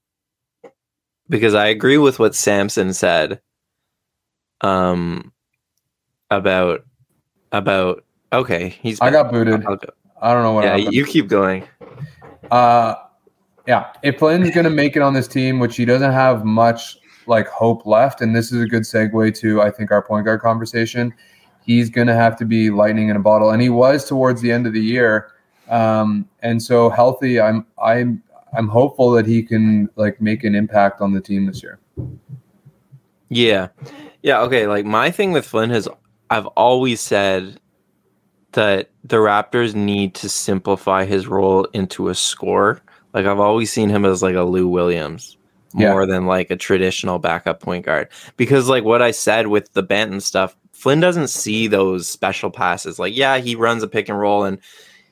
because 1.29 1.55
I 1.55 1.67
agree 1.69 1.97
with 1.99 2.19
what 2.19 2.35
Samson 2.35 2.93
said 2.93 3.41
um, 4.61 5.33
about 6.31 6.85
about 7.53 8.05
okay. 8.33 8.69
He's 8.69 9.01
I 9.01 9.11
got 9.11 9.31
booted. 9.33 9.65
I'll 9.67 9.77
go. 9.77 9.89
I 10.21 10.33
don't 10.35 10.43
know 10.43 10.53
what 10.53 10.65
Yeah, 10.65 10.77
happened. 10.77 10.95
you 10.95 11.05
keep 11.07 11.29
going. 11.29 11.67
Uh, 12.51 12.95
yeah, 13.67 13.93
if 14.03 14.19
Flynn's 14.19 14.51
going 14.55 14.65
to 14.65 14.71
make 14.71 14.95
it 14.97 15.03
on 15.03 15.15
this 15.15 15.27
team, 15.27 15.59
which 15.59 15.77
he 15.77 15.85
doesn't 15.85 16.13
have 16.13 16.45
much 16.45 16.97
like 17.27 17.47
hope 17.49 17.87
left, 17.87 18.21
and 18.21 18.35
this 18.37 18.53
is 18.53 18.61
a 18.61 18.67
good 18.67 18.83
segue 18.83 19.35
to 19.39 19.63
I 19.63 19.71
think 19.71 19.91
our 19.91 20.03
point 20.03 20.27
guard 20.27 20.41
conversation. 20.41 21.15
He's 21.65 21.91
going 21.91 22.07
to 22.09 22.15
have 22.15 22.37
to 22.39 22.45
be 22.45 22.71
lightning 22.71 23.09
in 23.09 23.17
a 23.17 23.21
bottle, 23.21 23.51
and 23.51 23.63
he 23.63 23.69
was 23.69 24.09
towards 24.09 24.41
the 24.41 24.51
end 24.51 24.67
of 24.67 24.73
the 24.73 24.81
year. 24.81 25.33
Um, 25.69 26.29
and 26.41 26.63
so 26.63 26.91
healthy, 26.91 27.41
I'm 27.41 27.67
I'm 27.83 28.23
I'm 28.57 28.69
hopeful 28.69 29.11
that 29.13 29.27
he 29.27 29.43
can 29.43 29.89
like 29.97 30.21
make 30.21 30.45
an 30.45 30.55
impact 30.55 31.01
on 31.01 31.13
the 31.13 31.21
team 31.21 31.47
this 31.47 31.63
year. 31.63 31.79
Yeah. 33.29 33.69
Yeah, 34.23 34.41
okay, 34.43 34.67
like 34.67 34.85
my 34.85 35.11
thing 35.11 35.33
with 35.33 35.47
Flynn 35.47 35.71
has 35.71 35.89
I've 36.31 36.47
always 36.49 37.01
said 37.01 37.61
that 38.53 38.91
the 39.05 39.17
Raptors 39.17 39.75
need 39.75 40.15
to 40.17 40.29
simplify 40.29 41.05
his 41.05 41.27
role 41.27 41.65
into 41.73 42.09
a 42.09 42.15
score. 42.15 42.81
Like 43.15 43.27
I've 43.27 43.41
always 43.41 43.73
seen 43.73 43.89
him 43.89 44.05
as 44.05 44.23
like 44.23 44.35
a 44.35 44.43
Lou 44.43 44.69
Williams 44.69 45.37
more 45.75 46.03
yeah. 46.03 46.07
than 46.07 46.27
like 46.27 46.51
a 46.51 46.57
traditional 46.57 47.19
backup 47.19 47.61
point 47.61 47.85
guard. 47.85 48.09
Because 48.37 48.69
like 48.69 48.85
what 48.85 49.03
I 49.03 49.11
said 49.11 49.49
with 49.49 49.73
the 49.73 49.83
Banton 49.83 50.23
stuff, 50.23 50.57
Flynn 50.83 50.99
doesn't 50.99 51.28
see 51.28 51.68
those 51.68 52.09
special 52.09 52.51
passes. 52.51 52.99
Like 52.99 53.16
yeah, 53.16 53.39
he 53.39 53.55
runs 53.55 53.85
a 53.85 53.89
pick 53.89 54.09
and 54.09 54.18
roll 54.18 54.43
and 54.43 54.59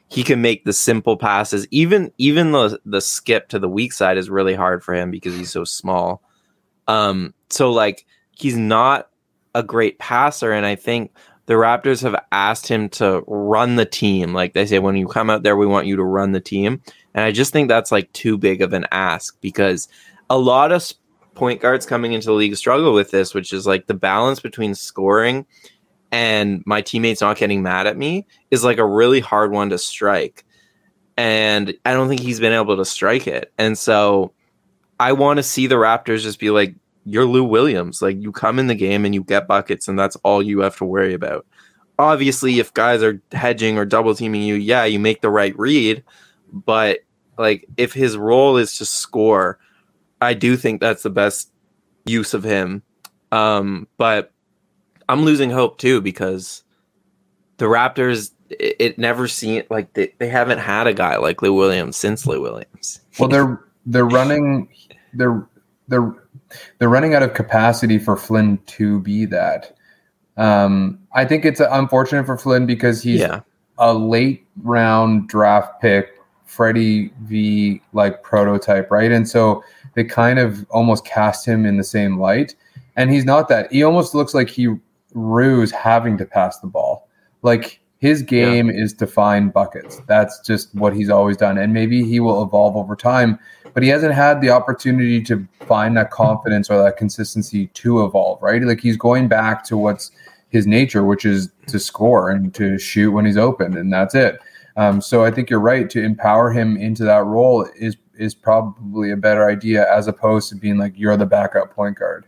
he 0.08 0.24
can 0.24 0.42
make 0.42 0.64
the 0.64 0.72
simple 0.72 1.16
passes. 1.16 1.64
Even 1.70 2.10
even 2.18 2.50
the 2.50 2.80
the 2.84 3.00
skip 3.00 3.48
to 3.50 3.60
the 3.60 3.68
weak 3.68 3.92
side 3.92 4.18
is 4.18 4.28
really 4.28 4.54
hard 4.54 4.82
for 4.82 4.94
him 4.94 5.12
because 5.12 5.36
he's 5.36 5.52
so 5.52 5.62
small. 5.62 6.22
Um 6.88 7.34
so 7.50 7.70
like 7.70 8.04
he's 8.32 8.56
not 8.56 9.10
a 9.54 9.62
great 9.62 10.00
passer 10.00 10.50
and 10.50 10.66
I 10.66 10.74
think 10.74 11.12
the 11.46 11.54
Raptors 11.54 12.02
have 12.02 12.20
asked 12.32 12.66
him 12.66 12.88
to 12.88 13.22
run 13.28 13.76
the 13.76 13.86
team. 13.86 14.34
Like 14.34 14.54
they 14.54 14.66
say, 14.66 14.80
when 14.80 14.96
you 14.96 15.06
come 15.06 15.30
out 15.30 15.44
there, 15.44 15.56
we 15.56 15.66
want 15.66 15.86
you 15.86 15.94
to 15.94 16.04
run 16.04 16.32
the 16.32 16.40
team. 16.40 16.82
And 17.14 17.24
I 17.24 17.30
just 17.30 17.52
think 17.52 17.68
that's 17.68 17.92
like 17.92 18.12
too 18.12 18.36
big 18.36 18.60
of 18.60 18.72
an 18.72 18.86
ask 18.90 19.40
because 19.40 19.86
a 20.28 20.38
lot 20.38 20.72
of 20.72 20.82
point 21.34 21.60
guards 21.60 21.86
coming 21.86 22.12
into 22.12 22.26
the 22.26 22.32
league 22.32 22.56
struggle 22.56 22.92
with 22.92 23.10
this, 23.10 23.34
which 23.34 23.52
is 23.52 23.66
like 23.66 23.86
the 23.86 23.94
balance 23.94 24.40
between 24.40 24.74
scoring 24.74 25.46
and 26.12 26.62
my 26.66 26.80
teammates 26.80 27.20
not 27.20 27.36
getting 27.36 27.62
mad 27.62 27.86
at 27.86 27.96
me 27.96 28.26
is 28.50 28.64
like 28.64 28.78
a 28.78 28.86
really 28.86 29.20
hard 29.20 29.52
one 29.52 29.70
to 29.70 29.78
strike. 29.78 30.44
And 31.16 31.74
I 31.84 31.92
don't 31.92 32.08
think 32.08 32.20
he's 32.20 32.40
been 32.40 32.52
able 32.52 32.76
to 32.76 32.84
strike 32.84 33.26
it. 33.26 33.52
And 33.58 33.78
so 33.78 34.32
I 34.98 35.12
want 35.12 35.36
to 35.36 35.42
see 35.42 35.66
the 35.66 35.76
Raptors 35.76 36.22
just 36.22 36.40
be 36.40 36.50
like, 36.50 36.74
you're 37.04 37.24
Lou 37.24 37.44
Williams. 37.44 38.02
Like 38.02 38.20
you 38.20 38.32
come 38.32 38.58
in 38.58 38.66
the 38.66 38.74
game 38.74 39.04
and 39.04 39.14
you 39.14 39.22
get 39.22 39.48
buckets, 39.48 39.88
and 39.88 39.98
that's 39.98 40.16
all 40.16 40.42
you 40.42 40.60
have 40.60 40.76
to 40.76 40.84
worry 40.84 41.14
about. 41.14 41.46
Obviously, 41.98 42.58
if 42.58 42.72
guys 42.74 43.02
are 43.02 43.20
hedging 43.32 43.78
or 43.78 43.84
double 43.84 44.14
teaming 44.14 44.42
you, 44.42 44.54
yeah, 44.54 44.84
you 44.84 44.98
make 44.98 45.20
the 45.20 45.30
right 45.30 45.56
read. 45.58 46.02
But 46.52 47.00
like 47.38 47.66
if 47.76 47.92
his 47.92 48.16
role 48.16 48.56
is 48.56 48.78
to 48.78 48.84
score, 48.84 49.58
I 50.20 50.34
do 50.34 50.56
think 50.56 50.80
that's 50.80 51.02
the 51.02 51.10
best 51.10 51.50
use 52.04 52.34
of 52.34 52.44
him. 52.44 52.82
Um, 53.32 53.86
but 53.96 54.32
I'm 55.08 55.22
losing 55.22 55.50
hope 55.50 55.78
too 55.78 56.00
because 56.00 56.62
the 57.58 57.66
Raptors 57.66 58.32
it, 58.50 58.76
it 58.78 58.98
never 58.98 59.28
seen 59.28 59.62
like 59.70 59.92
they, 59.94 60.12
they 60.18 60.28
haven't 60.28 60.58
had 60.58 60.86
a 60.86 60.94
guy 60.94 61.16
like 61.16 61.42
Lou 61.42 61.54
Williams 61.54 61.96
since 61.96 62.26
Lou 62.26 62.40
Williams. 62.40 63.00
Well, 63.18 63.28
they're 63.28 63.64
they're 63.86 64.04
running 64.06 64.68
they're 65.14 65.46
they're 65.88 66.14
they're 66.78 66.88
running 66.88 67.14
out 67.14 67.22
of 67.22 67.34
capacity 67.34 67.98
for 67.98 68.16
Flynn 68.16 68.58
to 68.66 69.00
be 69.00 69.24
that. 69.26 69.76
Um, 70.36 70.98
I 71.12 71.24
think 71.24 71.44
it's 71.44 71.60
unfortunate 71.60 72.26
for 72.26 72.36
Flynn 72.36 72.66
because 72.66 73.02
he's 73.02 73.20
yeah. 73.20 73.40
a 73.78 73.92
late 73.92 74.46
round 74.62 75.28
draft 75.28 75.80
pick, 75.80 76.18
Freddie 76.44 77.12
V 77.22 77.82
like 77.92 78.22
prototype, 78.22 78.90
right? 78.90 79.12
And 79.12 79.28
so 79.28 79.62
they 79.94 80.04
kind 80.04 80.38
of 80.38 80.66
almost 80.70 81.04
cast 81.04 81.46
him 81.46 81.66
in 81.66 81.76
the 81.76 81.84
same 81.84 82.18
light. 82.18 82.54
And 82.96 83.10
he's 83.10 83.24
not 83.24 83.48
that. 83.48 83.72
He 83.72 83.82
almost 83.82 84.14
looks 84.14 84.34
like 84.34 84.48
he 84.48 84.74
rues 85.14 85.70
having 85.70 86.16
to 86.18 86.24
pass 86.24 86.58
the 86.58 86.66
ball. 86.66 87.08
Like 87.42 87.80
his 87.98 88.22
game 88.22 88.68
yeah. 88.68 88.82
is 88.82 88.92
to 88.94 89.06
find 89.06 89.52
buckets. 89.52 90.00
That's 90.06 90.40
just 90.40 90.74
what 90.74 90.94
he's 90.94 91.10
always 91.10 91.36
done. 91.36 91.58
And 91.58 91.72
maybe 91.72 92.04
he 92.04 92.20
will 92.20 92.42
evolve 92.42 92.76
over 92.76 92.96
time 92.96 93.38
but 93.74 93.82
he 93.82 93.88
hasn't 93.88 94.14
had 94.14 94.40
the 94.40 94.50
opportunity 94.50 95.22
to 95.22 95.46
find 95.66 95.96
that 95.96 96.10
confidence 96.10 96.70
or 96.70 96.82
that 96.82 96.96
consistency 96.96 97.68
to 97.68 98.04
evolve, 98.04 98.42
right? 98.42 98.62
Like 98.62 98.80
he's 98.80 98.96
going 98.96 99.28
back 99.28 99.64
to 99.64 99.76
what's 99.76 100.10
his 100.50 100.66
nature, 100.66 101.04
which 101.04 101.24
is 101.24 101.50
to 101.68 101.78
score 101.78 102.30
and 102.30 102.52
to 102.54 102.78
shoot 102.78 103.12
when 103.12 103.24
he's 103.24 103.36
open, 103.36 103.76
and 103.76 103.92
that's 103.92 104.14
it. 104.14 104.38
Um, 104.76 105.00
so 105.00 105.24
I 105.24 105.30
think 105.30 105.50
you're 105.50 105.60
right 105.60 105.88
to 105.90 106.02
empower 106.02 106.50
him 106.50 106.76
into 106.76 107.04
that 107.04 107.24
role 107.24 107.68
is 107.76 107.96
is 108.20 108.34
probably 108.34 109.10
a 109.10 109.16
better 109.16 109.48
idea 109.48 109.92
as 109.92 110.06
opposed 110.06 110.48
to 110.50 110.54
being 110.54 110.78
like 110.78 110.92
you're 110.96 111.16
the 111.16 111.26
backup 111.26 111.74
point 111.74 111.98
guard. 111.98 112.26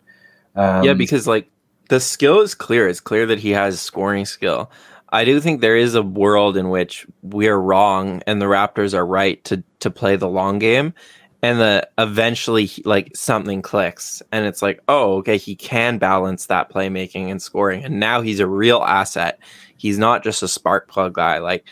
Um, 0.57 0.83
yeah, 0.85 0.95
because 0.95 1.27
like 1.27 1.49
the 1.89 2.01
skill 2.01 2.41
is 2.41 2.55
clear. 2.55 2.89
It's 2.89 3.01
clear 3.01 3.27
that 3.27 3.39
he 3.39 3.51
has 3.51 3.81
scoring 3.81 4.25
skill. 4.25 4.71
I 5.11 5.27
do 5.27 5.41
think 5.41 5.61
there 5.61 5.77
is 5.77 5.95
a 5.95 6.03
world 6.03 6.57
in 6.57 6.71
which 6.71 7.07
we're 7.23 7.59
wrong 7.59 8.23
and 8.27 8.41
the 8.41 8.47
Raptors 8.47 8.95
are 8.95 9.07
right 9.07 9.43
to 9.45 9.63
to 9.81 9.91
play 9.91 10.17
the 10.17 10.29
long 10.29 10.59
game 10.59 10.95
and 11.43 11.61
then 11.61 11.83
eventually 11.99 12.71
like 12.85 13.15
something 13.17 13.63
clicks 13.63 14.23
and 14.33 14.47
it's 14.47 14.63
like 14.63 14.81
oh 14.89 15.17
okay 15.17 15.37
he 15.37 15.55
can 15.55 15.99
balance 15.99 16.47
that 16.47 16.71
playmaking 16.71 17.31
and 17.31 17.43
scoring 17.43 17.85
and 17.85 17.99
now 17.99 18.21
he's 18.21 18.41
a 18.41 18.47
real 18.47 18.83
asset 18.83 19.39
he's 19.77 19.99
not 19.99 20.23
just 20.23 20.43
a 20.43 20.49
spark 20.49 20.89
plug 20.89 21.13
guy 21.15 21.39
like 21.39 21.65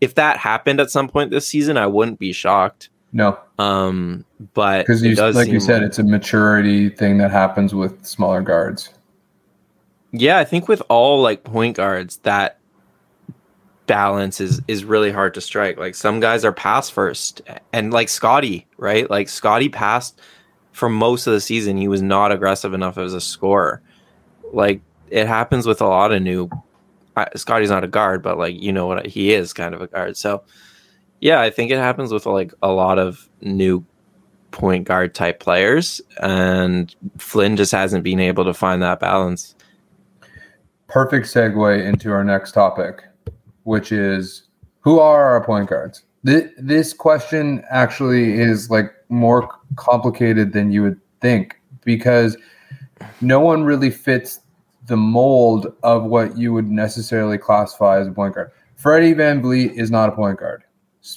if 0.00 0.14
that 0.14 0.38
happened 0.38 0.80
at 0.80 0.90
some 0.90 1.08
point 1.08 1.30
this 1.30 1.46
season 1.46 1.76
i 1.76 1.86
wouldn't 1.86 2.18
be 2.18 2.32
shocked 2.32 2.88
no 3.12 3.38
um 3.58 4.24
but 4.54 4.86
because 4.86 5.02
like 5.34 5.48
you 5.48 5.60
said 5.60 5.80
like, 5.80 5.88
it's 5.88 5.98
a 5.98 6.02
maturity 6.02 6.88
thing 6.88 7.18
that 7.18 7.30
happens 7.30 7.74
with 7.74 8.04
smaller 8.04 8.42
guards 8.42 8.90
yeah 10.12 10.38
i 10.38 10.44
think 10.44 10.68
with 10.68 10.82
all 10.88 11.20
like 11.22 11.44
point 11.44 11.76
guards 11.76 12.18
that 12.18 12.58
balance 13.86 14.40
is 14.40 14.60
is 14.68 14.84
really 14.84 15.10
hard 15.10 15.34
to 15.34 15.40
strike. 15.40 15.78
Like 15.78 15.94
some 15.94 16.20
guys 16.20 16.44
are 16.44 16.52
pass 16.52 16.90
first, 16.90 17.42
and 17.72 17.92
like 17.92 18.08
Scotty, 18.08 18.66
right? 18.76 19.08
Like 19.08 19.28
Scotty 19.28 19.68
passed 19.68 20.20
for 20.72 20.88
most 20.88 21.26
of 21.26 21.32
the 21.32 21.40
season. 21.40 21.76
He 21.76 21.88
was 21.88 22.02
not 22.02 22.32
aggressive 22.32 22.74
enough 22.74 22.98
as 22.98 23.14
a 23.14 23.20
scorer. 23.20 23.82
Like 24.52 24.80
it 25.10 25.26
happens 25.26 25.66
with 25.66 25.80
a 25.80 25.86
lot 25.86 26.12
of 26.12 26.22
new. 26.22 26.50
Scotty's 27.34 27.70
not 27.70 27.84
a 27.84 27.88
guard, 27.88 28.22
but 28.22 28.38
like 28.38 28.60
you 28.60 28.72
know 28.72 28.86
what 28.86 29.06
he 29.06 29.32
is, 29.32 29.52
kind 29.52 29.74
of 29.74 29.80
a 29.80 29.86
guard. 29.86 30.16
So 30.16 30.42
yeah, 31.20 31.40
I 31.40 31.50
think 31.50 31.70
it 31.70 31.78
happens 31.78 32.12
with 32.12 32.26
like 32.26 32.52
a 32.62 32.70
lot 32.70 32.98
of 32.98 33.28
new 33.40 33.84
point 34.50 34.86
guard 34.86 35.14
type 35.14 35.40
players, 35.40 36.00
and 36.22 36.94
Flynn 37.18 37.56
just 37.56 37.72
hasn't 37.72 38.04
been 38.04 38.20
able 38.20 38.44
to 38.44 38.54
find 38.54 38.82
that 38.82 39.00
balance. 39.00 39.54
Perfect 40.88 41.26
segue 41.26 41.84
into 41.84 42.12
our 42.12 42.22
next 42.22 42.52
topic 42.52 43.02
which 43.66 43.90
is 43.90 44.44
who 44.80 45.00
are 45.00 45.24
our 45.24 45.44
point 45.44 45.68
guards? 45.68 46.04
This, 46.22 46.92
question 46.92 47.64
actually 47.68 48.34
is 48.34 48.70
like 48.70 48.92
more 49.08 49.48
complicated 49.74 50.52
than 50.52 50.72
you 50.72 50.82
would 50.82 51.00
think 51.20 51.60
because 51.84 52.36
no 53.20 53.40
one 53.40 53.64
really 53.64 53.90
fits 53.90 54.40
the 54.86 54.96
mold 54.96 55.74
of 55.82 56.04
what 56.04 56.38
you 56.38 56.52
would 56.52 56.70
necessarily 56.70 57.38
classify 57.38 58.00
as 58.00 58.06
a 58.06 58.12
point 58.12 58.36
guard. 58.36 58.52
Freddie 58.76 59.14
VanVleet 59.14 59.76
is 59.76 59.90
not 59.90 60.08
a 60.08 60.12
point 60.12 60.38
guard. 60.38 60.62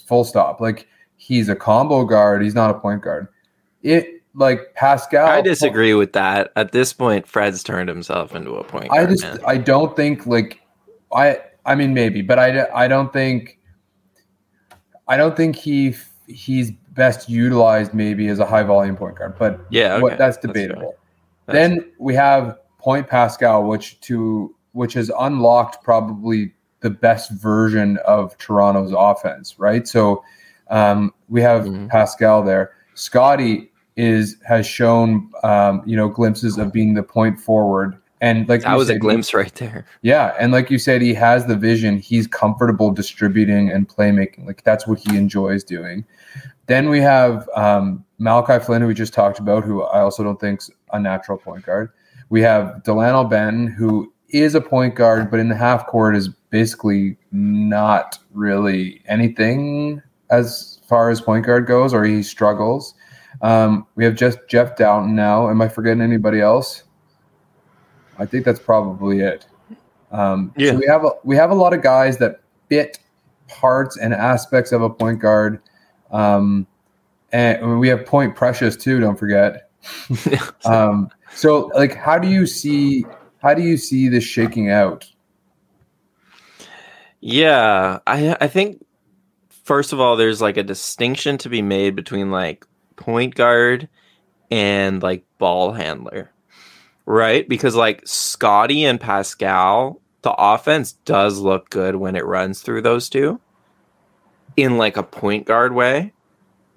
Full 0.07 0.23
stop. 0.23 0.61
Like 0.61 0.87
he's 1.17 1.49
a 1.49 1.55
combo 1.55 2.05
guard. 2.05 2.43
He's 2.43 2.55
not 2.55 2.69
a 2.71 2.79
point 2.79 3.01
guard. 3.01 3.27
It 3.81 4.21
like 4.35 4.73
Pascal. 4.75 5.27
I 5.27 5.41
disagree 5.41 5.93
with 5.93 6.13
that. 6.13 6.51
At 6.55 6.71
this 6.71 6.93
point, 6.93 7.27
Fred's 7.27 7.63
turned 7.63 7.89
himself 7.89 8.35
into 8.35 8.51
a 8.53 8.63
point 8.63 8.89
guard. 8.89 9.07
I 9.07 9.09
just 9.09 9.23
man. 9.23 9.39
I 9.45 9.57
don't 9.57 9.95
think 9.95 10.25
like 10.25 10.61
I 11.13 11.39
I 11.65 11.75
mean, 11.75 11.93
maybe, 11.93 12.21
but 12.21 12.39
I, 12.39 12.67
I 12.73 12.87
don't 12.87 13.13
think 13.13 13.59
I 15.07 15.17
don't 15.17 15.35
think 15.35 15.55
he 15.55 15.95
he's 16.27 16.71
best 16.91 17.29
utilized 17.29 17.93
maybe 17.93 18.27
as 18.27 18.39
a 18.39 18.45
high 18.45 18.63
volume 18.63 18.95
point 18.95 19.17
guard. 19.17 19.37
But 19.37 19.65
yeah, 19.69 19.93
okay. 19.93 20.01
what, 20.01 20.17
that's 20.17 20.37
debatable. 20.37 20.95
That's 21.45 21.57
then 21.57 21.91
we 21.97 22.13
have 22.15 22.57
Point 22.77 23.07
Pascal, 23.07 23.63
which 23.63 23.99
to 24.01 24.55
which 24.71 24.93
has 24.93 25.11
unlocked 25.19 25.83
probably 25.83 26.53
the 26.82 26.89
best 26.89 27.32
version 27.32 27.97
of 28.05 28.38
Toronto's 28.38 28.93
offense, 28.95 29.59
right? 29.59 29.88
So 29.88 30.23
um, 30.69 31.13
we 31.27 31.41
have 31.41 31.63
mm-hmm. 31.63 31.88
Pascal 31.88 32.43
there. 32.43 32.73
Scotty 32.93 33.71
is 33.95 34.38
has 34.47 34.65
shown 34.65 35.30
um, 35.43 35.82
you 35.86 35.95
know 35.95 36.07
glimpses 36.07 36.57
of 36.57 36.71
being 36.71 36.93
the 36.93 37.03
point 37.03 37.39
forward 37.39 37.99
and 38.21 38.47
like 38.49 38.63
that 38.63 38.75
was 38.75 38.88
said, 38.88 38.97
a 38.97 38.99
glimpse 38.99 39.34
right 39.34 39.53
there. 39.55 39.86
Yeah, 40.01 40.34
and 40.39 40.51
like 40.51 40.69
you 40.69 40.77
said, 40.77 41.01
he 41.01 41.13
has 41.13 41.45
the 41.45 41.55
vision. 41.55 41.97
He's 41.97 42.27
comfortable 42.27 42.91
distributing 42.91 43.69
and 43.69 43.88
playmaking. 43.88 44.45
Like 44.45 44.63
that's 44.63 44.86
what 44.86 44.99
he 44.99 45.15
enjoys 45.15 45.63
doing. 45.63 46.05
Then 46.65 46.89
we 46.89 46.99
have 46.99 47.47
um, 47.55 48.03
Malachi 48.17 48.63
Flynn, 48.63 48.82
who 48.82 48.88
we 48.88 48.93
just 48.93 49.13
talked 49.13 49.39
about, 49.39 49.63
who 49.63 49.84
I 49.84 50.01
also 50.01 50.23
don't 50.23 50.39
think's 50.39 50.69
a 50.91 50.99
natural 50.99 51.38
point 51.38 51.65
guard. 51.65 51.91
We 52.30 52.41
have 52.41 52.84
Dalano 52.84 53.30
Banton, 53.30 53.73
who 53.73 54.13
is 54.30 54.55
a 54.55 54.61
point 54.61 54.95
guard, 54.95 55.30
but 55.32 55.39
in 55.39 55.49
the 55.49 55.55
half 55.55 55.88
court 55.88 56.15
is 56.15 56.30
basically 56.49 57.17
not 57.32 58.17
really 58.34 59.01
anything 59.07 60.01
as 60.30 60.80
far 60.88 61.09
as 61.09 61.21
point 61.21 61.45
guard 61.45 61.67
goes, 61.67 61.93
or 61.93 62.03
he 62.03 62.23
struggles. 62.23 62.93
Um, 63.41 63.86
we 63.95 64.03
have 64.03 64.15
just 64.15 64.39
Jeff 64.47 64.75
Dowtin 64.75 65.11
now. 65.11 65.49
Am 65.49 65.61
I 65.61 65.67
forgetting 65.67 66.01
anybody 66.01 66.41
else? 66.41 66.84
I 68.17 68.25
think 68.25 68.45
that's 68.45 68.59
probably 68.59 69.19
it. 69.19 69.47
Um, 70.11 70.53
Yeah. 70.57 70.71
So 70.71 70.77
we 70.77 70.88
have 70.88 71.05
a, 71.05 71.11
we 71.23 71.36
have 71.36 71.51
a 71.51 71.55
lot 71.55 71.73
of 71.73 71.82
guys 71.82 72.17
that 72.17 72.41
fit 72.67 72.99
parts 73.47 73.97
and 73.97 74.13
aspects 74.13 74.71
of 74.71 74.82
a 74.82 74.89
point 74.89 75.19
guard. 75.19 75.61
Um, 76.11 76.67
and 77.32 77.80
we 77.80 77.88
have 77.89 78.05
Point 78.05 78.36
Precious 78.36 78.75
too. 78.75 78.99
Don't 78.99 79.17
forget. 79.17 79.69
Um, 80.65 81.09
so 81.34 81.67
like, 81.67 81.95
how 81.95 82.19
do 82.19 82.27
you 82.27 82.45
see 82.45 83.05
how 83.41 83.53
do 83.53 83.61
you 83.61 83.77
see 83.77 84.07
this 84.07 84.23
shaking 84.23 84.69
out? 84.69 85.09
Yeah, 87.21 87.99
I 88.07 88.37
I 88.39 88.47
think 88.47 88.85
first 89.63 89.93
of 89.93 89.99
all, 89.99 90.15
there's 90.15 90.41
like 90.41 90.57
a 90.57 90.63
distinction 90.63 91.37
to 91.39 91.49
be 91.49 91.61
made 91.61 91.95
between 91.95 92.31
like 92.31 92.65
point 92.95 93.35
guard 93.35 93.89
and 94.51 95.01
like 95.03 95.25
ball 95.37 95.73
handler, 95.73 96.31
right? 97.05 97.47
Because 97.47 97.75
like 97.75 98.01
Scotty 98.05 98.85
and 98.85 98.99
Pascal, 98.99 100.01
the 100.21 100.33
offense 100.33 100.93
does 101.05 101.39
look 101.39 101.69
good 101.69 101.95
when 101.97 102.15
it 102.15 102.25
runs 102.25 102.61
through 102.61 102.81
those 102.81 103.09
two 103.09 103.39
in 104.57 104.77
like 104.77 104.97
a 104.97 105.03
point 105.03 105.45
guard 105.45 105.73
way, 105.73 106.13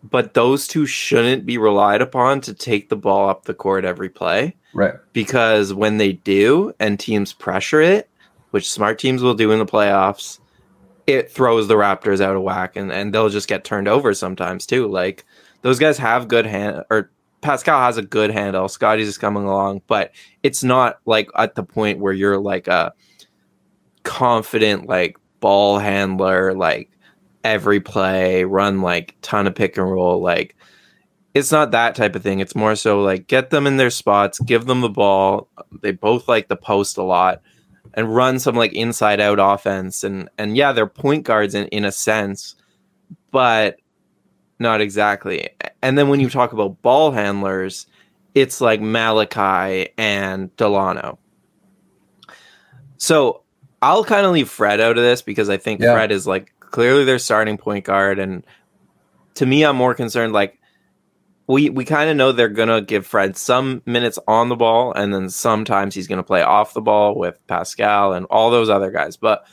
but 0.02 0.34
those 0.34 0.66
two 0.66 0.84
shouldn't 0.86 1.46
be 1.46 1.58
relied 1.58 2.02
upon 2.02 2.40
to 2.42 2.54
take 2.54 2.88
the 2.88 2.96
ball 2.96 3.28
up 3.28 3.44
the 3.44 3.54
court 3.54 3.84
every 3.84 4.08
play 4.08 4.54
Right. 4.74 4.94
because 5.12 5.72
when 5.72 5.98
they 5.98 6.12
do 6.12 6.72
and 6.80 6.98
teams 6.98 7.32
pressure 7.32 7.80
it, 7.80 8.08
which 8.50 8.70
smart 8.70 8.98
teams 8.98 9.22
will 9.22 9.34
do 9.34 9.50
in 9.52 9.58
the 9.58 9.66
playoffs, 9.66 10.38
it 11.06 11.30
throws 11.30 11.68
the 11.68 11.74
Raptors 11.74 12.20
out 12.20 12.36
of 12.36 12.42
whack 12.42 12.76
and, 12.76 12.90
and 12.92 13.12
they'll 13.14 13.28
just 13.28 13.48
get 13.48 13.64
turned 13.64 13.88
over 13.88 14.12
sometimes 14.14 14.66
too. 14.66 14.88
Like 14.88 15.24
those 15.62 15.78
guys 15.78 15.98
have 15.98 16.28
good 16.28 16.46
hand 16.46 16.84
or 16.90 17.10
Pascal 17.40 17.80
has 17.80 17.96
a 17.96 18.02
good 18.02 18.30
handle. 18.30 18.68
Scotty's 18.68 19.08
just 19.08 19.20
coming 19.20 19.42
along, 19.44 19.82
but 19.88 20.12
it's 20.44 20.62
not 20.62 21.00
like 21.06 21.28
at 21.36 21.54
the 21.56 21.64
point 21.64 21.98
where 21.98 22.12
you're 22.12 22.38
like 22.38 22.68
a 22.68 22.92
confident 24.04 24.86
like 24.88 25.16
ball 25.40 25.78
handler, 25.78 26.54
like 26.54 26.90
every 27.44 27.80
play, 27.80 28.44
run 28.44 28.82
like 28.82 29.16
ton 29.22 29.46
of 29.46 29.54
pick 29.54 29.76
and 29.76 29.90
roll, 29.90 30.20
like 30.20 30.56
it's 31.34 31.50
not 31.50 31.70
that 31.70 31.94
type 31.94 32.14
of 32.14 32.22
thing. 32.22 32.40
It's 32.40 32.54
more 32.54 32.76
so 32.76 33.00
like 33.02 33.26
get 33.26 33.50
them 33.50 33.66
in 33.66 33.76
their 33.78 33.90
spots, 33.90 34.38
give 34.40 34.66
them 34.66 34.80
the 34.82 34.88
ball. 34.90 35.48
They 35.80 35.92
both 35.92 36.28
like 36.28 36.48
the 36.48 36.56
post 36.56 36.98
a 36.98 37.02
lot 37.02 37.40
and 37.94 38.14
run 38.14 38.38
some 38.38 38.54
like 38.54 38.72
inside 38.74 39.20
out 39.20 39.38
offense. 39.40 40.04
And 40.04 40.28
and 40.38 40.56
yeah, 40.56 40.72
they're 40.72 40.86
point 40.86 41.24
guards 41.24 41.54
in, 41.54 41.68
in 41.68 41.84
a 41.84 41.92
sense, 41.92 42.54
but 43.30 43.78
not 44.58 44.80
exactly. 44.80 45.48
And 45.80 45.96
then 45.96 46.08
when 46.08 46.20
you 46.20 46.28
talk 46.28 46.52
about 46.52 46.82
ball 46.82 47.12
handlers, 47.12 47.86
it's 48.34 48.60
like 48.60 48.80
Malachi 48.80 49.90
and 49.98 50.54
Dalano. 50.56 51.18
So 52.98 53.42
I'll 53.80 54.04
kind 54.04 54.24
of 54.26 54.32
leave 54.32 54.48
Fred 54.48 54.80
out 54.80 54.96
of 54.96 55.02
this 55.02 55.22
because 55.22 55.48
I 55.48 55.56
think 55.56 55.80
Yeah. 55.80 55.94
Fred 55.94 56.12
is 56.12 56.26
like 56.26 56.52
clearly 56.72 57.04
their 57.04 57.20
starting 57.20 57.56
point 57.56 57.84
guard. 57.84 58.18
And 58.18 58.44
to 59.34 59.46
me, 59.46 59.64
I'm 59.64 59.76
more 59.76 59.94
concerned 59.94 60.32
like 60.32 60.58
we 61.46 61.70
we 61.70 61.84
kind 61.84 62.10
of 62.10 62.16
know 62.16 62.32
they're 62.32 62.48
gonna 62.48 62.82
give 62.82 63.06
Fred 63.06 63.36
some 63.36 63.82
minutes 63.86 64.18
on 64.26 64.48
the 64.48 64.56
ball, 64.56 64.92
and 64.92 65.14
then 65.14 65.30
sometimes 65.30 65.94
he's 65.94 66.08
gonna 66.08 66.22
play 66.24 66.42
off 66.42 66.74
the 66.74 66.80
ball 66.80 67.14
with 67.14 67.38
Pascal 67.46 68.12
and 68.12 68.26
all 68.26 68.50
those 68.50 68.68
other 68.68 68.90
guys. 68.90 69.16
But 69.16 69.44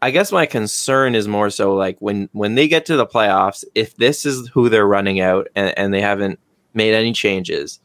I 0.00 0.10
guess 0.10 0.32
my 0.32 0.46
concern 0.46 1.14
is 1.14 1.28
more 1.28 1.50
so 1.50 1.74
like 1.74 1.96
when 2.00 2.28
when 2.32 2.54
they 2.54 2.68
get 2.68 2.86
to 2.86 2.96
the 2.96 3.06
playoffs, 3.06 3.64
if 3.74 3.96
this 3.96 4.24
is 4.24 4.48
who 4.48 4.68
they're 4.68 4.86
running 4.86 5.20
out 5.20 5.48
and, 5.54 5.76
and 5.78 5.94
they 5.94 6.00
haven't 6.00 6.40
made 6.74 6.94
any 6.94 7.12
changes, 7.12 7.78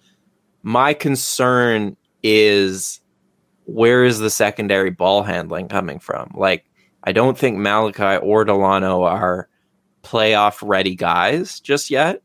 my 0.63 0.93
concern 0.93 1.97
is 2.23 3.01
where 3.65 4.03
is 4.03 4.19
the 4.19 4.29
secondary 4.29 4.89
ball 4.89 5.23
handling 5.23 5.67
coming 5.67 5.99
from? 5.99 6.31
Like, 6.33 6.65
I 7.07 7.13
don't 7.13 7.37
think 7.37 7.57
Malachi 7.57 8.17
or 8.17 8.43
Dalano 8.43 9.09
are 9.09 9.47
playoff 10.03 10.59
ready 10.61 10.93
guys 10.93 11.61
just 11.61 11.89
yet. 11.89 12.21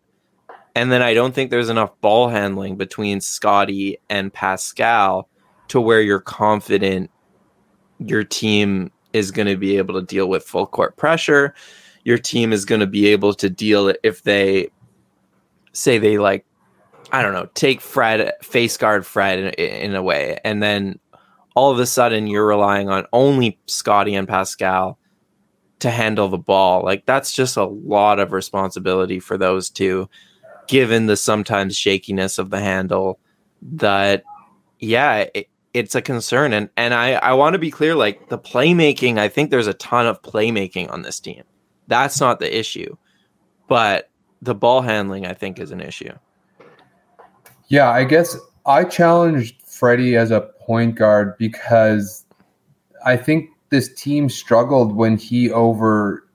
And 0.75 0.91
then 0.91 1.03
I 1.03 1.15
don't 1.15 1.33
think 1.33 1.53
there's 1.53 1.69
enough 1.69 1.93
ball 2.01 2.29
handling 2.29 2.77
between 2.77 3.21
Scotty 3.21 4.01
and 4.11 4.33
Pascal 4.33 5.29
to 5.69 5.81
where 5.81 6.01
you're 6.01 6.19
confident 6.19 7.13
your 8.01 8.25
team 8.25 8.91
is 9.13 9.31
going 9.31 9.47
to 9.47 9.57
be 9.57 9.77
able 9.77 9.95
to 9.95 10.05
deal 10.05 10.29
with 10.29 10.43
full 10.43 10.67
court 10.67 10.97
pressure. 10.97 11.55
Your 12.03 12.19
team 12.19 12.53
is 12.53 12.65
going 12.65 12.81
to 12.81 12.87
be 12.89 13.07
able 13.07 13.35
to 13.35 13.49
deal 13.49 13.95
if 14.03 14.25
they 14.25 14.69
say 15.73 15.99
they 15.99 16.19
like, 16.19 16.45
I 17.13 17.23
don't 17.23 17.35
know, 17.35 17.49
take 17.55 17.81
Fred, 17.81 18.33
face 18.43 18.77
guard 18.77 19.07
Fred 19.07 19.39
in, 19.39 19.51
in 19.53 19.95
a 19.95 20.03
way. 20.03 20.41
And 20.43 20.61
then 20.61 20.99
all 21.55 21.71
of 21.71 21.79
a 21.79 21.87
sudden 21.87 22.27
you're 22.27 22.47
relying 22.47 22.89
on 22.89 23.07
only 23.13 23.59
Scotty 23.67 24.15
and 24.15 24.29
Pascal 24.29 24.99
to 25.81 25.91
handle 25.91 26.29
the 26.29 26.39
ball. 26.39 26.83
Like 26.83 27.07
that's 27.07 27.33
just 27.33 27.57
a 27.57 27.65
lot 27.65 28.19
of 28.19 28.33
responsibility 28.33 29.21
for 29.21 29.37
those 29.37 29.71
two 29.71 30.09
given 30.69 31.07
the 31.07 31.17
sometimes 31.17 31.77
shakiness 31.77 32.39
of 32.39 32.51
the 32.51 32.61
handle 32.61 33.19
that 33.61 34.23
yeah 34.79 35.27
it, 35.35 35.49
it's 35.75 35.95
a 35.95 36.03
concern. 36.03 36.53
And 36.53 36.69
and 36.77 36.95
i 36.95 37.15
i 37.15 37.33
want 37.33 37.55
to 37.55 37.59
be 37.59 37.71
clear 37.71 37.95
like 37.95 38.29
the 38.29 38.39
playmaking 38.39 39.19
i 39.19 39.29
think 39.29 39.51
there's 39.51 39.67
a 39.67 39.75
ton 39.75 40.07
of 40.07 40.23
playmaking 40.23 40.91
on 40.91 41.03
this 41.03 41.21
team. 41.21 41.43
That's 41.89 42.21
not 42.21 42.39
the 42.39 42.59
issue 42.59 42.97
but 43.69 44.11
the 44.43 44.55
ball 44.55 44.83
handling 44.83 45.25
i 45.25 45.33
think 45.33 45.59
is 45.59 45.71
an 45.71 45.81
issue. 45.81 46.13
Yeah, 47.69 47.89
I 47.89 48.05
guess 48.05 48.37
I 48.67 48.85
challenged 48.85 49.63
Freddie 49.63 50.15
as 50.15 50.31
a 50.31 50.51
point 50.67 50.95
guard 50.95 51.37
because 51.39 52.27
I 53.05 53.17
think 53.17 53.51
this 53.71 53.93
team 53.95 54.29
struggled 54.29 54.95
when 54.95 55.17
he 55.17 55.51
over 55.51 56.27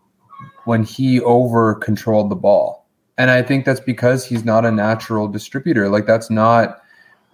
when 0.66 0.84
he 0.84 1.22
over 1.22 1.76
controlled 1.76 2.30
the 2.30 2.36
ball. 2.36 2.88
And 3.18 3.32
I 3.32 3.42
think 3.42 3.66
that's 3.66 3.80
because 3.80 4.26
he's 4.26 4.44
not 4.44 4.66
a 4.66 4.72
natural 4.72 5.28
distributor. 5.28 5.90
Like 5.90 6.06
that's 6.06 6.30
not 6.30 6.82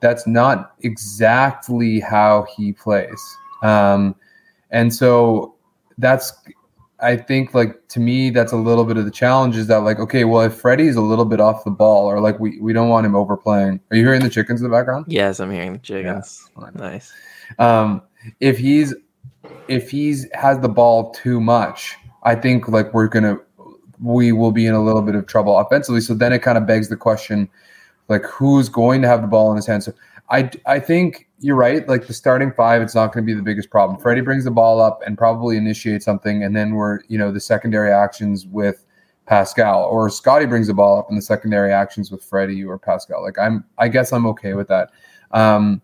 that's 0.02 0.28
not 0.28 0.76
exactly 0.82 2.00
how 2.00 2.46
he 2.56 2.74
plays. 2.74 3.22
Um 3.62 4.16
and 4.72 4.94
so 4.94 5.56
that's 5.98 6.34
I 7.00 7.18
think 7.18 7.54
like 7.54 7.86
to 7.90 8.00
me 8.00 8.30
that's 8.30 8.54
a 8.54 8.58
little 8.58 8.86
bit 8.86 8.98
of 8.98 9.06
the 9.06 9.12
challenge 9.12 9.58
is 9.58 9.68
that 9.68 9.80
like 9.80 10.00
okay 10.00 10.24
well 10.24 10.42
if 10.42 10.54
Freddie's 10.56 10.96
a 10.96 11.02
little 11.02 11.26
bit 11.26 11.40
off 11.42 11.64
the 11.66 11.72
ball 11.72 12.06
or 12.06 12.20
like 12.22 12.40
we, 12.40 12.60
we 12.60 12.72
don't 12.74 12.90
want 12.90 13.06
him 13.06 13.16
overplaying. 13.16 13.80
Are 13.92 13.98
you 13.98 14.04
hearing 14.04 14.22
the 14.22 14.30
chickens 14.30 14.62
in 14.62 14.70
the 14.70 14.76
background? 14.76 15.06
yes 15.10 15.40
i'm 15.40 15.52
hearing 15.52 15.74
the 15.74 15.80
chickens 15.80 16.50
Yeah. 16.58 16.70
nice 16.76 17.12
Um 17.60 18.02
if 18.40 18.58
he's 18.58 18.94
if 19.68 19.90
he's 19.92 20.28
has 20.34 20.60
the 20.60 20.70
ball 20.70 21.12
too 21.12 21.42
much, 21.42 21.96
I 22.24 22.36
think 22.36 22.70
like 22.70 22.94
we're 22.94 23.08
gonna 23.10 23.38
we 24.02 24.32
will 24.32 24.52
be 24.52 24.66
in 24.66 24.74
a 24.74 24.84
little 24.84 25.02
bit 25.02 25.16
of 25.16 25.26
trouble 25.28 25.58
offensively. 25.58 26.02
So 26.02 26.14
then 26.14 26.34
it 26.34 26.40
kind 26.40 26.58
of 26.58 26.66
begs 26.66 26.90
the 26.90 26.98
question 26.98 27.50
like 28.10 28.24
who's 28.26 28.70
going 28.70 29.02
to 29.02 29.08
have 29.08 29.22
the 29.22 29.28
ball 29.28 29.50
in 29.52 29.56
his 29.58 29.66
hands. 29.66 29.86
So 29.86 29.94
I 30.30 30.50
I 30.66 30.80
think 30.80 31.28
you're 31.44 31.58
right. 31.58 31.88
Like 31.88 32.08
the 32.08 32.14
starting 32.14 32.54
five, 32.54 32.82
it's 32.82 32.96
not 32.96 33.14
going 33.14 33.26
to 33.26 33.28
be 33.30 33.36
the 33.36 33.44
biggest 33.44 33.70
problem. 33.70 34.00
Freddie 34.00 34.22
brings 34.22 34.46
the 34.46 34.52
ball 34.52 34.82
up 34.82 35.02
and 35.06 35.18
probably 35.18 35.58
initiates 35.58 36.06
something, 36.06 36.44
and 36.44 36.56
then 36.56 36.76
we're 36.76 37.02
you 37.10 37.18
know 37.18 37.32
the 37.32 37.40
secondary 37.40 37.92
actions 37.92 38.48
with 38.48 38.86
Pascal 39.26 39.84
or 39.84 40.10
Scotty 40.10 40.46
brings 40.46 40.68
the 40.68 40.74
ball 40.74 40.98
up 40.98 41.08
in 41.10 41.16
the 41.16 41.22
secondary 41.22 41.74
actions 41.74 42.12
with 42.12 42.24
Freddie 42.24 42.64
or 42.64 42.80
Pascal. 42.80 43.22
Like 43.22 43.38
I'm 43.38 43.66
I 43.78 43.90
guess 43.90 44.14
I'm 44.14 44.26
okay 44.28 44.54
with 44.54 44.70
that. 44.70 44.92
Um, 45.32 45.82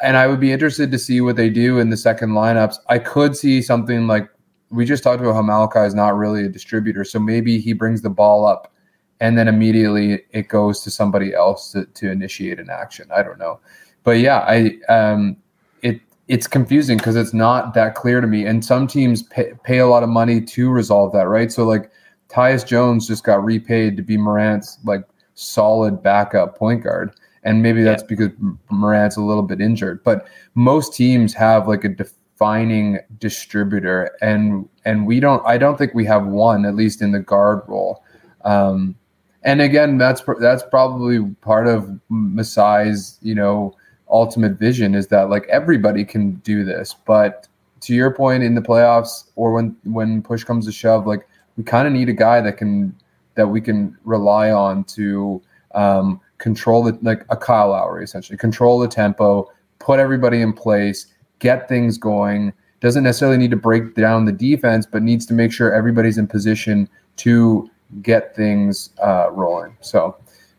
and 0.00 0.16
I 0.16 0.28
would 0.28 0.38
be 0.38 0.52
interested 0.52 0.92
to 0.92 0.98
see 0.98 1.20
what 1.20 1.34
they 1.34 1.50
do 1.50 1.80
in 1.80 1.90
the 1.90 1.96
second 1.96 2.30
lineups. 2.30 2.76
I 2.88 3.00
could 3.00 3.36
see 3.36 3.60
something 3.60 4.06
like 4.06 4.30
we 4.70 4.84
just 4.84 5.02
talked 5.02 5.20
about 5.20 5.34
how 5.34 5.42
Malachi 5.42 5.80
is 5.80 5.94
not 5.94 6.16
really 6.16 6.44
a 6.44 6.48
distributor, 6.48 7.02
so 7.02 7.18
maybe 7.18 7.58
he 7.58 7.72
brings 7.72 8.02
the 8.02 8.10
ball 8.10 8.46
up 8.46 8.72
and 9.20 9.36
then 9.36 9.48
immediately 9.48 10.22
it 10.32 10.48
goes 10.48 10.82
to 10.82 10.90
somebody 10.90 11.34
else 11.34 11.72
to, 11.72 11.86
to 11.86 12.10
initiate 12.10 12.60
an 12.60 12.68
action. 12.70 13.08
I 13.14 13.22
don't 13.22 13.38
know, 13.38 13.60
but 14.06 14.20
yeah, 14.20 14.38
I 14.38 14.78
um, 14.88 15.36
it 15.82 16.00
it's 16.28 16.46
confusing 16.46 16.96
because 16.96 17.16
it's 17.16 17.34
not 17.34 17.74
that 17.74 17.96
clear 17.96 18.20
to 18.20 18.26
me. 18.28 18.46
And 18.46 18.64
some 18.64 18.86
teams 18.86 19.24
pay, 19.24 19.52
pay 19.64 19.78
a 19.78 19.88
lot 19.88 20.04
of 20.04 20.08
money 20.08 20.40
to 20.40 20.70
resolve 20.70 21.12
that, 21.12 21.26
right? 21.26 21.50
So 21.50 21.64
like 21.64 21.90
Tyus 22.28 22.64
Jones 22.64 23.08
just 23.08 23.24
got 23.24 23.44
repaid 23.44 23.96
to 23.96 24.04
be 24.04 24.16
Morant's 24.16 24.78
like 24.84 25.02
solid 25.34 26.04
backup 26.04 26.56
point 26.56 26.84
guard. 26.84 27.10
And 27.42 27.64
maybe 27.64 27.82
that's 27.82 28.04
because 28.04 28.30
Morant's 28.70 29.16
a 29.16 29.22
little 29.22 29.42
bit 29.42 29.60
injured, 29.60 30.04
but 30.04 30.28
most 30.54 30.94
teams 30.94 31.34
have 31.34 31.66
like 31.66 31.82
a 31.82 31.88
defining 31.88 33.00
distributor, 33.18 34.16
and 34.20 34.68
and 34.84 35.04
we 35.04 35.18
don't. 35.18 35.44
I 35.44 35.58
don't 35.58 35.76
think 35.78 35.94
we 35.94 36.04
have 36.04 36.26
one, 36.26 36.64
at 36.64 36.76
least 36.76 37.02
in 37.02 37.10
the 37.10 37.20
guard 37.20 37.62
role. 37.66 38.04
Um, 38.44 38.94
and 39.42 39.60
again, 39.60 39.98
that's 39.98 40.22
that's 40.40 40.62
probably 40.70 41.24
part 41.40 41.66
of 41.66 41.90
Masai's, 42.10 43.18
you 43.22 43.34
know, 43.34 43.76
ultimate 44.08 44.52
vision 44.58 44.94
is 44.94 45.08
that 45.08 45.30
like 45.30 45.46
everybody 45.48 46.04
can 46.04 46.32
do 46.36 46.64
this. 46.64 46.94
But 47.06 47.48
to 47.82 47.94
your 47.94 48.10
point, 48.10 48.42
in 48.42 48.54
the 48.54 48.60
playoffs 48.62 49.24
or 49.36 49.52
when 49.52 49.76
when 49.84 50.22
push 50.22 50.44
comes 50.44 50.66
to 50.66 50.72
shove, 50.72 51.06
like 51.06 51.28
we 51.56 51.64
kind 51.64 51.86
of 51.86 51.92
need 51.92 52.08
a 52.08 52.12
guy 52.14 52.40
that 52.40 52.56
can 52.56 52.94
that 53.34 53.48
we 53.48 53.60
can 53.60 53.96
rely 54.04 54.50
on 54.50 54.84
to 54.84 55.42
um, 55.74 56.20
control 56.38 56.82
the 56.82 56.98
like 57.02 57.24
a 57.30 57.36
Kyle 57.36 57.70
Lowry 57.70 58.04
essentially, 58.04 58.38
control 58.38 58.78
the 58.78 58.88
tempo, 58.88 59.50
put 59.78 59.98
everybody 59.98 60.40
in 60.40 60.52
place, 60.52 61.06
get 61.38 61.68
things 61.68 61.98
going. 61.98 62.52
Doesn't 62.80 63.04
necessarily 63.04 63.38
need 63.38 63.50
to 63.50 63.56
break 63.56 63.94
down 63.94 64.26
the 64.26 64.32
defense, 64.32 64.86
but 64.86 65.02
needs 65.02 65.24
to 65.26 65.34
make 65.34 65.52
sure 65.52 65.72
everybody's 65.72 66.18
in 66.18 66.26
position 66.26 66.88
to 67.16 67.70
get 68.02 68.36
things 68.36 68.90
uh, 69.02 69.30
rolling. 69.30 69.76
So, 69.80 70.16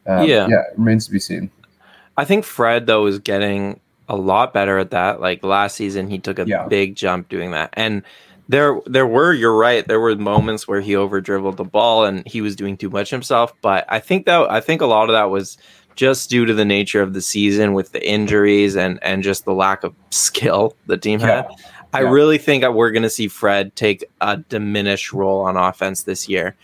um, 0.07 0.27
Yeah. 0.27 0.47
yeah, 0.47 0.61
it 0.61 0.77
remains 0.77 1.05
to 1.05 1.11
be 1.11 1.19
seen. 1.19 1.51
I 2.17 2.25
think 2.25 2.43
Fred 2.45 2.87
though 2.87 3.05
is 3.05 3.19
getting 3.19 3.79
a 4.09 4.15
lot 4.15 4.53
better 4.53 4.77
at 4.77 4.91
that. 4.91 5.19
Like 5.21 5.43
last 5.43 5.75
season, 5.75 6.09
he 6.09 6.19
took 6.19 6.39
a 6.39 6.45
Yeah. 6.47 6.65
big 6.67 6.95
jump 6.95 7.29
doing 7.29 7.51
that, 7.51 7.69
and 7.73 8.01
there 8.49 8.79
there 8.85 9.05
were 9.07 9.33
you're 9.33 9.55
right. 9.57 9.85
There 9.87 9.99
were 9.99 10.15
moments 10.15 10.67
where 10.67 10.79
he 10.81 10.95
over 10.95 11.19
dribbled 11.21 11.57
the 11.57 11.65
ball 11.65 12.05
and 12.05 12.25
he 12.25 12.39
was 12.41 12.55
doing 12.55 12.77
too 12.77 12.89
much 12.89 13.09
himself. 13.09 13.53
But 13.61 13.85
I 13.89 13.99
think 13.99 14.25
that 14.25 14.49
I 14.49 14.61
think 14.61 14.81
a 14.81 14.85
lot 14.85 15.09
of 15.09 15.13
that 15.13 15.29
was 15.29 15.57
just 15.95 16.29
due 16.29 16.45
to 16.45 16.53
the 16.53 16.63
nature 16.63 17.01
of 17.01 17.13
the 17.13 17.21
season 17.21 17.73
with 17.73 17.91
the 17.91 18.07
injuries 18.07 18.75
and 18.77 18.99
and 19.03 19.21
just 19.23 19.43
the 19.45 19.53
lack 19.53 19.83
of 19.83 19.93
skill 20.11 20.75
the 20.85 20.97
team 20.97 21.19
Yeah. 21.19 21.27
had. 21.27 21.47
I 21.93 22.01
Yeah. 22.03 22.09
really 22.11 22.37
think 22.37 22.61
that 22.61 22.73
we're 22.73 22.91
going 22.91 23.03
to 23.03 23.09
see 23.09 23.27
Fred 23.27 23.75
take 23.75 24.05
a 24.21 24.37
diminished 24.37 25.11
role 25.13 25.41
on 25.41 25.57
offense 25.57 26.03
this 26.03 26.29
year. 26.29 26.55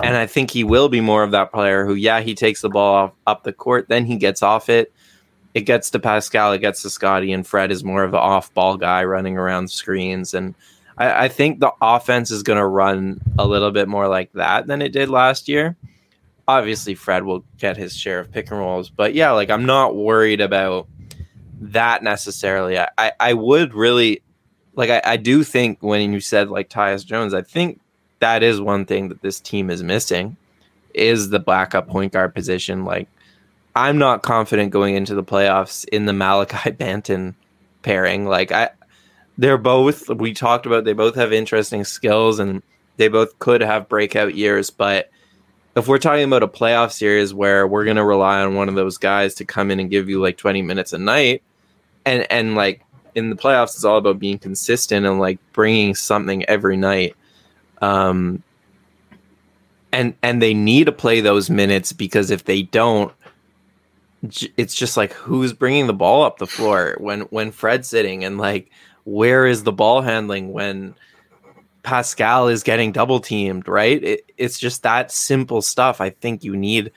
And 0.00 0.16
I 0.16 0.26
think 0.26 0.50
he 0.50 0.64
will 0.64 0.88
be 0.88 1.00
more 1.00 1.22
of 1.22 1.32
that 1.32 1.52
player 1.52 1.84
who, 1.84 1.94
yeah, 1.94 2.20
he 2.20 2.34
takes 2.34 2.62
the 2.62 2.68
ball 2.68 2.94
off, 2.94 3.12
up 3.26 3.44
the 3.44 3.52
court, 3.52 3.88
then 3.88 4.04
he 4.04 4.16
gets 4.16 4.42
off 4.42 4.68
it. 4.68 4.92
It 5.54 5.62
gets 5.62 5.90
to 5.90 5.98
Pascal, 5.98 6.52
it 6.52 6.60
gets 6.60 6.82
to 6.82 6.90
Scotty, 6.90 7.32
and 7.32 7.46
Fred 7.46 7.70
is 7.70 7.84
more 7.84 8.04
of 8.04 8.14
an 8.14 8.20
off 8.20 8.54
ball 8.54 8.78
guy 8.78 9.04
running 9.04 9.36
around 9.36 9.70
screens. 9.70 10.32
And 10.32 10.54
I, 10.96 11.24
I 11.24 11.28
think 11.28 11.60
the 11.60 11.72
offense 11.80 12.30
is 12.30 12.42
going 12.42 12.58
to 12.58 12.66
run 12.66 13.20
a 13.38 13.46
little 13.46 13.70
bit 13.70 13.86
more 13.86 14.08
like 14.08 14.32
that 14.32 14.66
than 14.66 14.80
it 14.80 14.92
did 14.92 15.10
last 15.10 15.48
year. 15.48 15.76
Obviously, 16.48 16.94
Fred 16.94 17.24
will 17.24 17.44
get 17.58 17.76
his 17.76 17.94
share 17.94 18.18
of 18.18 18.32
pick 18.32 18.50
and 18.50 18.58
rolls, 18.58 18.88
but 18.88 19.14
yeah, 19.14 19.30
like 19.32 19.50
I'm 19.50 19.66
not 19.66 19.94
worried 19.94 20.40
about 20.40 20.88
that 21.60 22.02
necessarily. 22.02 22.78
I, 22.78 22.88
I, 22.98 23.12
I 23.20 23.34
would 23.34 23.74
really 23.74 24.22
like 24.74 24.90
I, 24.90 25.02
I 25.04 25.16
do 25.16 25.44
think 25.44 25.82
when 25.82 26.12
you 26.12 26.20
said 26.20 26.48
like 26.48 26.68
Tyus 26.68 27.04
Jones, 27.04 27.34
I 27.34 27.42
think 27.42 27.80
that 28.22 28.44
is 28.44 28.60
one 28.60 28.86
thing 28.86 29.08
that 29.08 29.20
this 29.20 29.40
team 29.40 29.68
is 29.68 29.82
missing 29.82 30.36
is 30.94 31.30
the 31.30 31.40
backup 31.40 31.88
point 31.88 32.12
guard 32.12 32.32
position. 32.32 32.84
Like 32.84 33.08
I'm 33.74 33.98
not 33.98 34.22
confident 34.22 34.70
going 34.70 34.94
into 34.94 35.16
the 35.16 35.24
playoffs 35.24 35.84
in 35.88 36.06
the 36.06 36.12
Malachi 36.12 36.70
Banton 36.70 37.34
pairing. 37.82 38.26
Like 38.26 38.52
I 38.52 38.70
they're 39.38 39.58
both 39.58 40.08
we 40.08 40.32
talked 40.32 40.66
about 40.66 40.84
they 40.84 40.92
both 40.92 41.16
have 41.16 41.32
interesting 41.32 41.82
skills 41.82 42.38
and 42.38 42.62
they 42.96 43.08
both 43.08 43.36
could 43.40 43.60
have 43.60 43.88
breakout 43.88 44.36
years, 44.36 44.70
but 44.70 45.10
if 45.74 45.88
we're 45.88 45.98
talking 45.98 46.24
about 46.24 46.44
a 46.44 46.48
playoff 46.48 46.92
series 46.92 47.34
where 47.34 47.66
we're 47.66 47.84
going 47.84 47.96
to 47.96 48.04
rely 48.04 48.40
on 48.40 48.54
one 48.54 48.68
of 48.68 48.74
those 48.76 48.98
guys 48.98 49.34
to 49.34 49.44
come 49.44 49.70
in 49.70 49.80
and 49.80 49.90
give 49.90 50.08
you 50.08 50.20
like 50.20 50.36
20 50.36 50.62
minutes 50.62 50.92
a 50.92 50.98
night 50.98 51.42
and 52.04 52.24
and 52.30 52.54
like 52.54 52.84
in 53.16 53.30
the 53.30 53.36
playoffs 53.36 53.74
it's 53.74 53.84
all 53.84 53.98
about 53.98 54.20
being 54.20 54.38
consistent 54.38 55.06
and 55.06 55.18
like 55.18 55.40
bringing 55.52 55.92
something 55.92 56.44
every 56.44 56.76
night 56.76 57.16
um 57.82 58.42
and 59.92 60.14
and 60.22 60.40
they 60.40 60.54
need 60.54 60.84
to 60.84 60.92
play 60.92 61.20
those 61.20 61.50
minutes 61.50 61.92
because 61.92 62.30
if 62.30 62.44
they 62.44 62.62
don't 62.62 63.12
it's 64.56 64.74
just 64.74 64.96
like 64.96 65.12
who's 65.12 65.52
bringing 65.52 65.88
the 65.88 65.92
ball 65.92 66.22
up 66.22 66.38
the 66.38 66.46
floor 66.46 66.96
when 66.98 67.22
when 67.22 67.50
Fred's 67.50 67.88
sitting 67.88 68.24
and 68.24 68.38
like 68.38 68.70
where 69.04 69.46
is 69.46 69.64
the 69.64 69.72
ball 69.72 70.00
handling 70.00 70.52
when 70.52 70.94
Pascal 71.82 72.46
is 72.46 72.62
getting 72.62 72.92
double 72.92 73.18
teamed, 73.18 73.66
right? 73.66 74.02
It, 74.02 74.32
it's 74.38 74.60
just 74.60 74.84
that 74.84 75.10
simple 75.10 75.60
stuff. 75.60 76.00
I 76.00 76.10
think 76.10 76.44
you 76.44 76.54
need 76.54 76.92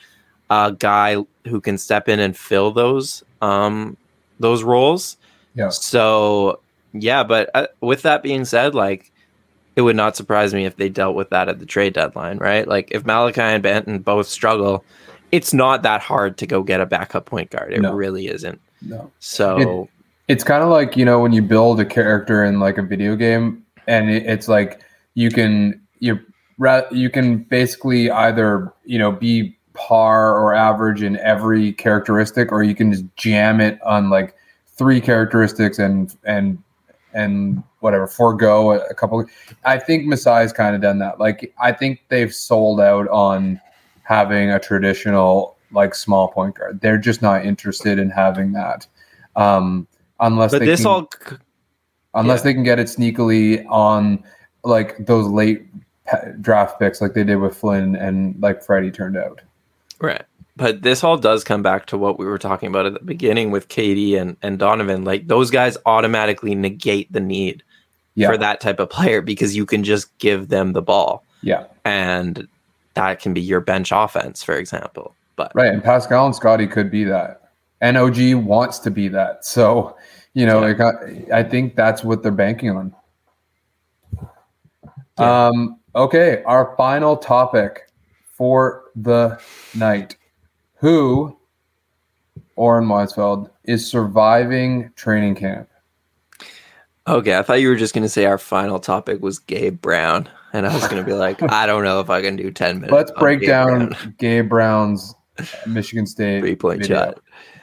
a 0.52 0.76
guy 0.78 1.18
who 1.48 1.60
can 1.60 1.80
step 1.80 2.08
in 2.08 2.20
and 2.20 2.38
fill 2.38 2.72
those 2.72 3.24
um 3.42 3.98
those 4.40 4.64
roles. 4.64 5.18
Yeah. 5.56 5.70
So 5.70 6.60
yeah, 6.94 7.24
but 7.24 7.50
uh, 7.56 7.68
with 7.82 8.04
that 8.04 8.22
being 8.22 8.46
said, 8.46 8.76
like 8.76 9.12
it 9.76 9.82
would 9.82 9.96
not 9.96 10.16
surprise 10.16 10.54
me 10.54 10.66
if 10.66 10.78
they 10.78 10.90
dealt 10.90 11.16
with 11.16 11.30
that 11.32 11.50
at 11.50 11.60
the 11.60 11.66
trade 11.66 11.94
deadline, 11.94 12.38
right? 12.38 12.68
Like 12.68 12.90
if 12.92 13.06
Malachi 13.06 13.42
and 13.42 13.64
Banton 13.64 14.04
both 14.04 14.28
struggle, 14.28 14.84
it's 15.32 15.54
not 15.54 15.84
that 15.84 16.02
hard 16.02 16.38
to 16.38 16.48
go 16.48 16.64
get 16.64 16.80
a 16.82 16.86
backup 16.86 17.26
point 17.26 17.50
guard. 17.50 17.74
It 17.74 17.82
No. 17.82 17.94
really 17.94 18.28
isn't. 18.28 18.60
No. 18.82 19.12
So 19.20 19.90
It's 20.28 20.44
kind 20.44 20.64
of 20.64 20.70
like, 20.70 20.96
you 20.98 21.06
know, 21.06 21.20
when 21.20 21.34
you 21.34 21.42
build 21.42 21.80
a 21.80 21.86
character 21.86 22.44
in 22.44 22.60
like 22.60 22.78
a 22.78 22.82
video 22.82 23.16
game 23.16 23.64
and 23.88 24.10
it, 24.10 24.26
it's 24.26 24.48
like 24.48 24.82
you 25.14 25.30
can 25.30 25.82
you 26.00 26.20
you 26.92 27.10
can 27.10 27.40
basically 27.40 28.10
either, 28.10 28.72
you 28.86 28.98
know, 28.98 29.12
be 29.12 29.58
par 29.74 30.36
or 30.38 30.54
average 30.54 31.04
in 31.04 31.18
every 31.18 31.74
characteristic 31.74 32.52
or 32.52 32.64
you 32.64 32.74
can 32.74 32.92
just 32.94 33.04
jam 33.18 33.60
it 33.60 33.80
on 33.84 34.10
like 34.10 34.36
three 34.68 35.02
characteristics 35.02 35.80
and 35.80 36.16
and 36.24 36.58
and 37.16 37.64
whatever 37.80 38.06
forego 38.06 38.74
a, 38.74 38.80
a 38.88 38.94
couple 38.94 39.26
I 39.64 39.80
think 39.80 40.06
Masai's 40.06 40.54
kind 40.54 40.76
of 40.76 40.82
done 40.82 41.00
that. 41.00 41.20
Like 41.20 41.54
I 41.60 41.72
think 41.72 42.04
they've 42.10 42.34
sold 42.34 42.80
out 42.80 43.08
on 43.08 43.60
having 44.04 44.52
a 44.52 44.60
traditional 44.60 45.58
like 45.72 45.96
small 45.96 46.28
point 46.28 46.56
guard. 46.56 46.82
They're 46.82 47.00
just 47.00 47.22
not 47.22 47.46
interested 47.46 47.98
in 47.98 48.10
having 48.10 48.52
that. 48.54 48.86
Um 49.36 49.88
unless 50.20 50.52
but 50.52 50.60
they 50.60 50.66
this 50.66 50.82
can, 50.82 50.88
all 50.88 51.10
unless 52.14 52.42
yeah. 52.42 52.44
they 52.44 52.54
can 52.54 52.64
get 52.64 52.80
it 52.80 52.88
sneakily 52.88 53.66
on 53.70 54.24
like 54.64 55.06
those 55.06 55.28
late 55.28 55.66
draft 56.42 56.80
picks 56.80 57.02
like 57.02 57.14
they 57.14 57.24
did 57.24 57.38
with 57.38 57.56
Flynn 57.56 57.96
and 57.96 58.36
like 58.42 58.64
Freddie 58.64 58.92
turned 58.92 59.18
out. 59.18 59.42
Right. 60.00 60.24
But 60.58 60.84
this 60.84 61.04
all 61.04 61.18
does 61.18 61.44
come 61.44 61.62
back 61.62 61.86
to 61.88 61.98
what 61.98 62.18
we 62.18 62.26
were 62.26 62.38
talking 62.38 62.68
about 62.70 62.86
at 62.86 62.94
the 62.94 63.02
beginning 63.02 63.52
with 63.52 63.68
KD 63.68 64.20
and, 64.20 64.38
and 64.42 64.58
Donovan. 64.58 65.04
Like 65.04 65.28
those 65.28 65.52
guys 65.52 65.78
automatically 65.86 66.56
negate 66.56 67.12
the 67.12 67.20
need 67.20 67.62
Yeah. 68.16 68.30
for 68.32 68.38
that 68.38 68.62
type 68.62 68.80
of 68.80 68.90
player 68.90 69.22
because 69.22 69.56
you 69.56 69.66
can 69.66 69.84
just 69.84 70.18
give 70.18 70.48
them 70.48 70.72
the 70.72 70.82
ball. 70.82 71.26
Yeah. 71.42 71.66
And 71.84 72.48
that 72.94 73.20
can 73.20 73.34
be 73.34 73.42
your 73.42 73.60
bench 73.60 73.92
offense, 73.94 74.44
for 74.44 74.56
example. 74.56 75.14
But 75.36 75.52
Right. 75.54 75.68
And 75.74 75.84
Pascal 75.84 76.26
and 76.26 76.34
Scotty 76.36 76.68
could 76.68 76.90
be 76.90 77.04
that. 77.04 77.50
And 77.82 77.98
OG 77.98 78.36
wants 78.36 78.80
to 78.80 78.90
be 78.92 79.10
that. 79.10 79.44
So, 79.44 79.98
you 80.34 80.46
know, 80.46 80.66
Yeah. 80.66 80.92
I, 81.34 81.40
I 81.40 81.44
think 81.44 81.76
that's 81.76 82.02
what 82.06 82.24
they're 82.24 82.32
banking 82.32 82.70
on. 82.70 82.96
Yeah. 85.20 85.48
Um, 85.48 85.80
okay. 85.96 86.44
Our 86.46 86.74
final 86.78 87.18
topic 87.18 87.90
for 88.38 88.84
the 88.96 89.40
night. 89.74 90.16
Who, 90.76 91.38
Oren 92.56 92.88
Weisfeld, 92.88 93.50
is 93.64 93.86
surviving 93.88 94.92
training 94.96 95.36
camp? 95.36 95.70
okay, 97.08 97.38
I 97.38 97.44
thought 97.44 97.62
you 97.62 97.70
were 97.70 97.76
just 97.76 97.94
gonna 97.94 98.10
say 98.10 98.26
our 98.26 98.38
final 98.38 98.80
topic 98.80 99.22
was 99.22 99.40
Gabe 99.40 99.80
Brown. 99.82 100.28
And 100.54 100.66
I 100.66 100.74
was 100.74 100.88
gonna 100.88 101.04
be 101.04 101.14
like, 101.14 101.42
I 101.52 101.66
don't 101.66 101.84
know 101.84 102.00
if 102.00 102.10
I 102.10 102.22
can 102.22 102.36
do 102.36 102.50
ten 102.52 102.78
minutes. 102.78 102.94
Let's 102.94 103.12
break 103.20 103.42
Gabe 103.42 103.48
down 103.50 103.90
Brown. 103.90 104.16
Gabe 104.18 104.50
Brown's 104.50 105.14
Michigan 105.68 106.06
State 106.08 106.40
three 106.42 106.56
point 106.56 106.86
shot. 106.86 107.20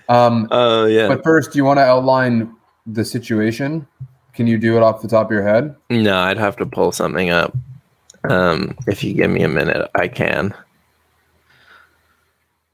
Um, 0.09 0.47
Oh 0.51 0.87
yeah. 0.87 1.09
but 1.09 1.25
first, 1.25 1.53
do 1.53 1.57
you 1.57 1.65
want 1.65 1.79
to 1.79 1.83
outline 1.85 2.55
the 2.87 3.05
situation? 3.05 3.87
Can 4.35 4.47
you 4.47 4.59
do 4.59 4.77
it 4.77 4.83
off 4.83 5.03
the 5.03 5.09
top 5.09 5.27
of 5.27 5.33
your 5.33 5.43
head? 5.43 5.75
No, 5.91 6.17
I'd 6.19 6.39
have 6.39 6.57
to 6.57 6.67
pull 6.67 6.93
something 6.93 7.31
up. 7.31 7.57
Um, 8.29 8.77
if 8.87 9.03
you 9.03 9.15
give 9.15 9.31
me 9.31 9.43
a 9.43 9.49
minute, 9.49 9.91
I 9.95 10.09
can. 10.09 10.55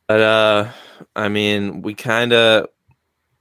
But 0.08 0.20
uh, 0.20 0.70
I 1.14 1.28
mean, 1.28 1.82
we 1.82 1.94
kind 1.94 2.32
of, 2.32 2.68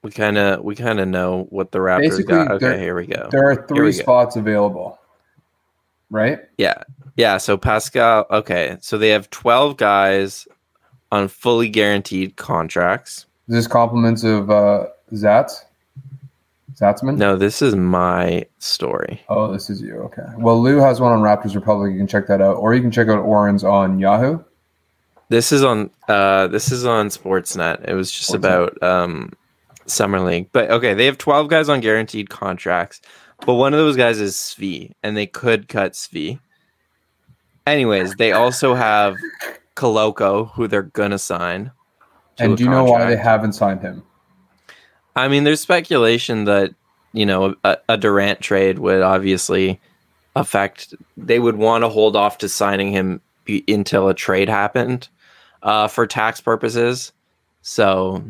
we 0.04 0.12
kind 0.12 0.38
of, 0.38 0.64
we 0.64 0.76
kind 0.76 1.00
of 1.00 1.08
know 1.08 1.48
what 1.50 1.72
the 1.72 1.80
Raptors 1.80 2.02
Basically, 2.10 2.24
got. 2.36 2.52
Okay, 2.52 2.66
there- 2.68 2.80
here 2.80 2.96
we 2.96 3.08
go. 3.08 3.30
There 3.32 3.50
are 3.50 3.66
three 3.68 3.82
we 3.88 3.94
go. 3.94 4.02
spots 4.04 4.36
available, 4.36 5.00
right? 6.10 6.40
Yeah, 6.58 6.84
yeah. 7.16 7.38
So 7.38 7.58
Pascal. 7.58 8.26
Okay, 8.30 8.78
so 8.82 8.98
they 8.98 9.10
have 9.10 9.30
twelve 9.30 9.78
guys 9.78 10.46
on 11.12 11.30
fully 11.30 11.70
guaranteed 11.70 12.36
contracts. 12.36 13.26
Is 13.48 13.56
this 13.56 13.68
compliments 13.68 14.24
of 14.26 14.52
uh, 14.52 14.88
Zatz? 15.14 15.64
Zatzman? 16.76 17.18
No, 17.18 17.38
this 17.38 17.62
is 17.62 17.76
my 17.76 18.46
story. 18.60 19.22
Oh, 19.30 19.52
this 19.52 19.70
is 19.70 19.82
you. 19.82 19.96
Okay. 20.00 20.22
Well, 20.38 20.62
Lou 20.62 20.78
has 20.78 21.00
one 21.00 21.12
on 21.14 21.22
Raptors 21.22 21.56
Republic. 21.56 21.92
You 21.94 21.98
can 21.98 22.08
check 22.08 22.28
that 22.28 22.42
out, 22.42 22.58
or 22.58 22.76
you 22.76 22.82
can 22.82 22.92
check 22.92 23.08
out 23.08 23.18
Oren's 23.20 23.64
on 23.64 23.98
Yahoo. 24.00 24.44
This 25.30 25.52
is 25.52 25.64
on 25.64 25.90
uh 26.08 26.48
this 26.48 26.72
is 26.72 26.86
on 26.86 27.10
Sportsnet. 27.10 27.88
It 27.88 27.94
was 27.94 28.12
just 28.12 28.32
Sportsnet. 28.32 28.36
about 28.36 28.84
um 28.84 29.34
summer 29.86 30.20
league. 30.20 30.50
But 30.52 30.70
okay, 30.72 30.94
they 30.94 31.06
have 31.06 31.18
12 31.18 31.50
guys 31.50 31.70
on 31.70 31.80
guaranteed 31.82 32.30
contracts. 32.30 33.02
But 33.46 33.56
one 33.56 33.74
of 33.74 33.80
those 33.80 33.96
guys 33.96 34.20
is 34.20 34.36
Svi 34.36 34.92
and 35.04 35.16
they 35.16 35.28
could 35.28 35.68
cut 35.68 35.94
Svi. 35.94 36.40
Anyways, 37.66 38.16
they 38.16 38.32
also 38.32 38.74
have 38.74 39.18
Koloko 39.76 40.52
who 40.52 40.68
they're 40.68 40.84
going 40.84 41.12
to 41.12 41.20
sign. 41.20 41.72
And 42.40 42.56
do 42.56 42.64
you 42.64 42.70
know 42.70 42.86
why 42.86 43.06
they 43.06 43.18
haven't 43.18 43.54
signed 43.54 43.82
him? 43.82 44.04
I 45.16 45.28
mean, 45.28 45.44
there's 45.44 45.62
speculation 45.62 46.46
that, 46.46 46.74
you 47.12 47.26
know, 47.26 47.56
a, 47.64 47.78
a 47.90 47.98
Durant 47.98 48.40
trade 48.40 48.80
would 48.80 49.02
obviously 49.02 49.80
affect 50.36 50.94
they 51.18 51.40
would 51.40 51.56
want 51.56 51.84
to 51.84 51.90
hold 51.90 52.16
off 52.16 52.38
to 52.38 52.50
signing 52.50 52.92
him 52.92 53.22
until 53.68 54.08
a 54.08 54.14
trade 54.14 54.50
happened 54.50 55.10
uh, 55.68 55.88
for 55.88 56.08
tax 56.08 56.40
purposes. 56.42 57.12
So 57.62 58.24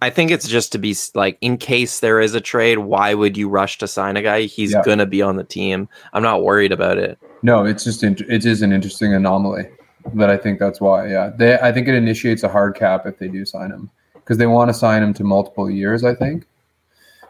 I 0.00 0.08
think 0.10 0.30
it's 0.30 0.46
just 0.48 0.70
to 0.72 0.78
be 0.78 0.94
like, 1.14 1.36
in 1.40 1.58
case 1.58 1.98
there 2.00 2.20
is 2.20 2.34
a 2.34 2.40
trade, 2.40 2.78
why 2.78 3.12
would 3.12 3.36
you 3.36 3.48
rush 3.48 3.78
to 3.78 3.88
sign 3.88 4.16
a 4.16 4.22
guy? 4.22 4.42
He's 4.42 4.72
Yeah. 4.72 4.82
gonna 4.84 5.04
be 5.06 5.20
on 5.20 5.36
the 5.36 5.44
team. 5.44 5.88
I'm 6.12 6.22
not 6.22 6.42
worried 6.44 6.72
about 6.72 6.96
it. 6.98 7.18
No, 7.42 7.64
it's 7.64 7.82
just 7.84 8.02
int- 8.04 8.20
it 8.22 8.44
is 8.46 8.62
an 8.62 8.72
interesting 8.72 9.12
anomaly, 9.12 9.66
but 10.14 10.30
I 10.30 10.36
think 10.36 10.58
that's 10.60 10.80
why. 10.80 11.08
Yeah, 11.08 11.30
they 11.36 11.58
I 11.58 11.72
think 11.72 11.88
it 11.88 11.94
initiates 11.94 12.42
a 12.44 12.48
hard 12.48 12.76
cap 12.76 13.04
if 13.06 13.18
they 13.18 13.28
do 13.28 13.44
sign 13.44 13.70
him 13.72 13.90
because 14.14 14.38
they 14.38 14.46
want 14.46 14.68
to 14.68 14.74
sign 14.74 15.02
him 15.02 15.12
to 15.14 15.24
multiple 15.24 15.68
years. 15.70 16.04
I 16.04 16.14
think. 16.14 16.46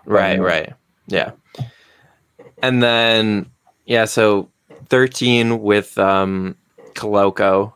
Right, 0.04 0.36
yeah. 0.38 0.44
right. 0.44 0.72
Yeah. 1.06 1.30
And 2.62 2.82
then 2.82 3.46
yeah, 3.86 4.04
so 4.04 4.48
13 4.90 5.60
with 5.62 5.96
um 5.98 6.56
Koloko 6.94 7.72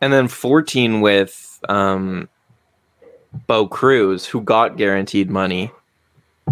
and 0.00 0.12
then 0.12 0.28
14 0.28 1.00
with 1.00 1.60
um 1.68 2.28
Bo 3.46 3.66
Cruz 3.66 4.26
who 4.26 4.40
got 4.40 4.76
guaranteed 4.76 5.30
money 5.30 5.70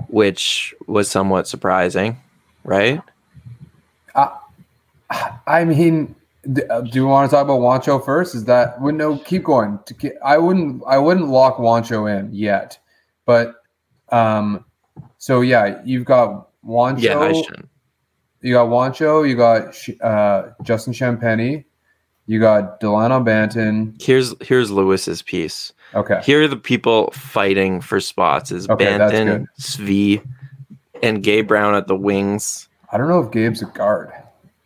which 0.08 0.74
was 0.86 1.10
somewhat 1.10 1.46
surprising, 1.46 2.20
right? 2.64 3.00
I 5.46 5.64
mean, 5.64 6.14
uh, 6.70 6.80
do 6.80 6.90
you 6.92 7.06
want 7.06 7.30
to 7.30 7.36
talk 7.36 7.44
about 7.44 7.60
Juancho 7.60 8.04
first? 8.04 8.34
Is 8.34 8.44
that 8.44 8.80
well, 8.80 8.94
no? 8.94 9.18
Keep 9.18 9.44
going. 9.44 9.78
I 10.24 10.38
wouldn't. 10.38 10.82
I 10.86 10.98
wouldn't 10.98 11.28
lock 11.28 11.58
Juancho 11.58 12.18
in 12.18 12.32
yet, 12.32 12.78
but 13.26 13.56
um, 14.10 14.64
so 15.18 15.40
yeah, 15.40 15.80
you've 15.84 16.04
got 16.04 16.48
Juancho. 16.64 17.02
Yeah, 17.02 17.18
I 17.18 17.32
shouldn't. 17.32 17.68
You 18.40 18.54
got 18.54 18.68
Juancho. 18.68 19.28
You 19.28 19.36
got 19.36 19.76
uh, 20.06 20.50
Justin 20.62 20.92
Champagnie. 20.92 21.64
You 22.26 22.40
got 22.40 22.80
Dalano 22.80 23.22
Banton. 23.22 24.00
Here's 24.02 24.34
here's 24.40 24.70
Lewis's 24.70 25.22
piece. 25.22 25.72
Okay. 25.94 26.20
Here 26.24 26.42
are 26.42 26.48
the 26.48 26.56
people 26.56 27.10
fighting 27.12 27.80
for 27.80 28.00
spots 28.00 28.50
is 28.50 28.68
Okay, 28.68 28.86
Banton. 28.86 29.46
Svi, 29.60 30.26
and 31.02 31.22
Gabe 31.22 31.46
Brown 31.46 31.74
at 31.74 31.86
the 31.86 31.96
wings. 31.96 32.68
I 32.92 32.96
don't 32.96 33.08
know 33.08 33.20
if 33.20 33.30
Gabe's 33.30 33.62
a 33.62 33.66
guard. 33.66 34.12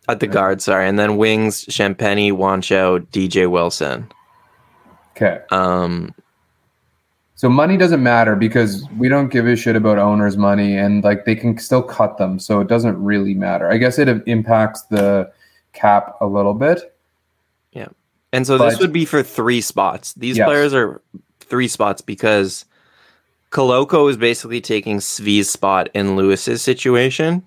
At 0.07 0.21
the 0.21 0.27
guard, 0.27 0.61
sorry. 0.61 0.87
And 0.87 0.97
then 0.97 1.17
wings, 1.17 1.65
Champagnie, 1.65 2.31
Juancho, 2.31 3.05
DJ 3.07 3.49
Wilson. 3.49 4.09
Okay. 5.15 5.41
Um 5.51 6.15
So 7.35 7.49
money 7.49 7.75
doesn't 7.77 8.01
matter 8.01 8.35
because 8.35 8.87
we 8.97 9.09
don't 9.09 9.29
give 9.29 9.45
a 9.45 9.55
shit 9.55 9.75
about 9.75 9.99
owners' 9.99 10.37
money 10.37 10.77
and 10.77 11.03
like 11.03 11.25
they 11.25 11.35
can 11.35 11.57
still 11.57 11.83
cut 11.83 12.17
them. 12.17 12.39
So 12.39 12.61
it 12.61 12.67
doesn't 12.69 13.03
really 13.03 13.33
matter. 13.33 13.69
I 13.69 13.77
guess 13.77 13.99
it 13.99 14.07
impacts 14.27 14.83
the 14.83 15.29
cap 15.73 16.15
a 16.21 16.25
little 16.25 16.53
bit. 16.53 16.95
And 18.31 18.45
so 18.45 18.59
this 18.59 18.79
would 18.79 18.93
be 18.93 19.05
for 19.05 19.23
three 19.23 19.59
spots. 19.59 20.13
These 20.13 20.37
Yes. 20.37 20.45
players 20.47 20.71
are 20.71 21.01
three 21.39 21.67
spots 21.67 22.01
because 22.01 22.63
Koloko 23.51 24.07
is 24.07 24.17
basically 24.17 24.61
taking 24.61 24.97
Svi's 24.97 25.49
spot 25.49 25.89
in 25.95 26.15
Lewis's 26.15 26.61
situation 26.61 27.41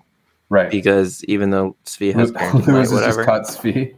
Right. 0.49 0.69
because 0.69 1.23
even 1.23 1.51
though 1.51 1.77
Svi 1.85 2.13
has 2.13 2.31
Lewis 2.67 2.89
just 2.89 2.93
whatever. 2.93 3.23
cut 3.23 3.47
fee. 3.49 3.93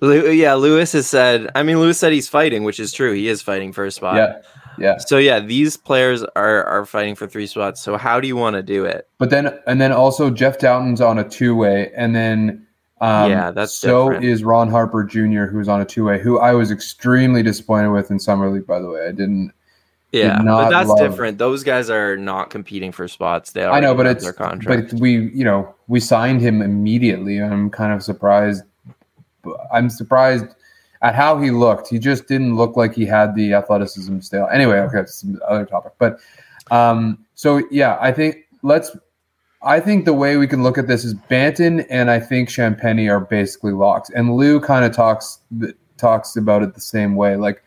Lew- 0.00 0.30
yeah, 0.30 0.54
Lewis 0.54 0.92
has 0.92 1.08
said 1.08 1.50
I 1.56 1.64
mean 1.64 1.80
Lewis 1.80 1.98
said 1.98 2.12
he's 2.12 2.28
fighting, 2.28 2.62
which 2.62 2.78
is 2.78 2.92
true. 2.92 3.12
He 3.12 3.26
is 3.28 3.42
fighting 3.42 3.72
for 3.72 3.84
a 3.84 3.90
spot. 3.90 4.14
Yeah. 4.16 4.36
Yeah. 4.78 4.98
So 4.98 5.18
yeah, 5.18 5.40
these 5.40 5.76
players 5.76 6.22
are 6.36 6.64
are 6.64 6.86
fighting 6.86 7.16
for 7.16 7.26
three 7.26 7.48
spots. 7.48 7.80
So 7.82 7.96
how 7.96 8.20
do 8.20 8.28
you 8.28 8.36
want 8.36 8.54
to 8.54 8.62
do 8.62 8.84
it? 8.84 9.08
But 9.18 9.30
then 9.30 9.58
and 9.66 9.80
then 9.80 9.90
also 9.90 10.30
Jeff 10.30 10.58
Dowtin's 10.60 11.00
on 11.00 11.18
a 11.18 11.28
two 11.28 11.56
way, 11.56 11.90
and 11.96 12.14
then 12.14 12.66
um, 13.02 13.30
Yeah, 13.30 13.50
that's 13.50 13.76
so 13.76 14.08
different. 14.10 14.24
is 14.24 14.44
Ron 14.44 14.70
Harper 14.70 15.02
Jr., 15.04 15.44
who's 15.46 15.68
on 15.68 15.80
a 15.80 15.84
two 15.84 16.04
way, 16.04 16.20
who 16.20 16.38
I 16.38 16.52
was 16.54 16.70
extremely 16.70 17.42
disappointed 17.42 17.90
with 17.90 18.10
in 18.10 18.18
summer 18.20 18.48
league. 18.48 18.66
By 18.66 18.78
the 18.78 18.88
way, 18.88 19.06
I 19.06 19.10
didn't. 19.12 19.52
Yeah, 20.12 20.36
but 20.36 20.44
not 20.44 20.70
that's 20.70 20.88
love- 20.88 20.98
different. 20.98 21.38
Those 21.38 21.64
guys 21.64 21.90
are 21.90 22.16
not 22.16 22.50
competing 22.50 22.92
for 22.92 23.08
spots. 23.08 23.50
They 23.52 23.64
I 23.64 23.80
know, 23.80 23.94
but 23.94 24.06
it's 24.06 24.22
their 24.22 24.32
contract. 24.32 24.90
but 24.92 25.00
we 25.00 25.30
you 25.30 25.44
know 25.44 25.74
we 25.88 26.00
signed 26.00 26.40
him 26.40 26.62
immediately. 26.62 27.38
and 27.38 27.52
I'm 27.52 27.70
kind 27.70 27.92
of 27.92 28.02
surprised. 28.02 28.62
I'm 29.72 29.90
surprised 29.90 30.46
at 31.00 31.14
how 31.16 31.40
he 31.40 31.50
looked. 31.50 31.88
He 31.88 31.98
just 31.98 32.28
didn't 32.28 32.56
look 32.56 32.76
like 32.76 32.94
he 32.94 33.04
had 33.04 33.34
the 33.34 33.54
athleticism 33.54 34.20
still. 34.20 34.46
Anyway, 34.52 34.76
okay, 34.78 35.00
it's 35.00 35.24
another 35.24 35.64
topic. 35.66 35.92
But 35.98 36.20
um, 36.70 37.24
so 37.34 37.62
yeah, 37.70 37.98
I 38.00 38.12
think 38.12 38.36
let's. 38.62 38.96
I 39.64 39.80
think 39.80 40.04
the 40.04 40.12
way 40.12 40.36
we 40.36 40.46
can 40.46 40.62
look 40.62 40.76
at 40.76 40.88
this 40.88 41.04
is 41.04 41.14
Banton 41.14 41.86
and 41.88 42.10
I 42.10 42.18
think 42.18 42.48
Champagnie 42.48 43.10
are 43.10 43.20
basically 43.20 43.72
locks, 43.72 44.10
and 44.10 44.36
Lou 44.36 44.60
kind 44.60 44.84
of 44.84 44.92
talks 44.92 45.38
talks 45.96 46.36
about 46.36 46.62
it 46.62 46.74
the 46.74 46.80
same 46.80 47.14
way. 47.14 47.36
Like 47.36 47.62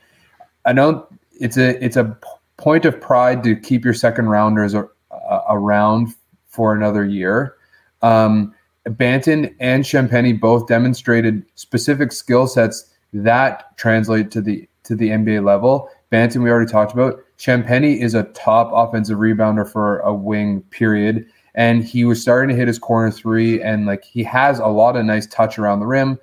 I 0.65 0.73
know 0.73 1.07
it's 1.39 1.57
a 1.57 1.83
it's 1.83 1.95
a 1.95 2.17
point 2.57 2.85
of 2.85 2.99
pride 2.99 3.43
to 3.43 3.55
keep 3.55 3.83
your 3.85 3.93
second 3.93 4.27
rounders 4.27 4.75
ar- 4.75 4.91
uh, 5.11 5.41
around 5.49 6.13
for 6.47 6.73
another 6.73 7.05
year. 7.05 7.55
Um, 8.01 8.53
Banton 8.87 9.53
and 9.59 9.83
Champagnie 9.83 10.39
both 10.39 10.67
demonstrated 10.67 11.43
specific 11.55 12.11
skill 12.11 12.47
sets 12.47 12.93
that 13.13 13.77
translate 13.77 14.31
to 14.31 14.41
the 14.41 14.67
to 14.83 14.95
the 14.95 15.09
NBA 15.09 15.43
level. 15.43 15.89
Banton 16.11 16.43
we 16.43 16.49
already 16.49 16.71
talked 16.71 16.93
about. 16.93 17.19
Champagnie 17.37 17.99
is 17.99 18.13
a 18.13 18.23
top 18.23 18.69
offensive 18.73 19.17
rebounder 19.17 19.69
for 19.69 19.99
a 19.99 20.13
wing 20.13 20.61
period, 20.69 21.25
and 21.55 21.83
he 21.83 22.05
was 22.05 22.21
starting 22.21 22.49
to 22.49 22.55
hit 22.55 22.67
his 22.67 22.77
corner 22.77 23.09
three, 23.09 23.61
and 23.61 23.87
like 23.87 24.03
he 24.03 24.23
has 24.23 24.59
a 24.59 24.67
lot 24.67 24.95
of 24.95 25.05
nice 25.05 25.25
touch 25.25 25.57
around 25.57 25.79
the 25.79 25.87
rim. 25.87 26.19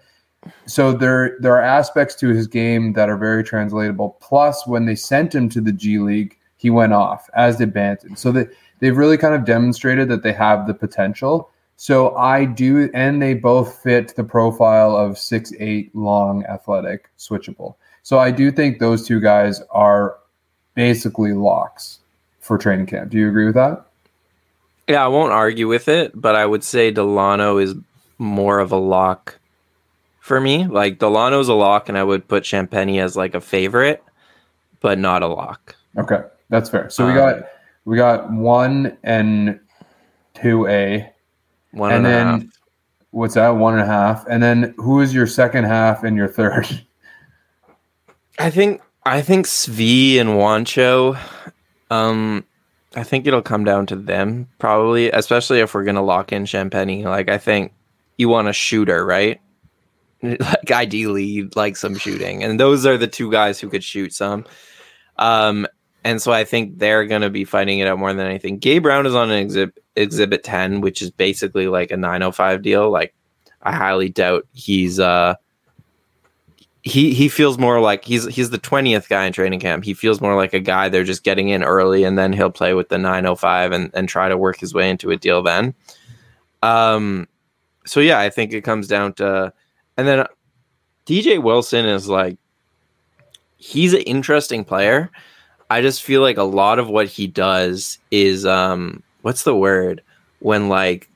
So 0.66 0.93
there 0.93 1.37
there 1.41 1.55
are 1.55 1.62
aspects 1.62 2.14
to 2.16 2.28
his 2.28 2.47
game 2.47 2.93
that 2.93 3.09
are 3.09 3.16
very 3.16 3.43
translatable. 3.45 4.16
Plus, 4.20 4.66
when 4.66 4.87
they 4.87 4.95
sent 4.95 5.35
him 5.35 5.49
to 5.51 5.61
the 5.61 5.72
G 5.72 5.99
League, 5.99 6.39
he 6.57 6.70
went 6.70 6.93
off, 6.93 7.28
as 7.35 7.57
did 7.57 7.74
Banton. 7.74 8.16
So 8.16 8.33
that 8.33 8.49
they've 8.80 8.97
really 8.97 9.18
kind 9.18 9.35
of 9.35 9.45
demonstrated 9.45 10.09
that 10.09 10.22
they 10.22 10.33
have 10.33 10.66
the 10.66 10.74
potential. 10.74 11.51
So 11.76 12.14
I 12.16 12.45
do, 12.45 12.91
and 12.95 13.20
they 13.20 13.35
both 13.35 13.83
fit 13.83 14.14
the 14.14 14.24
profile 14.24 14.97
of 14.97 15.18
six 15.18 15.53
eight 15.59 15.95
long, 15.95 16.45
athletic, 16.45 17.11
switchable. 17.18 17.76
So 18.03 18.18
I 18.18 18.30
do 18.30 18.51
think 18.51 18.78
those 18.78 19.07
two 19.07 19.20
guys 19.20 19.62
are 19.70 20.18
basically 20.74 21.33
locks 21.33 22.01
for 22.41 22.59
training 22.59 22.87
camp. 22.87 23.11
Do 23.11 23.18
you 23.18 23.28
agree 23.28 23.47
with 23.47 23.55
that? 23.55 23.87
Yeah, 24.89 25.05
I 25.05 25.09
won't 25.09 25.33
argue 25.33 25.68
with 25.68 25.89
it, 25.89 26.12
but 26.14 26.35
I 26.35 26.45
would 26.45 26.64
say 26.64 26.93
Dalano 26.93 27.62
is 27.62 27.74
more 28.18 28.59
of 28.59 28.72
a 28.72 28.76
lock 28.76 29.39
for 30.20 30.41
me. 30.41 30.66
Like 30.66 30.99
Dalano's 30.99 31.49
a 31.49 31.55
lock, 31.55 31.89
and 31.89 31.97
I 31.97 32.05
would 32.05 32.26
put 32.28 32.43
Champagnie 32.45 33.01
as 33.03 33.16
like 33.16 33.35
a 33.35 33.41
favorite, 33.41 34.03
but 34.80 34.99
not 34.99 35.22
a 35.22 35.28
lock. 35.28 35.76
Okay, 35.97 36.20
that's 36.49 36.68
fair. 36.68 36.91
So 36.91 37.05
we 37.07 37.12
Um, 37.12 37.16
got 37.18 37.45
we 37.85 37.97
got 37.97 38.30
one 38.33 38.97
and 39.03 39.59
two 40.35 40.66
A. 40.66 41.09
One 41.72 41.93
And 41.93 42.07
and, 42.07 42.07
a 42.07 42.11
then- 42.11 42.26
half. 42.26 42.43
What's 43.12 43.35
that? 43.35 43.51
One 43.51 43.74
and 43.74 43.83
a 43.83 43.87
half. 43.87 44.24
And 44.26 44.43
then 44.43 44.72
who 44.78 45.01
is 45.03 45.12
your 45.14 45.26
second 45.26 45.64
half 45.64 46.03
and 46.03 46.16
your 46.16 46.28
third? 46.28 46.66
I 48.39 48.49
think 48.51 48.80
I 49.05 49.20
think 49.20 49.47
Svi 49.47 50.18
and 50.18 50.30
Juancho. 50.30 51.18
Um, 51.91 52.45
I 52.95 53.03
think 53.05 53.26
it'll 53.26 53.43
come 53.43 53.64
down 53.64 53.86
to 53.86 53.97
them 53.97 54.49
probably, 54.59 55.11
especially 55.11 55.61
if 55.61 55.74
we're 55.74 55.84
gonna 55.84 56.03
lock 56.03 56.32
in 56.32 56.45
Champagnie. 56.45 57.05
Like 57.05 57.28
I 57.28 57.38
think 57.38 57.72
you 58.18 58.28
want 58.28 58.49
a 58.49 58.53
shooter, 58.53 59.05
right? 59.05 59.40
Like 60.22 60.70
ideally, 60.70 61.24
you'd 61.24 61.57
like 61.57 61.76
some 61.76 61.97
shooting, 61.97 62.45
and 62.45 62.61
those 62.61 62.86
are 62.86 62.97
the 62.97 63.09
two 63.09 63.28
guys 63.28 63.59
who 63.59 63.68
could 63.68 63.82
shoot 63.82 64.14
some. 64.14 64.47
Um, 65.16 65.66
and 66.05 66.22
so 66.22 66.30
I 66.32 66.45
think 66.45 66.78
they're 66.78 67.07
gonna 67.07 67.28
be 67.28 67.45
fighting 67.45 67.80
it 67.80 67.88
out 67.88 67.99
more 67.99 68.12
than 68.12 68.26
anything. 68.26 68.59
Gabe 68.59 68.84
Brown 68.84 69.05
is 69.07 69.16
on 69.16 69.32
an 69.32 69.38
exhibit 69.38 69.82
exhibit 69.97 70.45
ten, 70.45 70.80
which 70.80 71.03
is 71.03 71.11
basically 71.11 71.66
like 71.66 71.90
a 71.90 71.97
nine 71.97 72.20
hundred 72.20 72.36
five 72.36 72.62
deal. 72.62 72.88
Like 72.88 73.14
I 73.62 73.72
highly 73.72 74.11
doubt 74.11 74.47
he's 74.53 75.01
uh 75.01 75.34
he 76.83 77.14
he 77.14 77.28
feels 77.28 77.59
more 77.59 77.80
like 77.80 78.05
he's 78.05 78.26
he's 78.26 78.51
the 78.51 78.59
20th 78.59 79.09
guy 79.09 79.24
in 79.24 79.33
training 79.33 79.61
camp. 79.61 79.85
He 79.85 79.95
feels 79.95 80.20
more 80.20 80.35
like 80.35 80.53
a 80.53 80.61
guy 80.61 80.89
they're 80.89 81.05
just 81.05 81.22
getting 81.22 81.49
in 81.49 81.62
early 81.62 82.03
and 82.03 82.18
then 82.18 82.33
he'll 82.33 82.51
play 82.51 82.74
with 82.74 82.89
the 82.89 82.99
905 82.99 83.72
and 83.72 83.91
and 83.95 84.09
try 84.09 84.28
to 84.28 84.37
work 84.37 84.59
his 84.59 84.74
way 84.74 84.91
into 84.91 85.11
a 85.11 85.16
deal 85.16 85.43
then. 85.43 85.74
Um 86.62 87.28
so 87.87 88.01
yeah, 88.01 88.18
I 88.18 88.30
think 88.30 88.53
it 88.53 88.62
comes 88.62 88.89
down 88.89 89.12
to 89.14 89.53
and 89.97 90.09
then 90.09 90.26
DJ 91.07 91.41
Wilson 91.41 91.87
is 91.87 92.09
like 92.09 92.37
he's 93.59 93.95
an 93.95 94.03
interesting 94.03 94.64
player. 94.64 95.09
I 95.70 95.83
just 95.83 96.03
feel 96.03 96.20
like 96.20 96.37
a 96.37 96.43
lot 96.43 96.80
of 96.80 96.89
what 96.89 97.07
he 97.07 97.28
does 97.28 97.99
is 98.11 98.45
um 98.45 99.05
what's 99.22 99.45
the 99.45 99.55
word 99.55 100.03
when 100.41 100.68
like 100.68 101.09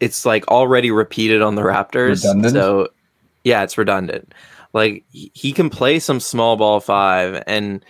it's 0.00 0.26
like 0.26 0.48
already 0.48 0.90
repeated 0.90 1.42
on 1.42 1.54
the 1.54 1.62
Raptors. 1.62 2.24
Redundant? 2.24 2.52
So 2.54 2.88
yeah, 3.46 3.62
it's 3.62 3.78
redundant. 3.78 4.34
Like 4.72 5.04
he 5.12 5.52
can 5.52 5.70
play 5.70 6.00
some 6.00 6.18
small 6.18 6.56
ball 6.56 6.80
five 6.80 7.44
and 7.46 7.84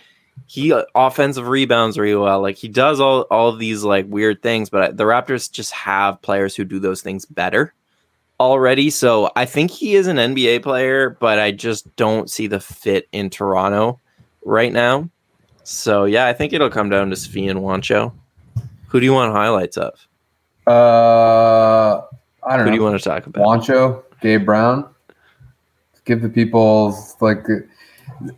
he 0.45 0.71
uh, 0.71 0.83
offensive 0.93 1.47
rebounds 1.47 1.97
really 1.97 2.15
well. 2.15 2.41
Like 2.41 2.57
he 2.57 2.67
does 2.67 2.99
all 2.99 3.21
all 3.31 3.49
of 3.49 3.57
these 3.57 3.83
like 3.83 4.05
weird 4.07 4.43
things, 4.43 4.69
but 4.69 4.97
the 4.97 5.05
Raptors 5.05 5.51
just 5.51 5.73
have 5.73 6.21
players 6.21 6.55
who 6.55 6.63
do 6.63 6.77
those 6.77 7.01
things 7.01 7.25
better 7.25 7.73
already. 8.39 8.91
So 8.91 9.31
I 9.35 9.45
think 9.45 9.71
he 9.71 9.95
is 9.95 10.05
an 10.05 10.17
NBA 10.17 10.61
player, 10.61 11.09
but 11.09 11.39
I 11.39 11.51
just 11.51 11.93
don't 11.95 12.29
see 12.29 12.45
the 12.45 12.59
fit 12.59 13.07
in 13.11 13.31
Toronto 13.31 13.99
right 14.45 14.71
now. 14.71 15.09
So 15.63 16.05
yeah, 16.05 16.27
I 16.27 16.33
think 16.33 16.53
it'll 16.53 16.69
come 16.69 16.91
down 16.91 17.09
to 17.09 17.15
Svi 17.15 17.49
and 17.49 17.61
Juancho. 17.61 18.13
Who 18.89 18.99
do 18.99 19.05
you 19.07 19.13
want 19.13 19.33
highlights 19.33 19.77
of? 19.77 20.07
Uh, 20.67 22.03
I 22.43 22.57
don't 22.57 22.57
Who 22.57 22.57
know. 22.57 22.63
Who 22.65 22.69
do 22.69 22.75
you 22.75 22.83
want 22.83 23.01
to 23.01 23.03
talk 23.03 23.25
about? 23.25 23.43
Juancho, 23.43 24.03
Gabe 24.21 24.45
Brown. 24.45 24.93
Give 26.07 26.21
the 26.21 26.29
people 26.29 26.97
like 27.19 27.45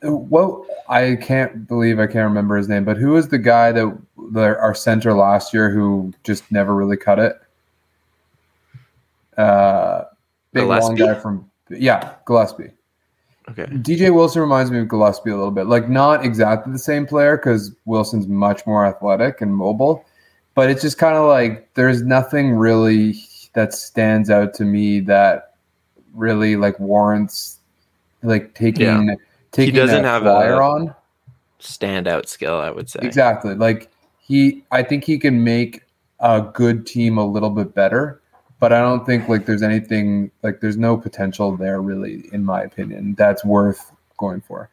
what 0.02 0.68
I 0.90 1.18
can't 1.22 1.68
believe 1.68 2.00
I 2.00 2.08
can't 2.08 2.28
remember 2.28 2.58
his 2.58 2.68
name, 2.68 2.84
but 2.84 2.98
who 2.98 3.12
was 3.12 3.28
the 3.28 3.38
guy 3.38 3.72
that 3.72 3.98
the, 4.32 4.42
our 4.42 4.74
center 4.74 5.14
last 5.14 5.54
year 5.54 5.70
who 5.70 6.12
just 6.24 6.52
never 6.52 6.74
really 6.74 6.98
cut 6.98 7.20
it? 7.20 7.36
Uh, 9.38 10.06
big 10.52 10.66
long 10.66 10.96
guy 10.96 11.14
from 11.14 11.50
yeah, 11.70 12.16
Gillespie. 12.26 12.72
Okay. 13.50 13.66
DJ 13.66 14.14
Wilson 14.14 14.42
reminds 14.42 14.70
me 14.72 14.80
of 14.80 14.88
Gillespie 14.88 15.30
a 15.30 15.36
little 15.36 15.52
bit. 15.52 15.68
Like 15.68 15.90
not 15.90 16.26
exactly 16.26 16.74
the 16.74 16.80
same 16.80 17.06
player 17.06 17.38
because 17.38 17.76
Wilson's 17.86 18.28
much 18.28 18.66
more 18.66 18.86
athletic 18.86 19.42
and 19.42 19.56
mobile, 19.56 20.06
but 20.56 20.70
it's 20.70 20.82
just 20.82 20.98
kind 20.98 21.16
of 21.16 21.28
like 21.28 21.72
there's 21.76 22.02
nothing 22.02 22.52
really 22.52 23.16
that 23.54 23.74
stands 23.74 24.30
out 24.30 24.54
to 24.56 24.66
me 24.66 25.00
that 25.02 25.54
really 26.14 26.56
like 26.56 26.80
warrants 26.80 27.59
like 28.24 28.54
taking 28.54 29.08
Yeah. 29.08 29.16
taking 29.52 29.76
doesn't 29.76 30.04
have 30.04 30.24
flyer 30.24 30.54
a- 30.60 30.70
on. 30.70 30.96
Standout 31.60 32.28
skill, 32.28 32.56
I 32.56 32.72
would 32.72 32.90
say. 32.90 33.00
Exactly. 33.02 33.54
Like 33.56 33.90
he 34.20 34.64
I 34.72 34.84
think 34.84 35.04
he 35.04 35.18
can 35.18 35.44
make 35.44 35.84
a 36.20 36.42
good 36.54 36.86
team 36.86 37.18
a 37.18 37.26
little 37.26 37.50
bit 37.50 37.74
better, 37.74 38.22
but 38.60 38.72
I 38.72 38.80
don't 38.80 39.06
think 39.06 39.28
like 39.28 39.46
there's 39.46 39.62
anything 39.64 40.32
like 40.44 40.62
there's 40.62 40.78
no 40.78 40.96
potential 40.98 41.56
there 41.58 41.82
really 41.82 42.30
in 42.32 42.46
my 42.46 42.62
opinion 42.62 43.16
that's 43.18 43.44
worth 43.44 43.92
going 44.18 44.42
for. 44.42 44.70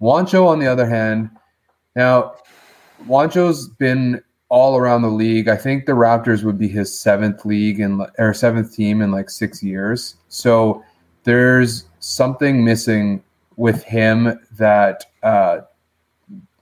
Juancho 0.00 0.46
on 0.46 0.58
the 0.58 0.66
other 0.66 0.86
hand, 0.86 1.30
now 1.94 2.34
Juancho's 3.06 3.68
been 3.68 4.22
all 4.48 4.76
around 4.76 5.02
the 5.02 5.08
league. 5.08 5.48
I 5.48 5.56
think 5.56 5.86
the 5.86 5.92
Raptors 5.92 6.44
would 6.44 6.58
be 6.58 6.68
his 6.68 6.98
seventh 7.00 7.44
league 7.44 7.80
and 7.80 8.02
or 8.18 8.32
seventh 8.34 8.74
team 8.76 9.00
in 9.02 9.10
like 9.10 9.28
6 9.30 9.62
years. 9.62 10.16
So 10.28 10.84
there's 11.26 11.84
something 11.98 12.64
missing 12.64 13.22
with 13.56 13.82
him 13.84 14.38
that 14.56 15.04
uh 15.22 15.58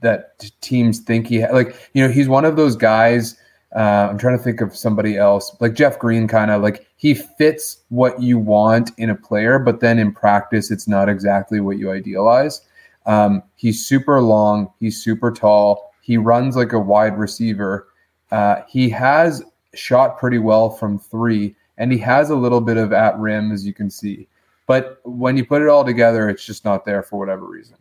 that 0.00 0.38
teams 0.60 1.00
think 1.00 1.26
he 1.26 1.40
ha- 1.40 1.52
like 1.52 1.90
you 1.92 2.02
know 2.02 2.10
he's 2.10 2.28
one 2.28 2.44
of 2.44 2.56
those 2.56 2.74
guys 2.74 3.36
uh, 3.76 4.08
i'm 4.10 4.18
trying 4.18 4.36
to 4.36 4.42
think 4.42 4.60
of 4.60 4.74
somebody 4.74 5.16
else 5.16 5.54
like 5.60 5.74
jeff 5.74 5.98
green 5.98 6.26
kind 6.26 6.50
of 6.50 6.62
like 6.62 6.86
he 6.96 7.14
fits 7.14 7.78
what 7.90 8.20
you 8.20 8.38
want 8.38 8.90
in 8.96 9.10
a 9.10 9.14
player 9.14 9.58
but 9.58 9.80
then 9.80 9.98
in 9.98 10.12
practice 10.12 10.70
it's 10.70 10.88
not 10.88 11.08
exactly 11.08 11.60
what 11.60 11.78
you 11.78 11.90
idealize. 11.90 12.62
Um, 13.06 13.42
he's 13.54 13.84
super 13.84 14.22
long 14.22 14.72
he's 14.80 15.02
super 15.02 15.30
tall 15.30 15.92
he 16.00 16.18
runs 16.18 16.54
like 16.54 16.74
a 16.74 16.78
wide 16.78 17.18
receiver. 17.18 17.88
Uh, 18.30 18.56
he 18.68 18.90
has 18.90 19.42
shot 19.74 20.18
pretty 20.18 20.38
well 20.38 20.68
from 20.70 20.98
three 20.98 21.54
and 21.78 21.90
he 21.90 21.98
has 21.98 22.30
a 22.30 22.36
little 22.36 22.60
bit 22.60 22.76
of 22.76 22.92
at 22.92 23.18
rim 23.18 23.52
as 23.52 23.66
you 23.66 23.74
can 23.74 23.90
see 23.90 24.26
but 24.66 25.00
when 25.04 25.36
you 25.36 25.44
put 25.44 25.62
it 25.62 25.68
all 25.68 25.84
together 25.84 26.28
it's 26.28 26.44
just 26.44 26.64
not 26.64 26.84
there 26.84 27.02
for 27.02 27.18
whatever 27.18 27.46
reason 27.46 27.76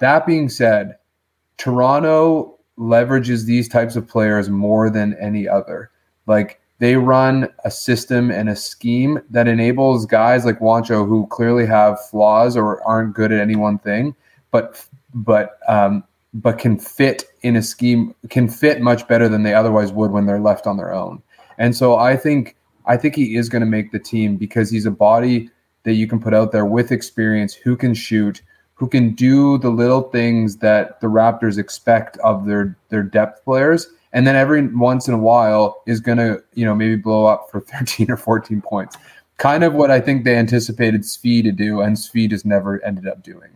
that 0.00 0.26
being 0.26 0.48
said 0.48 0.96
Toronto 1.56 2.56
leverages 2.78 3.44
these 3.44 3.68
types 3.68 3.96
of 3.96 4.06
players 4.06 4.50
more 4.50 4.90
than 4.90 5.16
any 5.20 5.48
other. 5.48 5.90
Like 6.26 6.60
they 6.78 6.96
run 6.96 7.48
a 7.64 7.70
system 7.70 8.30
and 8.30 8.48
a 8.48 8.56
scheme 8.56 9.20
that 9.30 9.48
enables 9.48 10.04
guys 10.06 10.44
like 10.44 10.58
Juancho 10.58 11.06
who 11.06 11.26
clearly 11.28 11.66
have 11.66 12.04
flaws 12.06 12.56
or 12.56 12.86
aren't 12.86 13.14
good 13.14 13.32
at 13.32 13.40
any 13.40 13.56
one 13.56 13.78
thing, 13.78 14.14
but 14.50 14.84
but 15.14 15.58
um, 15.68 16.04
but 16.34 16.58
can 16.58 16.78
fit 16.78 17.24
in 17.42 17.56
a 17.56 17.62
scheme 17.62 18.14
can 18.28 18.48
fit 18.48 18.82
much 18.82 19.08
better 19.08 19.28
than 19.28 19.42
they 19.42 19.54
otherwise 19.54 19.92
would 19.92 20.10
when 20.10 20.26
they're 20.26 20.40
left 20.40 20.66
on 20.66 20.76
their 20.76 20.92
own. 20.92 21.22
And 21.58 21.74
so 21.74 21.96
I 21.96 22.16
think 22.16 22.56
I 22.84 22.98
think 22.98 23.14
he 23.14 23.36
is 23.36 23.48
going 23.48 23.60
to 23.60 23.66
make 23.66 23.92
the 23.92 23.98
team 23.98 24.36
because 24.36 24.70
he's 24.70 24.86
a 24.86 24.90
body 24.90 25.50
that 25.86 25.94
you 25.94 26.06
can 26.06 26.20
put 26.20 26.34
out 26.34 26.52
there 26.52 26.66
with 26.66 26.92
experience 26.92 27.54
who 27.54 27.76
can 27.76 27.94
shoot 27.94 28.42
who 28.74 28.86
can 28.86 29.14
do 29.14 29.56
the 29.56 29.70
little 29.70 30.02
things 30.10 30.56
that 30.58 31.00
the 31.00 31.06
Raptors 31.06 31.56
expect 31.56 32.18
of 32.18 32.44
their 32.44 32.76
their 32.90 33.02
depth 33.02 33.42
players, 33.44 33.86
and 34.12 34.26
then 34.26 34.36
every 34.36 34.66
once 34.66 35.08
in 35.08 35.14
a 35.14 35.18
while 35.18 35.82
is 35.86 35.98
going 36.00 36.18
to 36.18 36.42
you 36.52 36.66
know 36.66 36.74
maybe 36.74 36.96
blow 36.96 37.24
up 37.24 37.48
for 37.50 37.60
13 37.72 38.10
or 38.10 38.18
14 38.18 38.60
points. 38.60 38.98
Kind 39.38 39.64
of 39.64 39.72
what 39.74 39.90
I 39.90 40.00
think 40.00 40.24
they 40.24 40.36
anticipated 40.36 41.02
Svi 41.02 41.42
to 41.42 41.52
do, 41.52 41.80
and 41.80 41.96
Svi 41.96 42.28
just 42.28 42.44
never 42.44 42.82
ended 42.84 43.06
up 43.08 43.22
doing. 43.22 43.50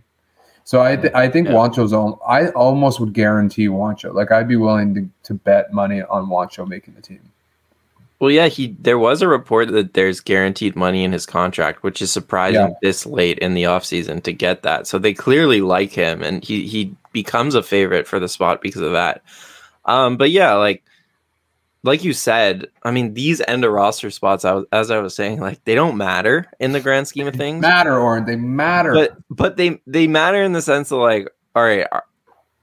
So 0.64 0.80
I 0.82 0.94
th- 0.96 1.12
I 1.14 1.28
think 1.28 1.48
Yeah. 1.48 1.54
Juancho's 1.54 1.92
on. 1.92 2.16
I 2.26 2.48
almost 2.50 3.00
would 3.00 3.12
guarantee 3.12 3.66
Juancho. 3.66 4.14
Like 4.14 4.30
I'd 4.30 4.46
be 4.48 4.56
willing 4.56 4.94
to, 4.94 5.08
to 5.24 5.34
bet 5.34 5.72
money 5.72 6.00
on 6.02 6.26
Juancho 6.28 6.66
making 6.68 6.94
the 6.94 7.02
team. 7.02 7.20
Well, 8.20 8.30
yeah, 8.30 8.48
he 8.48 8.76
there 8.78 8.98
was 8.98 9.22
a 9.22 9.28
report 9.28 9.68
that 9.72 9.94
there's 9.94 10.20
guaranteed 10.20 10.76
money 10.76 11.04
in 11.04 11.12
his 11.12 11.24
contract, 11.26 11.82
which 11.82 12.02
is 12.02 12.12
surprising 12.12 12.60
Yeah. 12.60 12.74
this 12.82 13.06
late 13.06 13.38
in 13.38 13.54
the 13.54 13.62
offseason 13.64 14.22
to 14.24 14.32
get 14.32 14.62
that. 14.62 14.86
So 14.86 14.98
they 14.98 15.14
clearly 15.14 15.62
like 15.62 15.90
him 15.92 16.22
and 16.22 16.44
he 16.44 16.66
he 16.66 16.94
becomes 17.12 17.54
a 17.54 17.62
favorite 17.62 18.06
for 18.06 18.20
the 18.20 18.28
spot 18.28 18.60
because 18.60 18.82
of 18.82 18.92
that. 18.92 19.22
Um 19.86 20.18
but 20.18 20.30
yeah, 20.30 20.52
like 20.54 20.82
like 21.82 22.04
you 22.04 22.12
said, 22.12 22.66
I 22.82 22.90
mean 22.90 23.14
these 23.14 23.40
end 23.48 23.64
of 23.64 23.72
roster 23.72 24.10
spots 24.10 24.44
I 24.44 24.52
was, 24.52 24.66
as 24.70 24.90
I 24.90 24.98
was 24.98 25.14
saying, 25.16 25.40
like 25.40 25.64
they 25.64 25.74
don't 25.74 25.96
matter 25.96 26.46
in 26.60 26.72
the 26.72 26.80
grand 26.80 27.08
scheme 27.08 27.26
of 27.26 27.34
things. 27.36 27.62
Matter 27.62 27.98
or 27.98 28.20
they 28.20 28.36
matter. 28.36 28.92
but 28.92 29.16
but 29.30 29.56
they 29.56 29.80
they 29.86 30.06
matter 30.06 30.42
in 30.42 30.52
the 30.52 30.60
sense 30.60 30.92
of 30.92 30.98
like 30.98 31.26
all 31.56 31.62
right 31.64 31.86
are, 31.90 32.04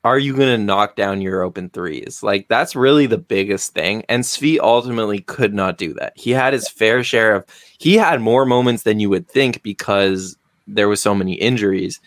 are 0.04 0.20
you 0.20 0.34
going 0.36 0.58
to 0.58 0.64
knock 0.64 0.96
down 0.96 1.22
your 1.22 1.42
open 1.42 1.70
threes? 1.70 2.22
Like 2.24 2.48
that's 2.48 2.76
really 2.76 3.08
the 3.08 3.18
biggest 3.18 3.74
thing 3.74 4.04
and 4.08 4.24
Svi 4.24 4.60
ultimately 4.60 5.20
could 5.20 5.54
not 5.54 5.78
do 5.78 5.94
that. 5.96 6.14
He 6.16 6.32
had 6.32 6.54
his 6.54 6.70
fair 6.70 7.04
share 7.04 7.36
of 7.36 7.46
he 7.78 7.96
had 7.96 8.22
more 8.22 8.46
moments 8.46 8.84
than 8.84 9.00
you 9.00 9.10
would 9.10 9.28
think 9.28 9.64
because 9.64 10.38
there 10.68 10.88
was 10.88 11.02
so 11.02 11.16
many 11.16 11.34
injuries 11.34 12.00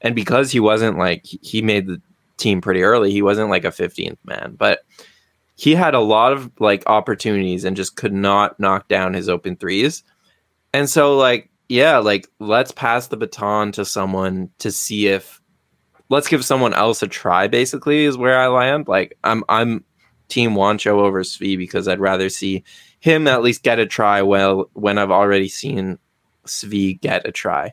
and 0.00 0.14
because 0.14 0.50
he 0.50 0.60
wasn't 0.60 0.98
like 0.98 1.24
he- 1.24 1.62
made 1.62 1.86
the 1.86 2.00
team 2.36 2.60
pretty 2.60 2.82
early 2.82 3.12
he 3.12 3.22
wasn't 3.22 3.48
like 3.48 3.64
a 3.64 3.68
15th 3.68 4.18
man 4.24 4.56
but 4.58 4.84
he 5.56 5.74
had 5.74 5.94
a 5.94 6.00
lot 6.00 6.32
of 6.32 6.50
like 6.58 6.82
opportunities 6.86 7.64
and 7.64 7.76
just 7.76 7.96
could 7.96 8.12
not 8.12 8.58
knock 8.58 8.88
down 8.88 9.14
his 9.14 9.28
open 9.28 9.56
threes. 9.56 10.02
And 10.72 10.90
so 10.90 11.16
like 11.16 11.50
yeah 11.68 11.98
like 11.98 12.28
let's 12.40 12.72
pass 12.72 13.06
the 13.06 13.16
baton 13.16 13.72
to 13.72 13.84
someone 13.84 14.50
to 14.58 14.70
see 14.70 15.06
if 15.06 15.40
let's 16.14 16.28
give 16.28 16.44
someone 16.44 16.72
else 16.74 17.02
a 17.02 17.08
try 17.08 17.46
basically 17.46 18.04
is 18.04 18.16
where 18.16 18.38
i 18.38 18.46
land 18.46 18.88
like 18.88 19.16
i'm 19.24 19.44
i'm 19.48 19.84
team 20.28 20.52
Juancho 20.52 20.92
over 20.92 21.22
svi 21.22 21.58
because 21.58 21.86
i'd 21.88 22.00
rather 22.00 22.28
see 22.28 22.64
him 23.00 23.28
at 23.28 23.42
least 23.42 23.62
get 23.62 23.78
a 23.78 23.86
try 23.86 24.22
well 24.22 24.70
when 24.72 24.96
i've 24.96 25.10
already 25.10 25.48
seen 25.48 25.98
svi 26.46 26.98
get 27.00 27.26
a 27.26 27.32
try 27.32 27.72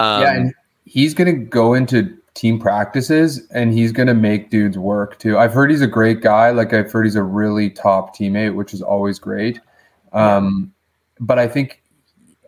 um, 0.00 0.22
yeah, 0.22 0.34
and 0.34 0.54
he's 0.84 1.14
going 1.14 1.32
to 1.34 1.44
go 1.44 1.74
into 1.74 2.16
team 2.34 2.58
practices 2.58 3.46
and 3.50 3.72
he's 3.72 3.92
going 3.92 4.08
to 4.08 4.14
make 4.14 4.50
dudes 4.50 4.76
work 4.76 5.18
too. 5.18 5.38
I've 5.38 5.52
heard 5.52 5.70
he's 5.70 5.80
a 5.80 5.86
great 5.86 6.20
guy. 6.20 6.50
Like 6.50 6.72
I've 6.72 6.90
heard 6.90 7.04
he's 7.04 7.16
a 7.16 7.22
really 7.22 7.70
top 7.70 8.16
teammate, 8.16 8.54
which 8.54 8.74
is 8.74 8.82
always 8.82 9.18
great. 9.18 9.60
Um, 10.12 10.72
but 11.20 11.38
I 11.38 11.46
think 11.46 11.82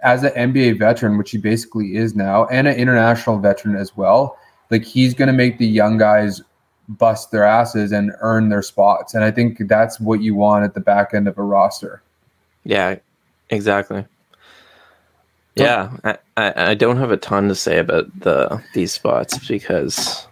as 0.02 0.24
an 0.24 0.32
NBA 0.32 0.78
veteran, 0.78 1.18
which 1.18 1.30
he 1.30 1.38
basically 1.38 1.96
is 1.96 2.14
now, 2.14 2.46
and 2.46 2.66
an 2.66 2.76
international 2.76 3.38
veteran 3.38 3.76
as 3.76 3.96
well, 3.96 4.36
like 4.70 4.84
he's 4.84 5.14
going 5.14 5.28
to 5.28 5.32
make 5.32 5.58
the 5.58 5.66
young 5.66 5.98
guys 5.98 6.42
bust 6.88 7.30
their 7.30 7.44
asses 7.44 7.92
and 7.92 8.12
earn 8.20 8.48
their 8.48 8.62
spots. 8.62 9.14
And 9.14 9.24
I 9.24 9.30
think 9.30 9.68
that's 9.68 9.98
what 10.00 10.20
you 10.20 10.34
want 10.34 10.64
at 10.64 10.74
the 10.74 10.80
back 10.80 11.14
end 11.14 11.28
of 11.28 11.38
a 11.38 11.42
roster. 11.42 12.02
Yeah, 12.64 12.96
exactly. 13.50 14.04
Yeah, 15.54 15.96
I, 16.04 16.18
I, 16.36 16.70
I 16.70 16.74
don't 16.74 16.98
have 16.98 17.10
a 17.10 17.16
ton 17.16 17.48
to 17.48 17.54
say 17.54 17.78
about 17.78 18.06
the 18.20 18.62
these 18.74 18.92
spots 18.92 19.38
because 19.48 20.26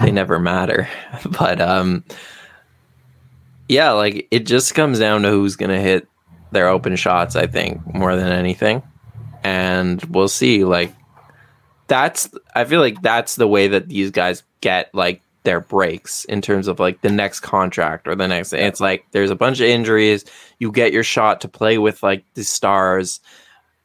they 0.00 0.10
never 0.10 0.38
matter. 0.38 0.88
But 1.38 1.60
um 1.60 2.04
yeah, 3.68 3.92
like 3.92 4.28
it 4.30 4.40
just 4.40 4.74
comes 4.74 4.98
down 4.98 5.22
to 5.22 5.30
who's 5.30 5.56
gonna 5.56 5.80
hit 5.80 6.06
their 6.52 6.68
open 6.68 6.96
shots, 6.96 7.36
I 7.36 7.46
think, 7.46 7.80
more 7.94 8.16
than 8.16 8.30
anything. 8.32 8.82
And 9.42 10.02
we'll 10.04 10.28
see. 10.28 10.64
Like 10.64 10.94
that's 11.86 12.28
I 12.54 12.64
feel 12.64 12.80
like 12.80 13.02
that's 13.02 13.36
the 13.36 13.48
way 13.48 13.68
that 13.68 13.88
these 13.88 14.10
guys 14.10 14.42
get 14.60 14.94
like 14.94 15.20
their 15.44 15.60
breaks 15.60 16.24
in 16.24 16.40
terms 16.40 16.68
of 16.68 16.80
like 16.80 17.00
the 17.02 17.10
next 17.10 17.40
contract 17.40 18.08
or 18.08 18.14
the 18.14 18.26
next 18.26 18.52
it's 18.52 18.80
like 18.80 19.04
there's 19.12 19.30
a 19.30 19.36
bunch 19.36 19.60
of 19.60 19.66
injuries 19.66 20.24
you 20.58 20.72
get 20.72 20.92
your 20.92 21.04
shot 21.04 21.40
to 21.42 21.48
play 21.48 21.76
with 21.76 22.02
like 22.02 22.24
the 22.32 22.42
stars 22.42 23.20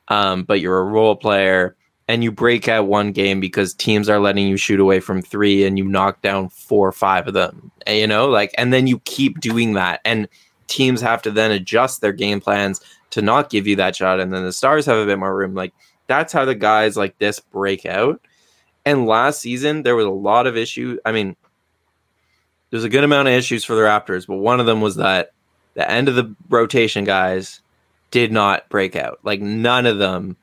um, 0.07 0.43
but 0.43 0.61
you're 0.61 0.79
a 0.79 0.85
role 0.85 1.17
player 1.17 1.75
and 2.07 2.23
you 2.23 2.31
break 2.31 2.67
out 2.67 2.87
one 2.87 3.11
game 3.11 3.41
because 3.41 3.73
teams 3.73 4.09
are 4.09 4.19
letting 4.19 4.47
you 4.47 4.55
shoot 4.57 4.79
away 4.79 5.01
from 5.01 5.21
three 5.21 5.65
and 5.65 5.77
you 5.77 5.83
knock 5.83 6.21
down 6.21 6.47
four 6.47 6.87
or 6.87 6.93
five 6.93 7.27
of 7.27 7.33
them 7.33 7.71
and, 7.85 7.97
you 7.97 8.07
know 8.07 8.29
like 8.29 8.55
and 8.57 8.71
then 8.71 8.87
you 8.87 8.99
keep 8.99 9.41
doing 9.41 9.73
that 9.73 9.99
and 10.05 10.29
teams 10.67 11.01
have 11.01 11.21
to 11.21 11.29
then 11.29 11.51
adjust 11.51 11.99
their 11.99 12.13
game 12.13 12.39
plans 12.39 12.79
to 13.09 13.21
not 13.21 13.49
give 13.49 13.67
you 13.67 13.75
that 13.75 13.97
shot 13.97 14.21
and 14.21 14.33
then 14.33 14.45
the 14.45 14.53
stars 14.53 14.85
have 14.85 14.97
a 14.97 15.05
bit 15.05 15.19
more 15.19 15.35
room 15.35 15.53
like 15.53 15.73
that's 16.09 16.33
how 16.33 16.43
the 16.43 16.55
guys 16.55 16.97
like 16.97 17.17
this 17.19 17.39
break 17.39 17.85
out 17.85 18.19
And 18.83 19.05
last 19.05 19.39
season, 19.39 19.83
there 19.83 19.95
was 19.95 20.07
a 20.07 20.09
lot 20.09 20.47
of 20.47 20.57
issues. 20.57 20.99
I 21.05 21.11
mean, 21.11 21.35
there's 22.71 22.83
a 22.83 22.89
good 22.89 23.03
amount 23.03 23.27
of 23.27 23.35
issues 23.35 23.63
for 23.63 23.75
the 23.75 23.83
Raptors, 23.83 24.25
but 24.25 24.37
one 24.37 24.59
of 24.59 24.65
them 24.65 24.81
was 24.81 24.95
that 24.95 25.31
the 25.75 25.89
end 25.89 26.09
of 26.09 26.15
the 26.15 26.35
rotation 26.49 27.03
guys 27.03 27.61
did 28.09 28.31
not 28.31 28.67
break 28.69 28.95
out. 28.95 29.19
Like 29.23 29.39
none 29.39 29.85
of 29.85 29.99
them 29.99 30.35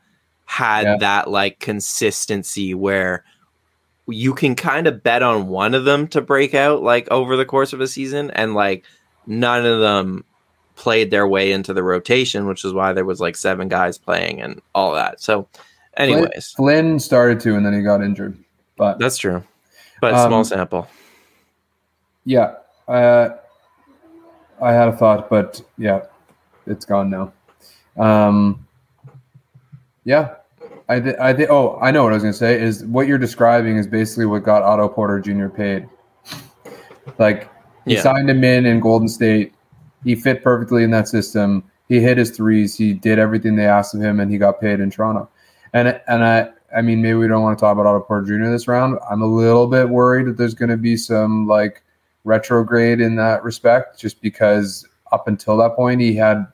had 0.44 0.84
yeah. 0.84 0.96
that 0.98 1.28
like 1.28 1.58
consistency 1.58 2.72
where 2.72 3.24
you 4.06 4.34
can 4.34 4.54
kind 4.54 4.86
of 4.86 5.02
bet 5.02 5.24
on 5.24 5.48
one 5.48 5.74
of 5.74 5.84
them 5.84 6.06
to 6.08 6.20
break 6.20 6.54
out 6.54 6.82
like 6.82 7.10
over 7.10 7.36
the 7.36 7.44
course 7.44 7.72
of 7.72 7.80
a 7.80 7.88
season 7.88 8.30
and 8.30 8.54
like 8.54 8.84
none 9.26 9.66
of 9.66 9.80
them 9.80 10.24
played 10.76 11.10
their 11.10 11.26
way 11.26 11.52
into 11.52 11.72
the 11.74 11.82
rotation, 11.82 12.46
which 12.46 12.64
is 12.64 12.72
why 12.72 12.92
there 12.92 13.04
was 13.04 13.20
like 13.20 13.36
seven 13.36 13.68
guys 13.68 13.98
playing 13.98 14.40
and 14.40 14.62
all 14.74 14.92
that. 14.94 15.20
So 15.20 15.48
anyways, 15.96 16.52
Flynn 16.56 17.00
started 17.00 17.40
to 17.40 17.56
and 17.56 17.66
then 17.66 17.74
he 17.74 17.82
got 17.82 18.02
injured. 18.02 18.38
But 18.76 18.98
that's 18.98 19.18
true. 19.18 19.42
But 20.00 20.14
um, 20.14 20.28
small 20.28 20.44
sample. 20.44 20.88
Yeah. 22.24 22.54
Uh, 22.86 23.30
I 24.60 24.72
had 24.72 24.88
a 24.88 24.96
thought, 24.96 25.28
but 25.28 25.60
yeah, 25.78 26.02
it's 26.66 26.84
gone 26.84 27.10
now. 27.10 27.32
Um, 27.96 28.66
yeah, 30.04 30.36
I 30.88 31.00
think 31.00 31.18
I 31.18 31.34
think. 31.34 31.50
Oh, 31.50 31.78
I 31.80 31.90
know 31.90 32.04
what 32.04 32.12
I 32.12 32.16
was 32.16 32.22
gonna 32.22 32.32
say. 32.32 32.60
Is 32.60 32.84
what 32.84 33.06
you're 33.06 33.18
describing 33.18 33.76
is 33.76 33.86
basically 33.86 34.26
what 34.26 34.44
got 34.44 34.62
Otto 34.62 34.88
Porter 34.88 35.20
Jr. 35.20 35.48
paid. 35.48 35.88
Like 37.18 37.50
he 37.84 37.94
yeah. 37.94 38.02
signed 38.02 38.30
him 38.30 38.44
in 38.44 38.66
in 38.66 38.80
Golden 38.80 39.08
State. 39.08 39.52
He 40.06 40.14
fit 40.14 40.44
perfectly 40.44 40.84
in 40.84 40.92
that 40.92 41.08
system. 41.08 41.64
He 41.88 42.00
hit 42.00 42.16
his 42.16 42.30
threes. 42.30 42.76
He 42.76 42.92
did 42.92 43.18
everything 43.18 43.56
they 43.56 43.66
asked 43.66 43.92
of 43.92 44.00
him, 44.00 44.20
and 44.20 44.30
he 44.30 44.38
got 44.38 44.60
paid 44.60 44.78
in 44.78 44.88
Toronto. 44.88 45.28
And 45.72 46.00
and 46.06 46.24
I 46.24 46.50
I 46.74 46.80
mean 46.80 47.02
maybe 47.02 47.14
we 47.14 47.26
don't 47.26 47.42
want 47.42 47.58
to 47.58 47.60
talk 47.60 47.72
about 47.72 47.86
Otto 47.86 48.04
Porter 48.04 48.38
Jr. 48.38 48.48
this 48.50 48.68
round. 48.68 49.00
I'm 49.10 49.20
a 49.20 49.26
little 49.26 49.66
bit 49.66 49.88
worried 49.88 50.28
that 50.28 50.36
there's 50.36 50.54
going 50.54 50.68
to 50.68 50.76
be 50.76 50.96
some 50.96 51.48
like 51.48 51.82
retrograde 52.22 53.00
in 53.00 53.16
that 53.16 53.42
respect, 53.42 53.98
just 53.98 54.22
because 54.22 54.86
up 55.10 55.26
until 55.26 55.56
that 55.56 55.74
point 55.74 56.00
he 56.00 56.14
had 56.14 56.46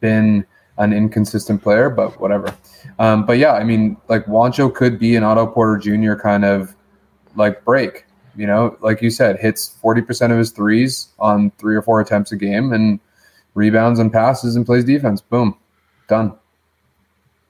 been 0.00 0.46
an 0.78 0.94
inconsistent 0.94 1.62
player, 1.62 1.90
but 1.90 2.18
whatever. 2.18 2.54
Um, 2.98 3.26
but 3.26 3.36
yeah, 3.36 3.52
I 3.52 3.64
mean, 3.64 3.98
like 4.08 4.24
Juancho 4.24 4.74
could 4.74 4.98
be 4.98 5.14
an 5.16 5.24
Otto 5.24 5.46
Porter 5.46 5.76
Jr. 5.76 6.14
kind 6.14 6.46
of 6.46 6.74
like 7.34 7.62
break. 7.66 8.05
You 8.36 8.46
know, 8.46 8.76
like 8.80 9.02
you 9.02 9.10
said, 9.10 9.38
hits 9.38 9.76
forty 9.80 10.02
percent 10.02 10.32
of 10.32 10.38
his 10.38 10.50
threes 10.50 11.08
on 11.18 11.50
three 11.58 11.74
or 11.74 11.82
four 11.82 12.00
attempts 12.00 12.32
a 12.32 12.36
game, 12.36 12.72
and 12.72 13.00
rebounds 13.54 13.98
and 13.98 14.12
passes 14.12 14.56
and 14.56 14.66
plays 14.66 14.84
defense. 14.84 15.20
Boom, 15.20 15.56
done. 16.08 16.34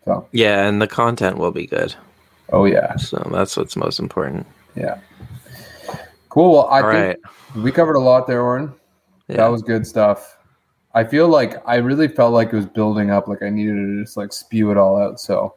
So 0.05 0.29
yeah, 0.33 0.67
and 0.67 0.81
the 0.81 0.87
content 0.87 1.39
will 1.39 1.51
be 1.51 1.67
good. 1.67 1.95
Oh 2.53 2.65
yeah. 2.65 2.97
So 2.97 3.29
that's 3.33 3.57
what's 3.57 3.77
most 3.77 3.99
important. 3.99 4.47
Yeah. 4.75 4.99
Cool. 6.29 6.53
Well, 6.53 6.69
I 6.69 6.81
All 6.81 6.93
think 6.93 7.25
right. 7.55 7.63
we 7.63 7.73
covered 7.73 7.97
a 7.97 8.01
lot 8.01 8.27
there, 8.27 8.43
Oren. 8.43 8.73
Yeah. 9.29 9.39
That 9.39 9.49
was 9.49 9.63
good 9.63 9.87
stuff. 9.87 10.37
I 10.95 11.05
feel 11.05 11.29
like 11.29 11.57
I 11.67 11.77
really 11.77 12.09
felt 12.09 12.33
like 12.33 12.53
it 12.53 12.57
was 12.57 12.67
building 12.67 13.11
up. 13.11 13.29
Like 13.29 13.43
I 13.43 13.51
needed 13.51 13.75
to 13.75 14.03
just 14.03 14.17
like 14.17 14.33
spew 14.33 14.71
it 14.71 14.77
all 14.77 15.01
out. 15.01 15.19
So 15.19 15.55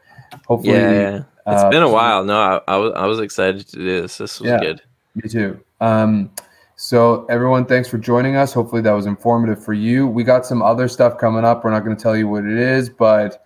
hopefully, 0.47 0.73
yeah, 0.73 0.91
yeah. 0.91 1.17
it's 1.47 1.63
uh, 1.63 1.69
been 1.69 1.83
a 1.83 1.89
while. 1.89 2.23
No, 2.23 2.39
I, 2.39 2.73
I, 2.73 2.77
was 2.77 2.93
I 2.95 3.05
was 3.05 3.19
excited 3.19 3.67
to 3.67 3.75
do 3.77 4.01
this. 4.01 4.17
This 4.17 4.39
was 4.39 4.49
yeah, 4.49 4.59
good. 4.59 4.81
Me 5.23 5.29
too. 5.29 5.59
Um, 5.81 6.31
so 6.75 7.25
everyone, 7.25 7.65
thanks 7.65 7.89
for 7.89 7.97
joining 7.97 8.37
us. 8.37 8.53
Hopefully 8.53 8.81
that 8.83 8.91
was 8.93 9.05
informative 9.05 9.63
for 9.63 9.73
you. 9.73 10.07
We 10.07 10.23
got 10.23 10.45
some 10.45 10.61
other 10.61 10.87
stuff 10.87 11.17
coming 11.17 11.43
up. 11.43 11.63
We're 11.63 11.71
not 11.71 11.83
going 11.83 11.95
to 11.95 12.01
tell 12.01 12.15
you 12.15 12.27
what 12.27 12.45
it 12.45 12.57
is, 12.57 12.89
but 12.89 13.45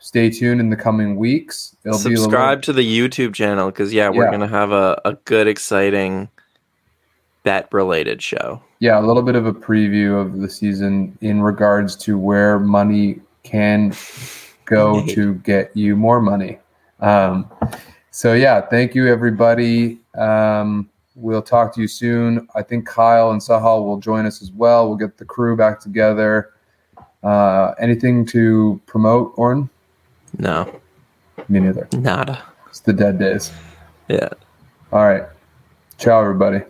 stay 0.00 0.28
tuned 0.28 0.60
in 0.60 0.68
the 0.68 0.76
coming 0.76 1.16
weeks. 1.16 1.74
It'll 1.84 1.98
Subscribe 1.98 2.58
little... 2.58 2.62
to 2.62 2.72
the 2.74 2.98
YouTube 2.98 3.34
channel 3.34 3.70
because 3.70 3.92
yeah, 3.92 4.10
we're 4.10 4.24
yeah. 4.24 4.30
going 4.30 4.40
to 4.40 4.48
have 4.48 4.70
a, 4.70 5.00
a 5.06 5.14
good, 5.24 5.48
exciting 5.48 6.28
bet 7.42 7.68
related 7.72 8.20
show. 8.20 8.62
Yeah, 8.80 8.98
a 8.98 9.02
little 9.02 9.22
bit 9.22 9.34
of 9.34 9.46
a 9.46 9.52
preview 9.52 10.20
of 10.20 10.40
the 10.40 10.50
season 10.50 11.16
in 11.22 11.40
regards 11.40 11.96
to 11.96 12.18
where 12.18 12.58
money 12.58 13.20
can 13.44 13.94
go 14.66 15.06
to 15.08 15.34
get 15.36 15.74
you 15.74 15.96
more 15.96 16.20
money. 16.20 16.58
Um, 17.00 17.50
so 18.10 18.34
yeah, 18.34 18.60
thank 18.60 18.94
you 18.94 19.06
everybody. 19.06 20.00
Um, 20.14 20.90
we'll 21.14 21.42
talk 21.42 21.74
to 21.74 21.80
you 21.80 21.88
soon. 21.88 22.48
I 22.54 22.62
think 22.62 22.86
Kyle 22.86 23.30
and 23.30 23.40
Sahal 23.40 23.84
will 23.84 23.98
join 23.98 24.26
us 24.26 24.42
as 24.42 24.50
well. 24.52 24.88
We'll 24.88 24.96
get 24.96 25.16
the 25.16 25.24
crew 25.24 25.56
back 25.56 25.80
together. 25.80 26.50
Uh, 27.22 27.74
anything 27.78 28.26
to 28.26 28.80
promote, 28.86 29.32
Oren? 29.36 29.70
No. 30.38 30.80
Me 31.48 31.60
neither. 31.60 31.88
Nada. 31.92 32.42
It's 32.68 32.80
the 32.80 32.92
dead 32.92 33.18
days. 33.18 33.52
Yeah. 34.08 34.28
All 34.92 35.04
right. 35.04 35.24
Ciao, 35.98 36.20
everybody. 36.20 36.60